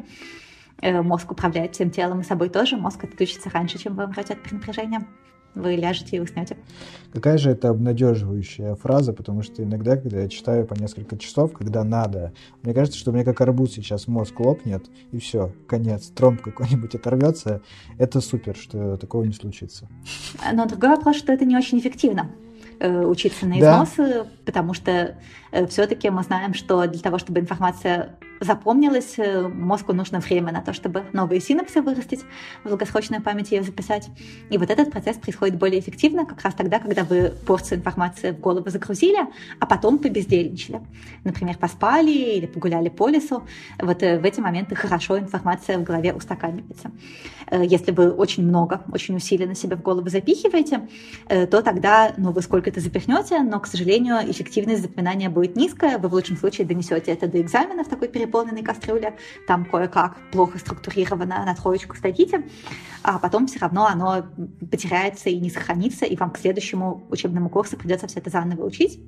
Мозг 0.81 1.31
управляет 1.31 1.73
всем 1.73 1.89
телом 1.89 2.19
и 2.19 2.23
собой 2.23 2.49
тоже. 2.49 2.75
Мозг 2.75 3.05
отключится 3.05 3.49
раньше, 3.49 3.79
чем 3.79 3.95
вы 3.95 4.05
умрете 4.05 4.33
от 4.33 4.43
перенапряжения 4.43 5.07
вы 5.55 5.75
ляжете 5.75 6.17
и 6.17 6.19
уснете. 6.19 6.57
Какая 7.11 7.37
же 7.37 7.49
это 7.49 7.69
обнадеживающая 7.69 8.75
фраза, 8.75 9.13
потому 9.13 9.41
что 9.41 9.63
иногда, 9.63 9.95
когда 9.95 10.19
я 10.19 10.27
читаю 10.27 10.65
по 10.65 10.73
несколько 10.73 11.17
часов, 11.17 11.53
когда 11.53 11.83
надо, 11.85 12.33
мне 12.61 12.73
кажется, 12.73 12.99
что 12.99 13.11
у 13.11 13.13
меня 13.13 13.23
как 13.23 13.39
арбуз 13.39 13.73
сейчас 13.73 14.07
мозг 14.07 14.37
лопнет, 14.39 14.85
и 15.11 15.19
все, 15.19 15.53
конец, 15.67 16.07
тромб 16.07 16.41
какой-нибудь 16.41 16.93
оторвется. 16.93 17.61
Это 17.97 18.19
супер, 18.19 18.55
что 18.55 18.97
такого 18.97 19.23
не 19.23 19.33
случится. 19.33 19.87
Но 20.53 20.65
другой 20.65 20.89
вопрос, 20.89 21.15
что 21.15 21.31
это 21.31 21.45
не 21.45 21.55
очень 21.55 21.79
эффективно 21.79 22.31
э, 22.79 23.05
учиться 23.05 23.45
на 23.45 23.59
износ, 23.59 23.93
да. 23.97 24.27
потому 24.45 24.73
что 24.73 25.15
э, 25.51 25.65
все-таки 25.67 26.09
мы 26.09 26.23
знаем, 26.23 26.53
что 26.53 26.85
для 26.85 26.99
того, 26.99 27.17
чтобы 27.17 27.39
информация 27.39 28.17
запомнилось, 28.39 29.15
э, 29.17 29.47
мозгу 29.47 29.93
нужно 29.93 30.19
время 30.19 30.51
на 30.51 30.61
то, 30.61 30.73
чтобы 30.73 31.03
новые 31.13 31.41
синапсы 31.41 31.81
вырастить, 31.81 32.23
в 32.63 32.69
долгосрочную 32.69 33.21
память 33.21 33.51
ее 33.51 33.63
записать. 33.63 34.09
И 34.49 34.57
вот 34.57 34.69
этот 34.69 34.91
процесс 34.91 35.17
происходит 35.17 35.57
более 35.57 35.79
эффективно 35.79 36.25
как 36.25 36.41
раз 36.41 36.53
тогда, 36.53 36.79
когда 36.79 37.03
вы 37.03 37.33
порцию 37.45 37.79
информации 37.79 38.31
в 38.31 38.39
голову 38.39 38.69
загрузили, 38.69 39.19
а 39.59 39.65
потом 39.65 39.99
побездельничали. 39.99 40.81
Например, 41.23 41.57
поспали 41.57 42.11
или 42.11 42.45
погуляли 42.45 42.89
по 42.89 43.07
лесу. 43.07 43.43
Вот 43.79 44.03
э, 44.03 44.19
в 44.19 44.25
эти 44.25 44.39
моменты 44.39 44.75
хорошо 44.75 45.17
информация 45.19 45.77
в 45.77 45.83
голове 45.83 46.13
устаканивается. 46.13 46.91
Э, 47.47 47.63
если 47.65 47.91
вы 47.91 48.11
очень 48.11 48.43
много, 48.43 48.83
очень 48.91 49.15
усиленно 49.15 49.55
себе 49.55 49.75
в 49.75 49.81
голову 49.81 50.09
запихиваете, 50.09 50.87
то 51.27 51.61
тогда 51.61 52.13
ну, 52.17 52.31
вы 52.31 52.41
сколько-то 52.41 52.79
запихнете, 52.79 53.41
но, 53.41 53.59
к 53.59 53.67
сожалению, 53.67 54.17
эффективность 54.29 54.81
запоминания 54.81 55.29
будет 55.29 55.55
низкая. 55.55 55.97
Вы 55.97 56.09
в 56.09 56.13
лучшем 56.13 56.37
случае 56.37 56.67
донесете 56.67 57.11
это 57.11 57.27
до 57.27 57.41
экзамена 57.41 57.83
в 57.83 57.87
такой 57.87 58.07
период 58.07 58.24
переполненной 58.25 58.63
кастрюле, 58.63 59.15
там 59.47 59.65
кое-как 59.65 60.17
плохо 60.31 60.57
структурировано 60.57 61.45
на 61.45 61.55
троечку 61.55 61.95
сдадите, 61.95 62.43
а 63.03 63.19
потом 63.19 63.47
все 63.47 63.59
равно 63.59 63.85
оно 63.85 64.25
потеряется 64.71 65.29
и 65.29 65.39
не 65.39 65.49
сохранится, 65.49 66.05
и 66.05 66.15
вам 66.15 66.31
к 66.31 66.37
следующему 66.37 67.03
учебному 67.09 67.49
курсу 67.49 67.77
придется 67.77 68.07
все 68.07 68.19
это 68.19 68.29
заново 68.29 68.65
учить. 68.65 68.99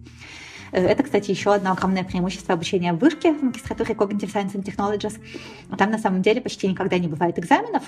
Э, 0.71 0.85
это, 0.85 1.03
кстати, 1.03 1.31
еще 1.31 1.53
одно 1.53 1.71
огромное 1.71 2.03
преимущество 2.03 2.53
обучения 2.53 2.93
в 2.93 2.97
вышке 2.97 3.33
в 3.33 3.41
магистратуре 3.41 3.95
Cognitive 3.95 4.33
Science 4.33 4.53
and 4.53 4.63
Technologies. 4.63 5.19
Там 5.77 5.91
на 5.91 5.97
самом 5.97 6.21
деле 6.21 6.41
почти 6.41 6.67
никогда 6.67 6.97
не 6.97 7.07
бывает 7.07 7.39
экзаменов. 7.39 7.83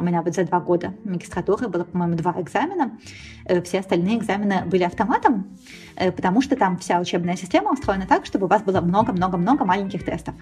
У 0.00 0.02
меня 0.02 0.22
вот 0.22 0.34
за 0.34 0.44
два 0.44 0.60
года 0.60 0.94
магистратуры 1.04 1.68
было, 1.68 1.84
по-моему, 1.84 2.16
два 2.16 2.34
экзамена. 2.40 2.98
Э, 3.44 3.60
все 3.60 3.80
остальные 3.80 4.18
экзамены 4.18 4.64
были 4.64 4.82
автоматом, 4.82 5.58
э, 5.96 6.10
потому 6.10 6.40
что 6.40 6.56
там 6.56 6.78
вся 6.78 6.98
учебная 6.98 7.36
система 7.36 7.70
устроена 7.72 8.06
так, 8.06 8.24
чтобы 8.24 8.46
у 8.46 8.48
вас 8.48 8.62
было 8.62 8.80
много-много-много 8.80 9.64
маленьких 9.64 10.04
тестов. 10.04 10.34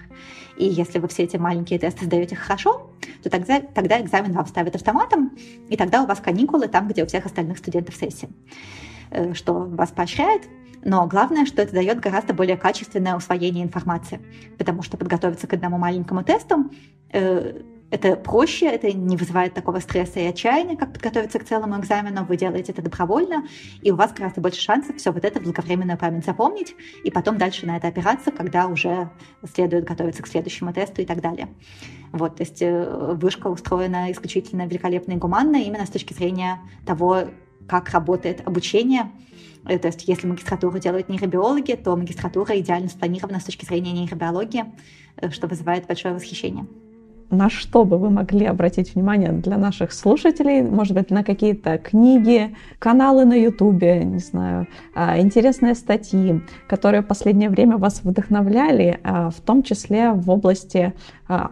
И 0.57 0.65
если 0.65 0.99
вы 0.99 1.07
все 1.09 1.23
эти 1.23 1.37
маленькие 1.37 1.77
тесты 1.77 2.05
сдаете 2.05 2.35
хорошо, 2.35 2.89
то 3.21 3.29
тогда, 3.29 3.59
тогда 3.59 3.99
экзамен 4.01 4.31
вам 4.31 4.47
ставят 4.47 4.75
автоматом, 4.75 5.31
и 5.67 5.75
тогда 5.75 6.03
у 6.03 6.07
вас 6.07 6.19
каникулы 6.19 6.67
там, 6.67 6.87
где 6.87 7.03
у 7.03 7.07
всех 7.07 7.25
остальных 7.25 7.57
студентов 7.57 7.95
сессия 7.95 8.29
что 9.33 9.53
вас 9.53 9.89
поощряет, 9.89 10.43
но 10.83 11.05
главное, 11.07 11.45
что 11.45 11.61
это 11.61 11.73
дает 11.73 11.99
гораздо 11.99 12.33
более 12.33 12.57
качественное 12.57 13.15
усвоение 13.15 13.63
информации, 13.65 14.19
потому 14.57 14.81
что 14.81 14.97
подготовиться 14.97 15.47
к 15.47 15.53
одному 15.53 15.77
маленькому 15.77 16.23
тесту 16.23 16.69
э, 17.11 17.61
это 17.91 18.15
проще, 18.15 18.67
это 18.67 18.91
не 18.91 19.17
вызывает 19.17 19.53
такого 19.53 19.79
стресса 19.79 20.19
и 20.19 20.25
отчаяния, 20.25 20.77
как 20.77 20.93
подготовиться 20.93 21.39
к 21.39 21.45
целому 21.45 21.79
экзамену. 21.79 22.25
Вы 22.25 22.37
делаете 22.37 22.71
это 22.71 22.81
добровольно, 22.81 23.47
и 23.81 23.91
у 23.91 23.95
вас 23.95 24.13
гораздо 24.13 24.41
больше 24.41 24.61
шансов 24.61 24.97
все 24.97 25.11
вот 25.11 25.25
это 25.25 25.39
в 25.39 25.43
долговременную 25.43 25.97
память 25.97 26.25
запомнить, 26.25 26.75
и 27.03 27.11
потом 27.11 27.37
дальше 27.37 27.65
на 27.65 27.77
это 27.77 27.87
опираться, 27.87 28.31
когда 28.31 28.67
уже 28.67 29.09
следует 29.53 29.85
готовиться 29.85 30.23
к 30.23 30.27
следующему 30.27 30.73
тесту 30.73 31.01
и 31.01 31.05
так 31.05 31.21
далее. 31.21 31.49
Вот, 32.11 32.37
то 32.37 32.43
есть 32.43 32.61
э, 32.61 33.15
вышка 33.15 33.47
устроена 33.47 34.11
исключительно 34.11 34.65
великолепно 34.65 35.13
и 35.13 35.17
гуманно 35.17 35.57
именно 35.57 35.85
с 35.85 35.89
точки 35.89 36.13
зрения 36.13 36.59
того, 36.85 37.25
как 37.67 37.89
работает 37.89 38.47
обучение, 38.47 39.11
Э, 39.65 39.77
то 39.77 39.87
есть 39.87 40.07
если 40.07 40.27
магистратуру 40.27 40.79
делают 40.79 41.09
нейробиологи, 41.09 41.73
то 41.73 41.95
магистратура 41.95 42.59
идеально 42.59 42.89
спланирована 42.89 43.39
с 43.39 43.45
точки 43.45 43.65
зрения 43.65 43.91
нейробиологии, 43.91 44.65
э, 45.17 45.29
что 45.29 45.47
вызывает 45.47 45.87
большое 45.87 46.13
восхищение. 46.13 46.65
На 47.31 47.47
что 47.49 47.85
бы 47.85 47.99
вы 47.99 48.09
могли 48.09 48.45
обратить 48.45 48.95
внимание 48.95 49.31
для 49.31 49.57
наших 49.57 49.93
слушателей? 49.93 50.63
Может 50.63 50.95
быть, 50.95 51.11
на 51.11 51.23
какие-то 51.23 51.77
книги, 51.77 52.55
каналы 52.79 53.23
на 53.25 53.35
Ютубе, 53.35 54.03
не 54.03 54.17
знаю, 54.17 54.67
а, 54.95 55.19
интересные 55.19 55.75
статьи, 55.75 56.41
которые 56.67 57.03
в 57.03 57.05
последнее 57.05 57.51
время 57.51 57.77
вас 57.77 58.01
вдохновляли, 58.03 58.99
а, 59.03 59.29
в 59.29 59.41
том 59.41 59.61
числе 59.61 60.11
в 60.11 60.27
области, 60.31 60.93
а, 61.27 61.51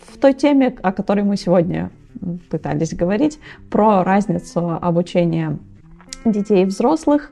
в 0.00 0.16
той 0.18 0.32
теме, 0.32 0.76
о 0.80 0.92
которой 0.92 1.24
мы 1.24 1.36
сегодня 1.36 1.90
пытались 2.48 2.94
говорить, 2.94 3.40
про 3.68 4.04
разницу 4.04 4.78
обучения 4.80 5.58
детей 6.24 6.62
и 6.62 6.66
взрослых, 6.66 7.30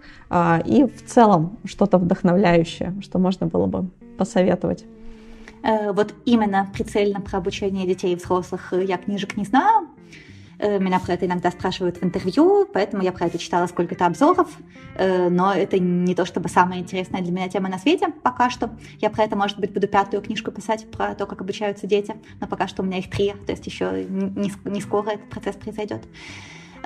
и 0.66 0.84
в 0.84 1.04
целом 1.06 1.58
что-то 1.64 1.98
вдохновляющее, 1.98 2.94
что 3.00 3.18
можно 3.18 3.46
было 3.46 3.66
бы 3.66 3.88
посоветовать. 4.18 4.84
Э, 5.64 5.92
вот 5.92 6.14
именно 6.26 6.70
прицельно 6.72 7.20
про 7.20 7.38
обучение 7.38 7.86
детей 7.86 8.12
и 8.12 8.16
взрослых 8.16 8.72
я 8.72 8.98
книжек 8.98 9.36
не 9.36 9.44
знаю. 9.44 9.88
Э, 10.58 10.78
меня 10.78 11.00
про 11.00 11.14
это 11.14 11.26
иногда 11.26 11.50
спрашивают 11.50 11.96
в 11.96 12.04
интервью, 12.04 12.68
поэтому 12.72 13.02
я 13.02 13.12
про 13.12 13.26
это 13.26 13.38
читала 13.38 13.66
сколько-то 13.66 14.06
обзоров, 14.06 14.48
э, 14.96 15.28
но 15.30 15.54
это 15.54 15.78
не 15.78 16.14
то 16.14 16.26
чтобы 16.26 16.48
самая 16.48 16.80
интересная 16.80 17.22
для 17.22 17.32
меня 17.32 17.48
тема 17.48 17.68
на 17.68 17.78
свете 17.78 18.08
пока 18.22 18.50
что. 18.50 18.70
Я 19.00 19.08
про 19.10 19.24
это, 19.24 19.36
может 19.36 19.58
быть, 19.58 19.72
буду 19.72 19.88
пятую 19.88 20.22
книжку 20.22 20.50
писать, 20.52 20.86
про 20.90 21.14
то, 21.14 21.26
как 21.26 21.40
обучаются 21.40 21.86
дети, 21.86 22.14
но 22.40 22.46
пока 22.46 22.68
что 22.68 22.82
у 22.82 22.84
меня 22.84 22.98
их 22.98 23.10
три, 23.10 23.32
то 23.46 23.52
есть 23.52 23.66
еще 23.66 24.04
не, 24.04 24.52
не 24.64 24.80
скоро 24.82 25.10
этот 25.10 25.30
процесс 25.30 25.56
произойдет. 25.56 26.02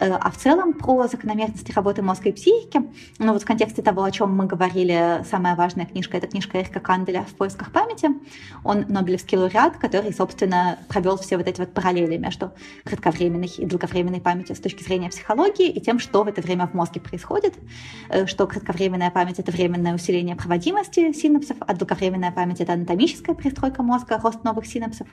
Э, 0.00 0.12
а 0.12 0.30
в 0.30 0.36
целом 0.36 0.74
про 0.74 1.08
закономерности 1.08 1.72
работы 1.72 2.02
мозга 2.02 2.28
и 2.28 2.32
психики, 2.32 2.82
ну 3.18 3.32
вот 3.32 3.42
в 3.42 3.44
контексте 3.44 3.82
того, 3.82 4.04
о 4.04 4.10
чем 4.10 4.34
мы 4.34 4.46
говорили, 4.46 5.24
самая 5.28 5.56
важная 5.56 5.86
книжка— 5.86 6.16
это 6.18 6.28
книжка 6.28 6.60
Эрика 6.60 6.80
Канделя 6.80 7.22
«В 7.22 7.34
поисках 7.34 7.72
памяти». 7.72 8.10
Он 8.64 8.84
Нобелевский 8.88 9.36
лауреат, 9.36 9.76
который, 9.78 10.12
собственно, 10.12 10.78
провел 10.88 11.16
все 11.18 11.36
вот 11.36 11.48
эти 11.48 11.60
вот 11.60 11.74
параллели 11.74 12.16
между 12.16 12.52
кратковременной 12.84 13.48
и 13.48 13.66
долговременной 13.66 14.20
памятью 14.20 14.54
с 14.54 14.60
точки 14.60 14.82
зрения 14.84 15.10
психологии 15.10 15.68
и 15.68 15.80
тем, 15.80 15.98
что 15.98 16.22
в 16.22 16.28
это 16.28 16.40
время 16.42 16.68
в 16.68 16.74
мозге 16.74 17.00
происходит, 17.00 17.54
э, 18.08 18.26
что 18.26 18.46
кратковременная 18.46 19.10
память— 19.10 19.38
это 19.40 19.50
временное 19.50 19.94
усиление 19.94 20.36
проводимости 20.36 21.12
синапсов, 21.12 21.56
а 21.60 21.74
долговременная 21.74 22.30
память— 22.30 22.60
это 22.60 22.74
анатомическая 22.74 23.34
пристройка 23.34 23.82
мозга, 23.82 24.20
рост 24.22 24.44
новых 24.44 24.66
синапсов. 24.66 25.08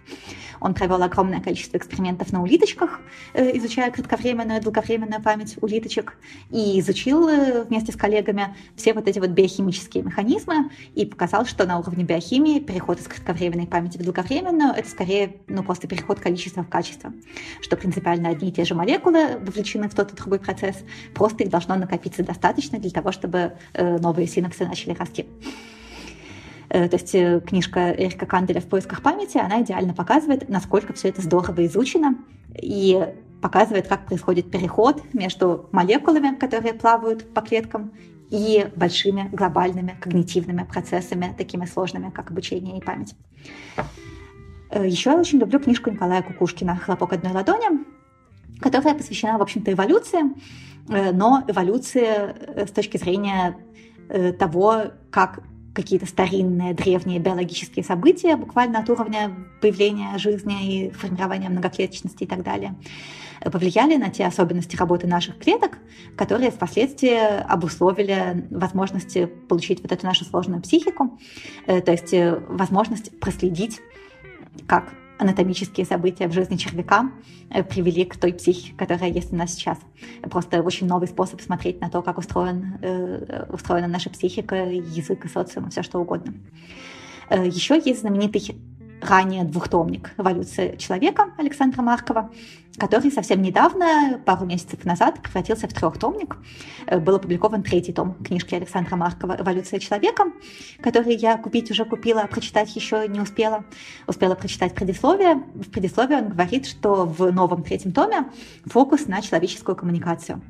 Он 0.60 0.74
провел 0.76 1.02
огромное 1.02 1.42
количество 1.42 1.78
экспериментов 1.78 2.32
на 2.32 2.44
улиточках, 2.44 3.00
э, 3.34 3.58
изучая 3.58 3.90
кратковременную 3.90 4.60
и 4.60 4.62
долговременную 4.76 5.22
память 5.22 5.56
улиточек 5.62 6.18
и 6.52 6.80
изучил 6.80 7.28
э, 7.28 7.64
вместе 7.64 7.92
с 7.92 7.96
коллегами 7.96 8.56
все 8.76 8.94
вот 8.94 9.08
эти 9.08 9.20
вот 9.20 9.30
биохимические 9.30 10.04
механизмы 10.04 10.70
и 10.94 11.06
показал, 11.06 11.46
что 11.46 11.66
на 11.66 11.80
уровне 11.80 12.04
биохимии 12.04 12.60
переход 12.60 13.00
из 13.00 13.08
кратковременной 13.08 13.68
памяти 13.68 13.98
в 13.98 14.04
долговременную— 14.04 14.74
это 14.76 14.90
скорее 14.90 15.38
ну, 15.48 15.64
просто 15.64 15.88
переход 15.88 16.20
количества 16.20 16.64
в 16.64 16.70
качество, 16.70 17.14
что 17.62 17.78
принципиально 17.78 18.30
одни 18.30 18.50
и 18.50 18.52
те 18.52 18.66
же 18.66 18.76
молекулы 18.76 19.38
вовлечены 19.40 19.90
в 19.90 19.96
тот 19.96 20.12
и 20.12 20.16
другой 20.16 20.40
процесс, 20.40 20.78
просто 21.14 21.44
их 21.44 21.50
должно 21.50 21.76
накопиться 21.76 22.24
достаточно 22.24 22.80
для 22.80 22.92
того, 22.92 23.12
чтобы 23.12 23.54
э, 23.74 23.98
новые 23.98 24.28
синапсы 24.28 24.66
начали 24.66 24.94
расти. 24.94 25.26
Э, 26.70 26.90
то 26.90 26.98
есть 26.98 27.46
книжка 27.48 27.92
Эрика 27.92 28.26
Канделя 28.26 28.60
«В 28.60 28.66
поисках 28.66 29.02
памяти», 29.02 29.38
она 29.38 29.62
идеально 29.62 29.94
показывает, 29.94 30.50
насколько 30.50 30.94
все 30.94 31.10
это 31.10 31.22
здорово 31.22 31.66
изучено, 31.66 32.16
и 32.62 33.14
показывает, 33.46 33.88
как 33.88 34.08
происходит 34.08 34.50
переход 34.50 35.04
между 35.14 35.70
молекулами, 35.72 36.36
которые 36.36 36.74
плавают 36.74 37.32
по 37.32 37.42
клеткам, 37.42 37.92
и 38.32 38.68
большими 38.76 39.30
глобальными 39.32 39.96
когнитивными 40.02 40.64
процессами, 40.64 41.36
такими 41.38 41.66
сложными, 41.66 42.10
как 42.10 42.32
обучение 42.32 42.80
и 42.80 42.82
память. 42.82 43.14
Э, 44.72 44.88
Еще 44.88 45.12
я 45.12 45.18
очень 45.18 45.38
люблю 45.38 45.60
книжку 45.60 45.92
Николая 45.92 46.24
Кукушкина 46.24 46.76
«Хлопок 46.76 47.14
одной 47.14 47.34
ладони», 47.34 47.86
которая 48.60 48.96
посвящена, 48.96 49.38
в 49.38 49.44
общем-то, 49.44 49.72
эволюции, 49.72 50.22
э, 50.90 51.12
но 51.12 51.44
эволюции 51.48 52.08
э, 52.08 52.66
с 52.66 52.72
точки 52.72 52.98
зрения 52.98 53.56
того, 54.40 54.92
как 55.10 55.40
какие-то 55.74 56.06
старинные, 56.06 56.74
древние 56.74 57.20
биологические 57.20 57.84
события, 57.84 58.36
буквально 58.38 58.80
от 58.80 58.90
уровня 58.90 59.32
появления 59.62 60.18
жизни 60.18 60.58
и 60.88 60.92
формирования 60.92 61.50
многоклеточности 61.50 62.24
и 62.24 62.28
так 62.28 62.44
далее, 62.44 62.76
повлияли 63.52 63.96
на 63.96 64.10
те 64.10 64.26
особенности 64.26 64.76
работы 64.76 65.08
наших 65.08 65.38
клеток, 65.38 65.78
которые 66.16 66.52
впоследствии 66.52 67.16
обусловили 67.44 68.48
возможности 68.50 69.26
получить 69.26 69.82
вот 69.82 69.92
эту 69.92 70.06
нашу 70.06 70.26
сложную 70.26 70.62
психику, 70.62 71.18
э, 71.68 71.82
то 71.82 71.92
есть 71.92 72.14
э, 72.14 72.40
возможность 72.48 73.20
проследить, 73.20 73.80
как 74.68 74.94
анатомические 75.18 75.86
события 75.86 76.28
в 76.28 76.34
жизни 76.34 76.56
червяка 76.58 77.12
э, 77.50 77.64
привели 77.64 78.06
к 78.06 78.18
той 78.18 78.34
психике, 78.34 78.74
которая 78.76 79.10
есть 79.10 79.32
у 79.32 79.36
нас 79.36 79.54
сейчас. 79.54 79.78
Просто 80.24 80.62
очень 80.62 80.88
новый 80.88 81.08
способ 81.08 81.40
смотреть 81.42 81.80
на 81.82 81.90
то, 81.90 82.02
как 82.02 82.18
устроен, 82.18 82.80
устроена 83.50 83.88
наша 83.88 84.10
психика, 84.10 84.56
язык 84.56 85.26
и 85.26 85.30
социум, 85.30 85.70
все 85.70 85.84
что 85.84 86.00
угодно. 86.00 86.34
Еще 87.30 87.82
есть 87.84 88.02
знаменитый 88.02 88.42
ранее 89.02 89.44
двухтомник 89.44 90.12
«Эволюция 90.18 90.78
человека» 90.78 91.34
Александра 91.38 91.82
Маркова, 91.82 92.32
который 92.78 93.12
совсем 93.12 93.42
недавно, 93.42 94.22
пару 94.26 94.46
месяцев 94.46 94.84
назад, 94.84 95.22
превратился 95.22 95.68
в 95.68 95.74
трехтомник. 95.74 96.38
Э, 96.88 97.00
был 97.00 97.16
опубликован 97.16 97.64
третий 97.64 97.94
том 97.94 98.16
книжки 98.24 98.56
Александра 98.56 98.96
Маркова 98.96 99.38
«Эволюция 99.40 99.80
человека», 99.80 100.26
который 100.82 101.16
я 101.16 101.38
купить 101.38 101.72
уже 101.72 101.86
купила, 101.86 102.22
а 102.22 102.28
прочитать 102.28 102.76
еще 102.76 103.08
не 103.08 103.22
успела. 103.22 103.66
Успела 104.08 104.36
прочитать 104.36 104.76
предисловие. 104.76 105.36
В 105.54 105.70
предисловии 105.70 106.16
он 106.16 106.30
говорит, 106.30 106.66
что 106.66 107.06
в 107.06 107.32
новом 107.32 107.64
третьем 107.64 107.92
томе 107.92 108.26
фокус 108.66 109.08
на 109.08 109.22
человеческую 109.22 109.76
коммуникацию 109.76 110.42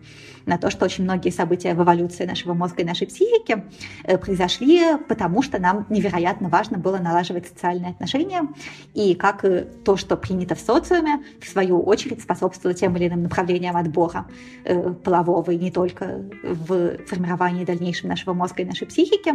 на 0.46 0.58
то, 0.58 0.70
что 0.70 0.86
очень 0.86 1.04
многие 1.04 1.32
события 1.32 1.74
в 1.74 1.82
эволюции 1.82 2.26
нашего 2.26 2.54
мозга 2.54 2.84
и 2.84 2.86
нашей 2.86 3.08
психики 3.08 3.64
э, 4.04 4.18
произошли, 4.18 4.98
потому 5.10 5.42
что 5.42 5.60
нам 5.60 5.86
невероятно 5.90 6.50
важно 6.50 6.78
было 6.78 6.98
налаживать 6.98 7.48
социальные 7.48 7.92
отношения, 7.92 8.48
и 8.94 9.16
как 9.16 9.44
э, 9.44 9.66
то, 9.84 9.98
что 9.98 10.18
принято 10.18 10.56
в 10.56 10.60
социуме, 10.60 11.24
в 11.42 11.48
свою 11.48 11.82
очередь 11.82 12.15
способствовало 12.22 12.76
тем 12.76 12.96
или 12.98 13.08
иным 13.08 13.24
направлениям 13.24 13.76
отбора 13.78 14.28
э, 14.64 14.92
полового 14.92 15.52
и 15.52 15.58
не 15.58 15.72
только 15.72 16.24
в 16.44 16.98
формировании 17.06 17.66
дальнейшем 17.66 18.10
нашего 18.10 18.34
мозга 18.34 18.64
и 18.64 18.66
нашей 18.66 18.88
психики, 18.88 19.34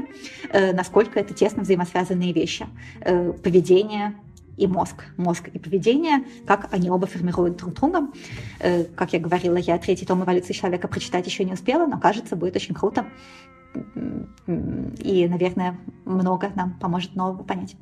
насколько 0.52 1.18
это 1.20 1.34
тесно 1.34 1.62
взаимосвязанные 1.62 2.32
вещи. 2.32 2.66
Поведение, 3.42 4.14
и 4.60 4.66
мозг. 4.66 5.06
Мозг 5.16 5.48
и 5.48 5.58
поведение, 5.58 6.24
как 6.46 6.68
они 6.72 6.90
оба 6.90 7.06
формируют 7.06 7.56
друг 7.56 7.74
друга. 7.74 8.08
Э, 8.58 8.84
как 8.84 9.12
я 9.14 9.18
говорила, 9.18 9.56
я 9.56 9.78
третий 9.78 10.04
том 10.04 10.22
эволюции 10.22 10.52
человека 10.52 10.86
прочитать 10.86 11.26
еще 11.26 11.44
не 11.44 11.54
успела, 11.54 11.86
но 11.86 11.98
кажется, 11.98 12.36
будет 12.36 12.56
очень 12.56 12.74
круто. 12.74 13.06
И, 14.46 15.28
наверное, 15.28 15.78
много 16.04 16.50
нам 16.54 16.74
поможет 16.78 17.14
нового 17.14 17.42
понять. 17.42 17.76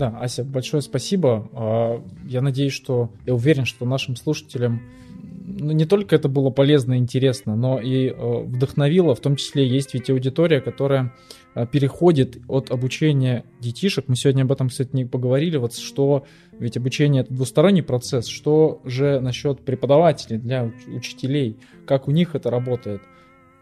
Да, 0.00 0.16
Ася, 0.18 0.44
большое 0.44 0.80
спасибо. 0.80 1.50
А, 1.52 2.02
я 2.26 2.40
надеюсь, 2.40 2.72
что 2.72 3.10
я 3.26 3.34
уверен, 3.34 3.66
что 3.66 3.84
нашим 3.84 4.16
слушателям 4.16 4.80
ну, 5.12 5.72
не 5.72 5.84
только 5.84 6.16
это 6.16 6.26
было 6.30 6.48
полезно 6.48 6.94
и 6.94 6.96
интересно, 6.96 7.54
но 7.54 7.78
и 7.78 8.06
э, 8.06 8.42
вдохновило, 8.44 9.14
в 9.14 9.20
том 9.20 9.36
числе 9.36 9.68
есть 9.68 9.92
ведь 9.92 10.08
аудитория, 10.08 10.62
которая 10.62 11.12
э, 11.54 11.66
переходит 11.66 12.38
от 12.48 12.70
обучения 12.70 13.44
детишек. 13.60 14.06
Мы 14.08 14.16
сегодня 14.16 14.44
об 14.44 14.52
этом, 14.52 14.70
кстати, 14.70 14.88
не 14.94 15.04
поговорили, 15.04 15.58
вот 15.58 15.74
что 15.74 16.24
ведь 16.58 16.78
обучение 16.78 17.20
это 17.20 17.34
двусторонний 17.34 17.82
процесс, 17.82 18.26
что 18.26 18.80
же 18.86 19.20
насчет 19.20 19.60
преподавателей 19.60 20.38
для 20.38 20.72
учителей, 20.86 21.58
как 21.84 22.08
у 22.08 22.10
них 22.10 22.34
это 22.34 22.48
работает. 22.48 23.02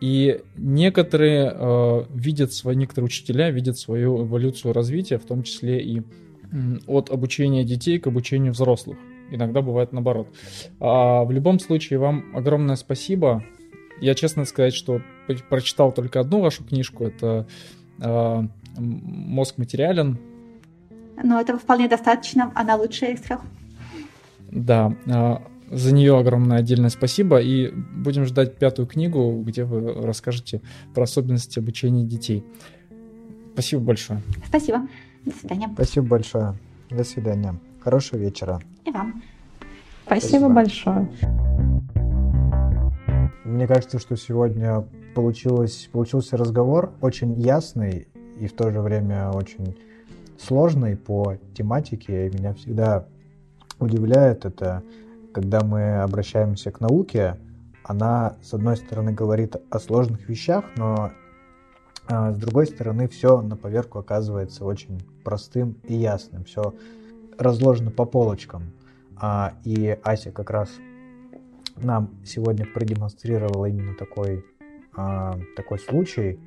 И 0.00 0.40
некоторые 0.56 1.52
э, 1.52 2.04
видят 2.14 2.52
свои, 2.52 2.76
некоторые 2.76 3.06
учителя 3.06 3.50
видят 3.50 3.76
свою 3.76 4.24
эволюцию 4.24 4.72
развития, 4.72 5.18
в 5.18 5.24
том 5.24 5.42
числе 5.42 5.80
и 5.80 6.04
от 6.86 7.10
обучения 7.10 7.64
детей 7.64 7.98
к 7.98 8.06
обучению 8.06 8.52
взрослых 8.52 8.96
иногда 9.30 9.62
бывает 9.62 9.92
наоборот. 9.92 10.28
А, 10.80 11.24
в 11.24 11.30
любом 11.30 11.58
случае, 11.58 11.98
вам 11.98 12.24
огромное 12.34 12.76
спасибо. 12.76 13.44
Я, 14.00 14.14
честно 14.14 14.44
сказать, 14.44 14.74
что 14.74 15.00
прочитал 15.48 15.92
только 15.92 16.20
одну 16.20 16.40
вашу 16.40 16.64
книжку, 16.64 17.04
это 17.04 17.46
а, 18.00 18.46
«Мозг 18.76 19.58
материален». 19.58 20.18
Но 21.22 21.40
этого 21.40 21.58
вполне 21.58 21.88
достаточно, 21.88 22.52
она 22.54 22.76
лучшая 22.76 23.14
из 23.14 23.20
трех. 23.20 23.40
Да, 24.52 24.94
а, 25.06 25.42
за 25.68 25.92
нее 25.92 26.16
огромное 26.16 26.58
отдельное 26.58 26.90
спасибо. 26.90 27.40
И 27.40 27.70
будем 27.70 28.24
ждать 28.24 28.56
пятую 28.56 28.86
книгу, 28.86 29.42
где 29.44 29.64
вы 29.64 30.06
расскажете 30.06 30.62
про 30.94 31.02
особенности 31.04 31.58
обучения 31.58 32.04
детей. 32.04 32.44
Спасибо 33.52 33.82
большое. 33.82 34.22
Спасибо. 34.46 34.86
До 35.24 35.32
свидания. 35.32 35.70
Спасибо 35.74 36.06
большое. 36.06 36.54
До 36.90 37.04
свидания. 37.04 37.54
Хорошего 37.80 38.18
вечера. 38.18 38.60
И 38.84 38.90
вам. 38.90 39.22
Спасибо, 40.06 40.48
Спасибо. 40.48 40.54
большое. 40.54 41.08
Мне 43.44 43.66
кажется, 43.66 43.98
что 43.98 44.16
сегодня 44.16 44.84
получилось, 45.14 45.88
получился 45.92 46.36
разговор 46.36 46.92
очень 47.00 47.34
ясный 47.34 48.08
и 48.38 48.46
в 48.46 48.52
то 48.52 48.70
же 48.70 48.80
время 48.80 49.30
очень 49.30 49.76
сложный 50.38 50.96
по 50.96 51.36
тематике. 51.54 52.28
И 52.28 52.36
меня 52.36 52.54
всегда 52.54 53.06
удивляет 53.78 54.44
это, 54.44 54.82
когда 55.32 55.60
мы 55.62 55.98
обращаемся 55.98 56.70
к 56.70 56.80
науке, 56.80 57.36
она, 57.82 58.36
с 58.42 58.52
одной 58.52 58.76
стороны, 58.76 59.12
говорит 59.12 59.56
о 59.70 59.78
сложных 59.78 60.28
вещах, 60.28 60.64
но 60.76 61.10
а, 62.10 62.32
с 62.32 62.38
другой 62.38 62.66
стороны, 62.66 63.06
все 63.06 63.42
на 63.42 63.56
поверку 63.56 63.98
оказывается 63.98 64.64
очень 64.64 65.00
простым 65.24 65.76
и 65.84 65.94
ясным. 65.94 66.44
Все 66.44 66.74
разложено 67.36 67.90
по 67.90 68.06
полочкам. 68.06 68.72
А, 69.16 69.52
и 69.64 69.98
Ася 70.02 70.32
как 70.32 70.50
раз 70.50 70.70
нам 71.76 72.10
сегодня 72.24 72.64
продемонстрировала 72.64 73.66
именно 73.66 73.94
такой, 73.94 74.44
а, 74.96 75.38
такой 75.54 75.78
случай, 75.78 76.40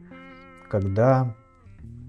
когда 0.70 1.36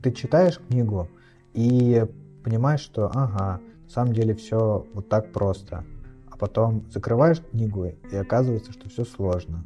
ты 0.03 0.13
читаешь 0.13 0.59
книгу 0.59 1.09
и 1.53 2.07
понимаешь, 2.43 2.81
что 2.81 3.09
ага, 3.09 3.61
на 3.85 3.91
самом 3.91 4.15
деле 4.15 4.35
все 4.35 4.87
вот 4.95 5.11
так 5.11 5.31
просто. 5.31 5.85
А 6.31 6.39
потом 6.39 6.87
закрываешь 6.91 7.43
книгу, 7.43 7.85
и 7.85 8.17
оказывается, 8.17 8.73
что 8.73 8.89
все 8.89 9.05
сложно. 9.05 9.63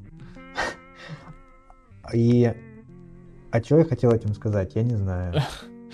И... 2.12 2.52
А 3.56 3.64
что 3.64 3.78
я 3.78 3.84
хотел 3.84 4.12
этим 4.12 4.34
сказать, 4.34 4.72
я 4.74 4.82
не 4.82 4.96
знаю. 4.96 5.40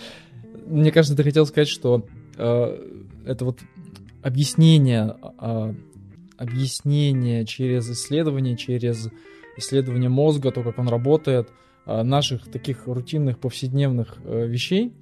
Мне 0.67 0.91
кажется, 0.91 1.17
ты 1.17 1.23
хотел 1.23 1.47
сказать, 1.47 1.69
что 1.69 2.05
э, 2.37 3.05
это 3.25 3.45
вот 3.45 3.61
объяснение, 4.21 5.15
э, 5.41 5.75
объяснение 6.39 7.47
через 7.47 7.89
исследование, 7.89 8.57
через 8.57 9.11
исследование 9.57 10.09
мозга, 10.09 10.51
то, 10.51 10.65
как 10.65 10.77
он 10.81 10.89
работает, 10.89 11.51
э, 11.87 12.03
наших 12.03 12.51
таких 12.51 12.89
рутинных 12.89 13.39
повседневных 13.39 14.17
э, 14.25 14.49
вещей, 14.49 14.93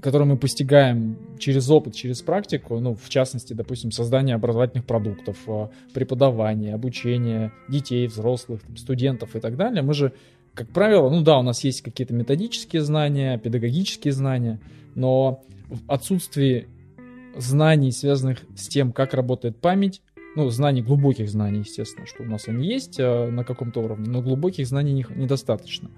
которые 0.00 0.26
мы 0.26 0.38
постигаем 0.38 1.18
через 1.38 1.68
опыт, 1.68 1.94
через 1.94 2.22
практику, 2.22 2.80
ну, 2.80 2.94
в 2.94 3.10
частности, 3.10 3.52
допустим, 3.52 3.90
создание 3.90 4.36
образовательных 4.36 4.86
продуктов, 4.86 5.36
э, 5.48 5.68
преподавание, 5.92 6.72
обучение 6.72 7.52
детей, 7.68 8.06
взрослых, 8.06 8.62
студентов 8.74 9.36
и 9.36 9.40
так 9.40 9.58
далее, 9.58 9.82
мы 9.82 9.92
же 9.92 10.14
как 10.56 10.68
правило, 10.68 11.10
ну 11.10 11.20
да, 11.22 11.38
у 11.38 11.42
нас 11.42 11.62
есть 11.64 11.82
какие-то 11.82 12.14
методические 12.14 12.82
знания, 12.82 13.38
педагогические 13.38 14.12
знания, 14.12 14.58
но 14.94 15.44
в 15.68 15.80
отсутствии 15.86 16.66
знаний, 17.36 17.92
связанных 17.92 18.38
с 18.56 18.66
тем, 18.66 18.92
как 18.92 19.12
работает 19.12 19.58
память, 19.58 20.00
ну, 20.34 20.48
знаний, 20.48 20.82
глубоких 20.82 21.28
знаний, 21.28 21.60
естественно, 21.60 22.06
что 22.06 22.22
у 22.22 22.26
нас 22.26 22.48
они 22.48 22.66
есть 22.66 22.98
э, 22.98 23.30
на 23.30 23.44
каком-то 23.44 23.80
уровне, 23.80 24.08
но 24.08 24.22
глубоких 24.22 24.66
знаний 24.66 24.92
не, 24.92 25.06
недостаточно. 25.14 25.90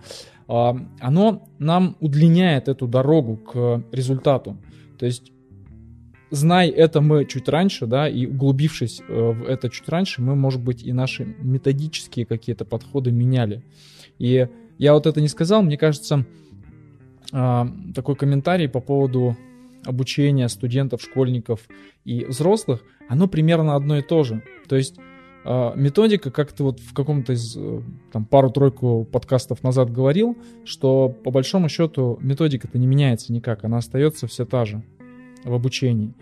Э, 0.48 0.72
оно 1.00 1.48
нам 1.58 1.96
удлиняет 2.00 2.68
эту 2.68 2.88
дорогу 2.88 3.36
к 3.36 3.84
результату. 3.92 4.56
То 4.98 5.06
есть, 5.06 5.32
знай 6.30 6.68
это 6.68 7.00
мы 7.00 7.24
чуть 7.26 7.48
раньше, 7.48 7.86
да, 7.86 8.08
и 8.08 8.26
углубившись 8.26 9.02
э, 9.08 9.12
в 9.12 9.44
это 9.44 9.70
чуть 9.70 9.88
раньше, 9.88 10.20
мы, 10.20 10.34
может 10.34 10.62
быть, 10.62 10.84
и 10.84 10.92
наши 10.92 11.24
методические 11.40 12.26
какие-то 12.26 12.64
подходы 12.64 13.12
меняли. 13.12 13.62
И 14.18 14.48
я 14.78 14.94
вот 14.94 15.06
это 15.06 15.20
не 15.20 15.28
сказал, 15.28 15.62
мне 15.62 15.76
кажется, 15.76 16.24
а, 17.32 17.68
такой 17.94 18.16
комментарий 18.16 18.68
по 18.68 18.80
поводу 18.80 19.36
обучения 19.84 20.48
студентов, 20.48 21.02
школьников 21.02 21.68
и 22.04 22.24
взрослых, 22.24 22.84
оно 23.08 23.28
примерно 23.28 23.74
одно 23.74 23.98
и 23.98 24.02
то 24.02 24.22
же. 24.22 24.42
То 24.68 24.76
есть 24.76 24.96
а, 25.44 25.74
методика, 25.74 26.30
как 26.30 26.52
ты 26.52 26.62
вот 26.62 26.80
в 26.80 26.92
каком-то 26.92 27.32
из 27.32 27.56
э, 27.56 27.80
там 28.12 28.24
пару-тройку 28.24 29.04
подкастов 29.04 29.62
назад 29.62 29.90
говорил, 29.90 30.36
что 30.64 31.08
по 31.08 31.30
большому 31.30 31.68
счету 31.68 32.18
методика-то 32.20 32.78
не 32.78 32.86
меняется 32.86 33.32
никак, 33.32 33.64
она 33.64 33.78
остается 33.78 34.26
все 34.26 34.44
та 34.44 34.64
же 34.64 34.82
в 35.44 35.54
обучении. 35.54 36.14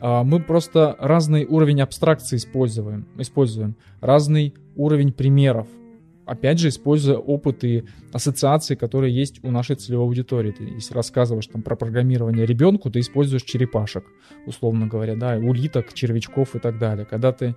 А, 0.00 0.22
мы 0.22 0.40
просто 0.40 0.96
разный 0.98 1.44
уровень 1.44 1.80
абстракции 1.80 2.36
используем, 2.36 3.06
используем 3.16 3.74
разный 4.00 4.54
уровень 4.76 5.12
примеров, 5.12 5.66
опять 6.28 6.58
же, 6.58 6.68
используя 6.68 7.16
опыт 7.16 7.64
и 7.64 7.84
ассоциации, 8.12 8.74
которые 8.74 9.14
есть 9.14 9.42
у 9.42 9.50
нашей 9.50 9.76
целевой 9.76 10.06
аудитории. 10.06 10.52
Ты, 10.52 10.64
если 10.64 10.94
рассказываешь 10.94 11.46
там 11.46 11.62
про 11.62 11.74
программирование 11.74 12.46
ребенку, 12.46 12.90
ты 12.90 13.00
используешь 13.00 13.42
черепашек, 13.42 14.04
условно 14.46 14.86
говоря, 14.86 15.16
да, 15.16 15.36
улиток, 15.36 15.92
червячков 15.94 16.54
и 16.54 16.58
так 16.58 16.78
далее. 16.78 17.06
Когда 17.06 17.32
ты 17.32 17.54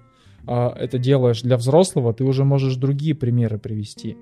а, 0.47 0.73
это 0.77 0.97
делаешь 0.97 1.41
для 1.41 1.57
взрослого, 1.57 2.13
ты 2.13 2.23
уже 2.23 2.43
можешь 2.45 2.75
другие 2.75 3.13
примеры 3.13 3.57
привести 3.59 4.17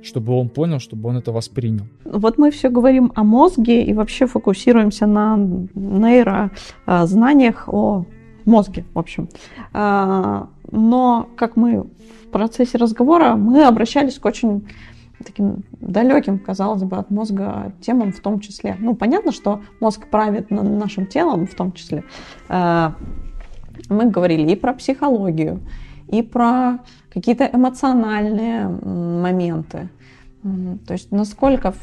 чтобы 0.00 0.32
он 0.32 0.48
понял, 0.48 0.78
чтобы 0.78 1.08
он 1.08 1.16
это 1.16 1.32
воспринял. 1.32 1.86
Вот 2.04 2.38
мы 2.38 2.52
все 2.52 2.70
говорим 2.70 3.10
о 3.16 3.24
мозге 3.24 3.82
и 3.82 3.92
вообще 3.94 4.26
фокусируемся 4.26 5.06
на 5.06 5.36
нейрознаниях 5.74 7.68
о 7.68 8.04
мозге, 8.44 8.84
в 8.94 8.98
общем. 8.98 9.28
А, 9.72 10.48
но, 10.70 11.28
как 11.36 11.56
мы 11.56 11.86
в 12.28 12.30
процессе 12.30 12.78
разговора 12.78 13.36
мы 13.36 13.64
обращались 13.64 14.18
к 14.18 14.24
очень 14.26 14.68
таким 15.24 15.64
далеким, 15.80 16.38
казалось 16.38 16.82
бы, 16.82 16.98
от 16.98 17.10
мозга 17.10 17.72
темам 17.80 18.12
в 18.12 18.20
том 18.20 18.38
числе. 18.40 18.76
Ну, 18.78 18.94
понятно, 18.94 19.32
что 19.32 19.62
мозг 19.80 20.06
правит 20.08 20.50
над 20.50 20.64
нашим 20.64 21.06
телом 21.06 21.46
в 21.46 21.54
том 21.54 21.72
числе. 21.72 22.04
Э, 22.48 22.90
мы 23.88 24.10
говорили 24.10 24.52
и 24.52 24.56
про 24.56 24.74
психологию, 24.74 25.60
и 26.08 26.22
про 26.22 26.78
какие-то 27.12 27.48
эмоциональные 27.52 28.68
моменты. 28.68 29.88
То 30.86 30.92
есть 30.92 31.10
насколько 31.10 31.74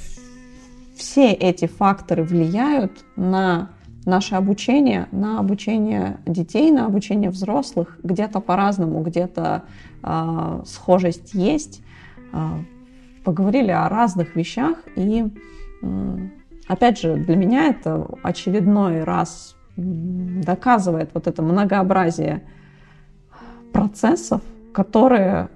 все 0.96 1.32
эти 1.32 1.68
факторы 1.68 2.24
влияют 2.24 3.04
на 3.16 3.70
наше 4.06 4.36
обучение, 4.36 5.08
на 5.12 5.40
обучение 5.40 6.18
детей, 6.26 6.72
на 6.72 6.86
обучение 6.86 7.30
взрослых, 7.30 8.00
где-то 8.04 8.40
по-разному, 8.40 9.02
где-то 9.02 9.64
э, 10.04 10.62
схожесть 10.66 11.34
есть. 11.34 11.82
Э, 12.32 12.60
поговорили 13.24 13.72
о 13.72 13.90
разных 13.90 14.36
вещах, 14.36 14.78
и 14.96 15.26
э, 15.82 16.18
опять 16.68 17.00
же, 17.00 17.16
для 17.16 17.36
меня 17.36 17.70
это 17.70 18.08
очередной 18.22 19.04
раз 19.04 19.56
доказывает 19.76 21.10
вот 21.14 21.28
это 21.28 21.42
многообразие 21.42 22.44
процессов, 23.74 24.42
которые 24.74 25.50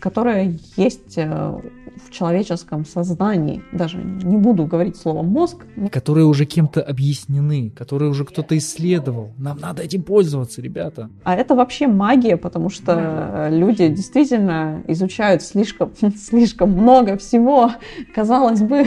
которое 0.00 0.58
есть 0.76 1.18
э, 1.18 1.26
в 1.26 2.10
человеческом 2.10 2.84
сознании. 2.84 3.62
Даже 3.72 3.98
не 3.98 4.36
буду 4.36 4.66
говорить 4.66 4.96
слово 4.96 5.22
мозг. 5.22 5.64
Которые 5.90 6.26
уже 6.26 6.44
кем-то 6.44 6.82
объяснены, 6.82 7.70
которые 7.70 8.10
уже 8.10 8.24
кто-то 8.24 8.56
исследовал. 8.56 9.30
Нам 9.38 9.58
надо 9.58 9.82
этим 9.82 10.02
пользоваться, 10.02 10.62
ребята. 10.62 11.10
А 11.24 11.34
это 11.34 11.54
вообще 11.54 11.86
магия, 11.86 12.36
потому 12.36 12.70
что 12.70 13.48
люди 13.50 13.88
действительно 13.88 14.82
изучают 14.88 15.42
слишком, 15.42 15.92
слишком 16.16 16.70
много 16.70 17.16
всего. 17.16 17.72
Казалось 18.14 18.62
бы, 18.62 18.84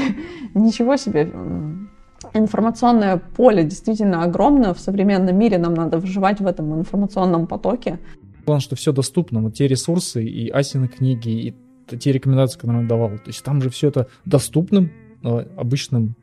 ничего 0.53 0.97
себе 0.97 1.31
информационное 2.33 3.17
поле 3.17 3.63
действительно 3.63 4.23
огромное 4.23 4.73
в 4.73 4.79
современном 4.79 5.37
мире, 5.37 5.57
нам 5.57 5.73
надо 5.73 5.97
выживать 5.97 6.39
в 6.39 6.47
этом 6.47 6.79
информационном 6.79 7.47
потоке. 7.47 7.99
Главное, 8.49 8.63
что 8.63 8.75
все 8.75 8.91
доступно. 8.91 9.43
Вот 9.43 9.53
те 9.53 9.67
ресурсы 9.67 10.25
и 10.25 10.49
Асины 10.49 10.87
книги, 10.87 11.29
и 11.29 11.55
те 11.99 12.11
рекомендации, 12.11 12.57
которые 12.57 12.79
он 12.79 12.87
давал. 12.87 13.09
То 13.09 13.27
есть 13.27 13.43
там 13.43 13.61
же 13.61 13.69
все 13.69 13.89
это 13.89 14.07
доступным 14.25 14.91
э, 15.23 15.45
обычным 15.55 16.15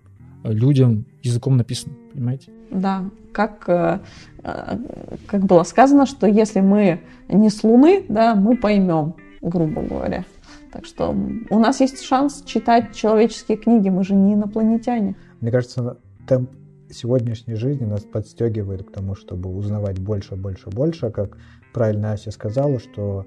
э, 0.42 0.52
людям 0.52 1.04
языком 1.22 1.56
написано, 1.56 1.94
понимаете? 2.12 2.50
Да, 2.72 3.04
как, 3.30 3.68
э, 3.68 4.00
как 4.42 5.44
было 5.44 5.62
сказано, 5.62 6.04
что 6.04 6.26
если 6.26 6.58
мы 6.58 7.00
не 7.28 7.48
с 7.48 7.62
Луны, 7.62 8.04
да, 8.08 8.34
мы 8.34 8.56
поймем, 8.56 9.14
грубо 9.40 9.82
говоря. 9.82 10.24
Так 10.72 10.84
что 10.84 11.14
у 11.48 11.58
нас 11.60 11.78
есть 11.78 12.02
шанс 12.02 12.42
читать 12.44 12.92
человеческие 12.92 13.56
книги, 13.56 13.88
мы 13.88 14.02
же 14.02 14.16
не 14.16 14.34
инопланетяне. 14.34 15.14
Мне 15.40 15.52
кажется, 15.52 15.98
темп 16.26 16.50
сегодняшней 16.90 17.54
жизни 17.54 17.84
нас 17.84 18.00
подстегивает 18.00 18.82
к 18.82 18.90
тому, 18.90 19.14
чтобы 19.14 19.54
узнавать 19.54 20.00
больше, 20.00 20.34
больше, 20.34 20.70
больше, 20.70 21.10
как 21.10 21.36
правильно 21.76 22.12
Ася 22.12 22.30
сказала, 22.30 22.78
что 22.78 23.26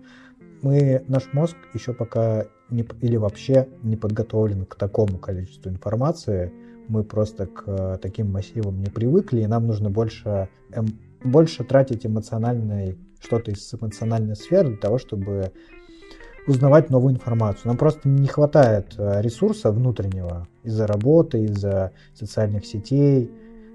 мы, 0.64 1.04
наш 1.08 1.32
мозг 1.34 1.56
еще 1.76 1.94
пока 1.94 2.46
не, 2.72 2.84
или 3.02 3.16
вообще 3.16 3.68
не 3.84 3.96
подготовлен 3.96 4.66
к 4.66 4.74
такому 4.74 5.20
количеству 5.20 5.70
информации. 5.70 6.52
Мы 6.88 7.04
просто 7.04 7.46
к 7.46 7.64
э, 7.68 7.98
таким 8.02 8.32
массивам 8.32 8.80
не 8.80 8.88
привыкли, 8.90 9.42
и 9.42 9.48
нам 9.48 9.68
нужно 9.68 9.92
больше, 9.92 10.50
эм, 10.72 10.88
больше 11.24 11.64
тратить 11.64 12.08
эмоциональной, 12.08 12.98
что-то 13.22 13.52
из 13.52 13.72
эмоциональной 13.72 14.36
сферы 14.36 14.70
для 14.70 14.78
того, 14.78 14.98
чтобы 14.98 15.52
узнавать 16.48 16.90
новую 16.90 17.14
информацию. 17.14 17.68
Нам 17.68 17.78
просто 17.78 18.10
не 18.10 18.28
хватает 18.28 18.96
э, 18.98 19.22
ресурса 19.22 19.72
внутреннего 19.72 20.48
из-за 20.64 20.88
работы, 20.88 21.44
из-за 21.44 21.92
социальных 22.16 22.66
сетей, 22.66 23.30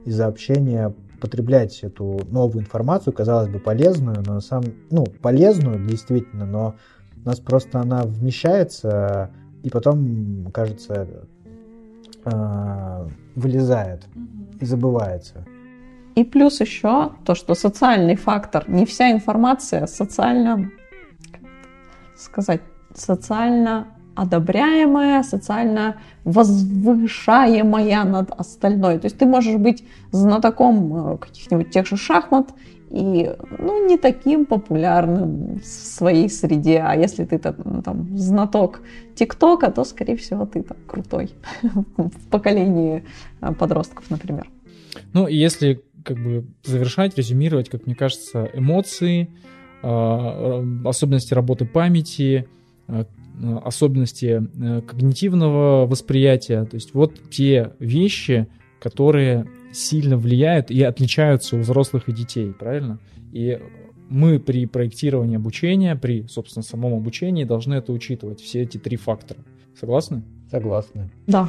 из-за 0.05 0.27
общения 0.27 0.93
потреблять 1.25 1.83
эту 1.83 2.21
новую 2.31 2.61
информацию, 2.61 3.15
казалось 3.15 3.49
бы, 3.49 3.59
полезную, 3.59 4.23
но 4.27 4.35
на 4.35 4.41
самом... 4.41 4.75
Ну, 4.91 5.07
полезную, 5.23 5.83
действительно, 5.83 6.45
но 6.45 6.75
у 7.25 7.27
нас 7.27 7.41
просто 7.41 7.81
она 7.81 8.03
вмещается 8.03 9.31
и 9.63 9.71
потом, 9.71 10.51
кажется, 10.53 11.09
а, 12.27 13.09
вылезает 13.35 14.07
и 14.61 14.67
забывается. 14.67 15.47
И 16.15 16.25
плюс 16.25 16.61
еще 16.61 17.13
то, 17.25 17.35
что 17.35 17.55
социальный 17.55 18.17
фактор, 18.17 18.69
не 18.69 18.85
вся 18.85 19.11
информация 19.11 19.87
социально, 19.87 20.71
сказать, 22.17 22.61
социально 22.95 23.89
одобряемая, 24.15 25.23
социально 25.23 25.97
возвышаемая 26.25 28.05
над 28.05 28.31
остальной. 28.31 28.99
То 28.99 29.07
есть 29.07 29.19
ты 29.19 29.27
можешь 29.27 29.57
быть 29.57 29.85
знатоком 30.13 31.15
э, 31.15 31.19
каких-нибудь 31.19 31.71
тех 31.71 31.87
же 31.87 31.97
шахмат 31.97 32.51
и 32.91 33.31
ну, 33.59 33.87
не 33.89 33.99
таким 33.99 34.47
популярным 34.47 35.61
в 35.61 35.67
своей 35.67 36.31
среде. 36.31 36.81
А 36.85 36.95
если 36.95 37.25
ты 37.25 37.39
там, 37.39 37.83
там 37.83 38.17
знаток 38.17 38.81
ТикТока, 39.15 39.71
то, 39.71 39.85
скорее 39.85 40.17
всего, 40.17 40.47
ты 40.47 40.63
там 40.63 40.77
крутой 40.87 41.31
в 41.97 42.29
поколении 42.31 43.05
э, 43.41 43.53
подростков, 43.55 44.11
например. 44.11 44.49
Ну, 45.13 45.27
если 45.27 45.83
как 46.05 46.19
бы 46.19 46.45
завершать, 46.63 47.17
резюмировать, 47.17 47.71
как 47.71 47.87
мне 47.87 47.95
кажется, 47.95 48.49
эмоции, 48.53 49.31
особенности 49.83 51.35
работы 51.35 51.65
памяти, 51.65 52.47
особенности 53.65 54.47
когнитивного 54.87 55.87
восприятия. 55.87 56.65
То 56.65 56.75
есть 56.75 56.95
вот 56.95 57.31
те 57.31 57.73
вещи, 57.79 58.47
которые 58.81 59.47
сильно 59.73 60.17
влияют 60.17 60.71
и 60.71 60.83
отличаются 60.83 61.57
у 61.57 61.61
взрослых 61.61 62.09
и 62.09 62.13
детей, 62.13 62.53
правильно? 62.53 62.99
И 63.33 63.59
мы 64.09 64.39
при 64.39 64.67
проектировании 64.67 65.37
обучения, 65.37 65.97
при, 65.97 66.27
собственно, 66.29 66.63
самом 66.63 66.95
обучении 66.95 67.45
должны 67.45 67.75
это 67.75 67.93
учитывать, 67.93 68.41
все 68.41 68.63
эти 68.63 68.79
три 68.79 68.97
фактора. 68.97 69.41
Согласны? 69.79 70.23
Согласны. 70.51 71.11
Да, 71.27 71.49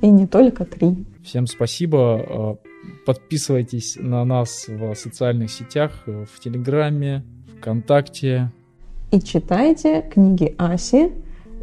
и 0.00 0.08
не 0.08 0.26
только 0.26 0.64
три. 0.64 1.04
Всем 1.24 1.46
спасибо. 1.46 2.58
Подписывайтесь 3.06 3.96
на 3.98 4.24
нас 4.24 4.66
в 4.68 4.94
социальных 4.94 5.50
сетях, 5.50 6.04
в 6.06 6.38
Телеграме, 6.38 7.24
ВКонтакте. 7.56 8.52
И 9.10 9.20
читайте 9.20 10.04
книги 10.12 10.54
Аси, 10.58 11.10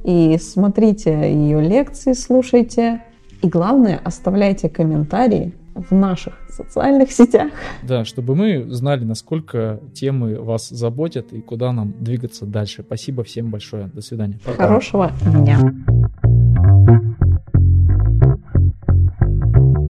и 0.03 0.37
смотрите 0.39 1.11
ее 1.33 1.61
лекции, 1.61 2.13
слушайте. 2.13 3.03
И 3.41 3.47
главное, 3.47 3.99
оставляйте 4.03 4.69
комментарии 4.69 5.53
в 5.73 5.91
наших 5.91 6.33
социальных 6.49 7.11
сетях. 7.11 7.51
Да, 7.83 8.05
чтобы 8.05 8.35
мы 8.35 8.65
знали, 8.69 9.03
насколько 9.03 9.79
темы 9.93 10.39
вас 10.39 10.69
заботят 10.69 11.33
и 11.33 11.41
куда 11.41 11.71
нам 11.71 11.93
двигаться 11.99 12.45
дальше. 12.45 12.83
Спасибо 12.85 13.23
всем 13.23 13.49
большое. 13.49 13.87
До 13.93 14.01
свидания. 14.01 14.39
Пока. 14.45 14.67
Хорошего 14.67 15.11
дня. 15.25 15.59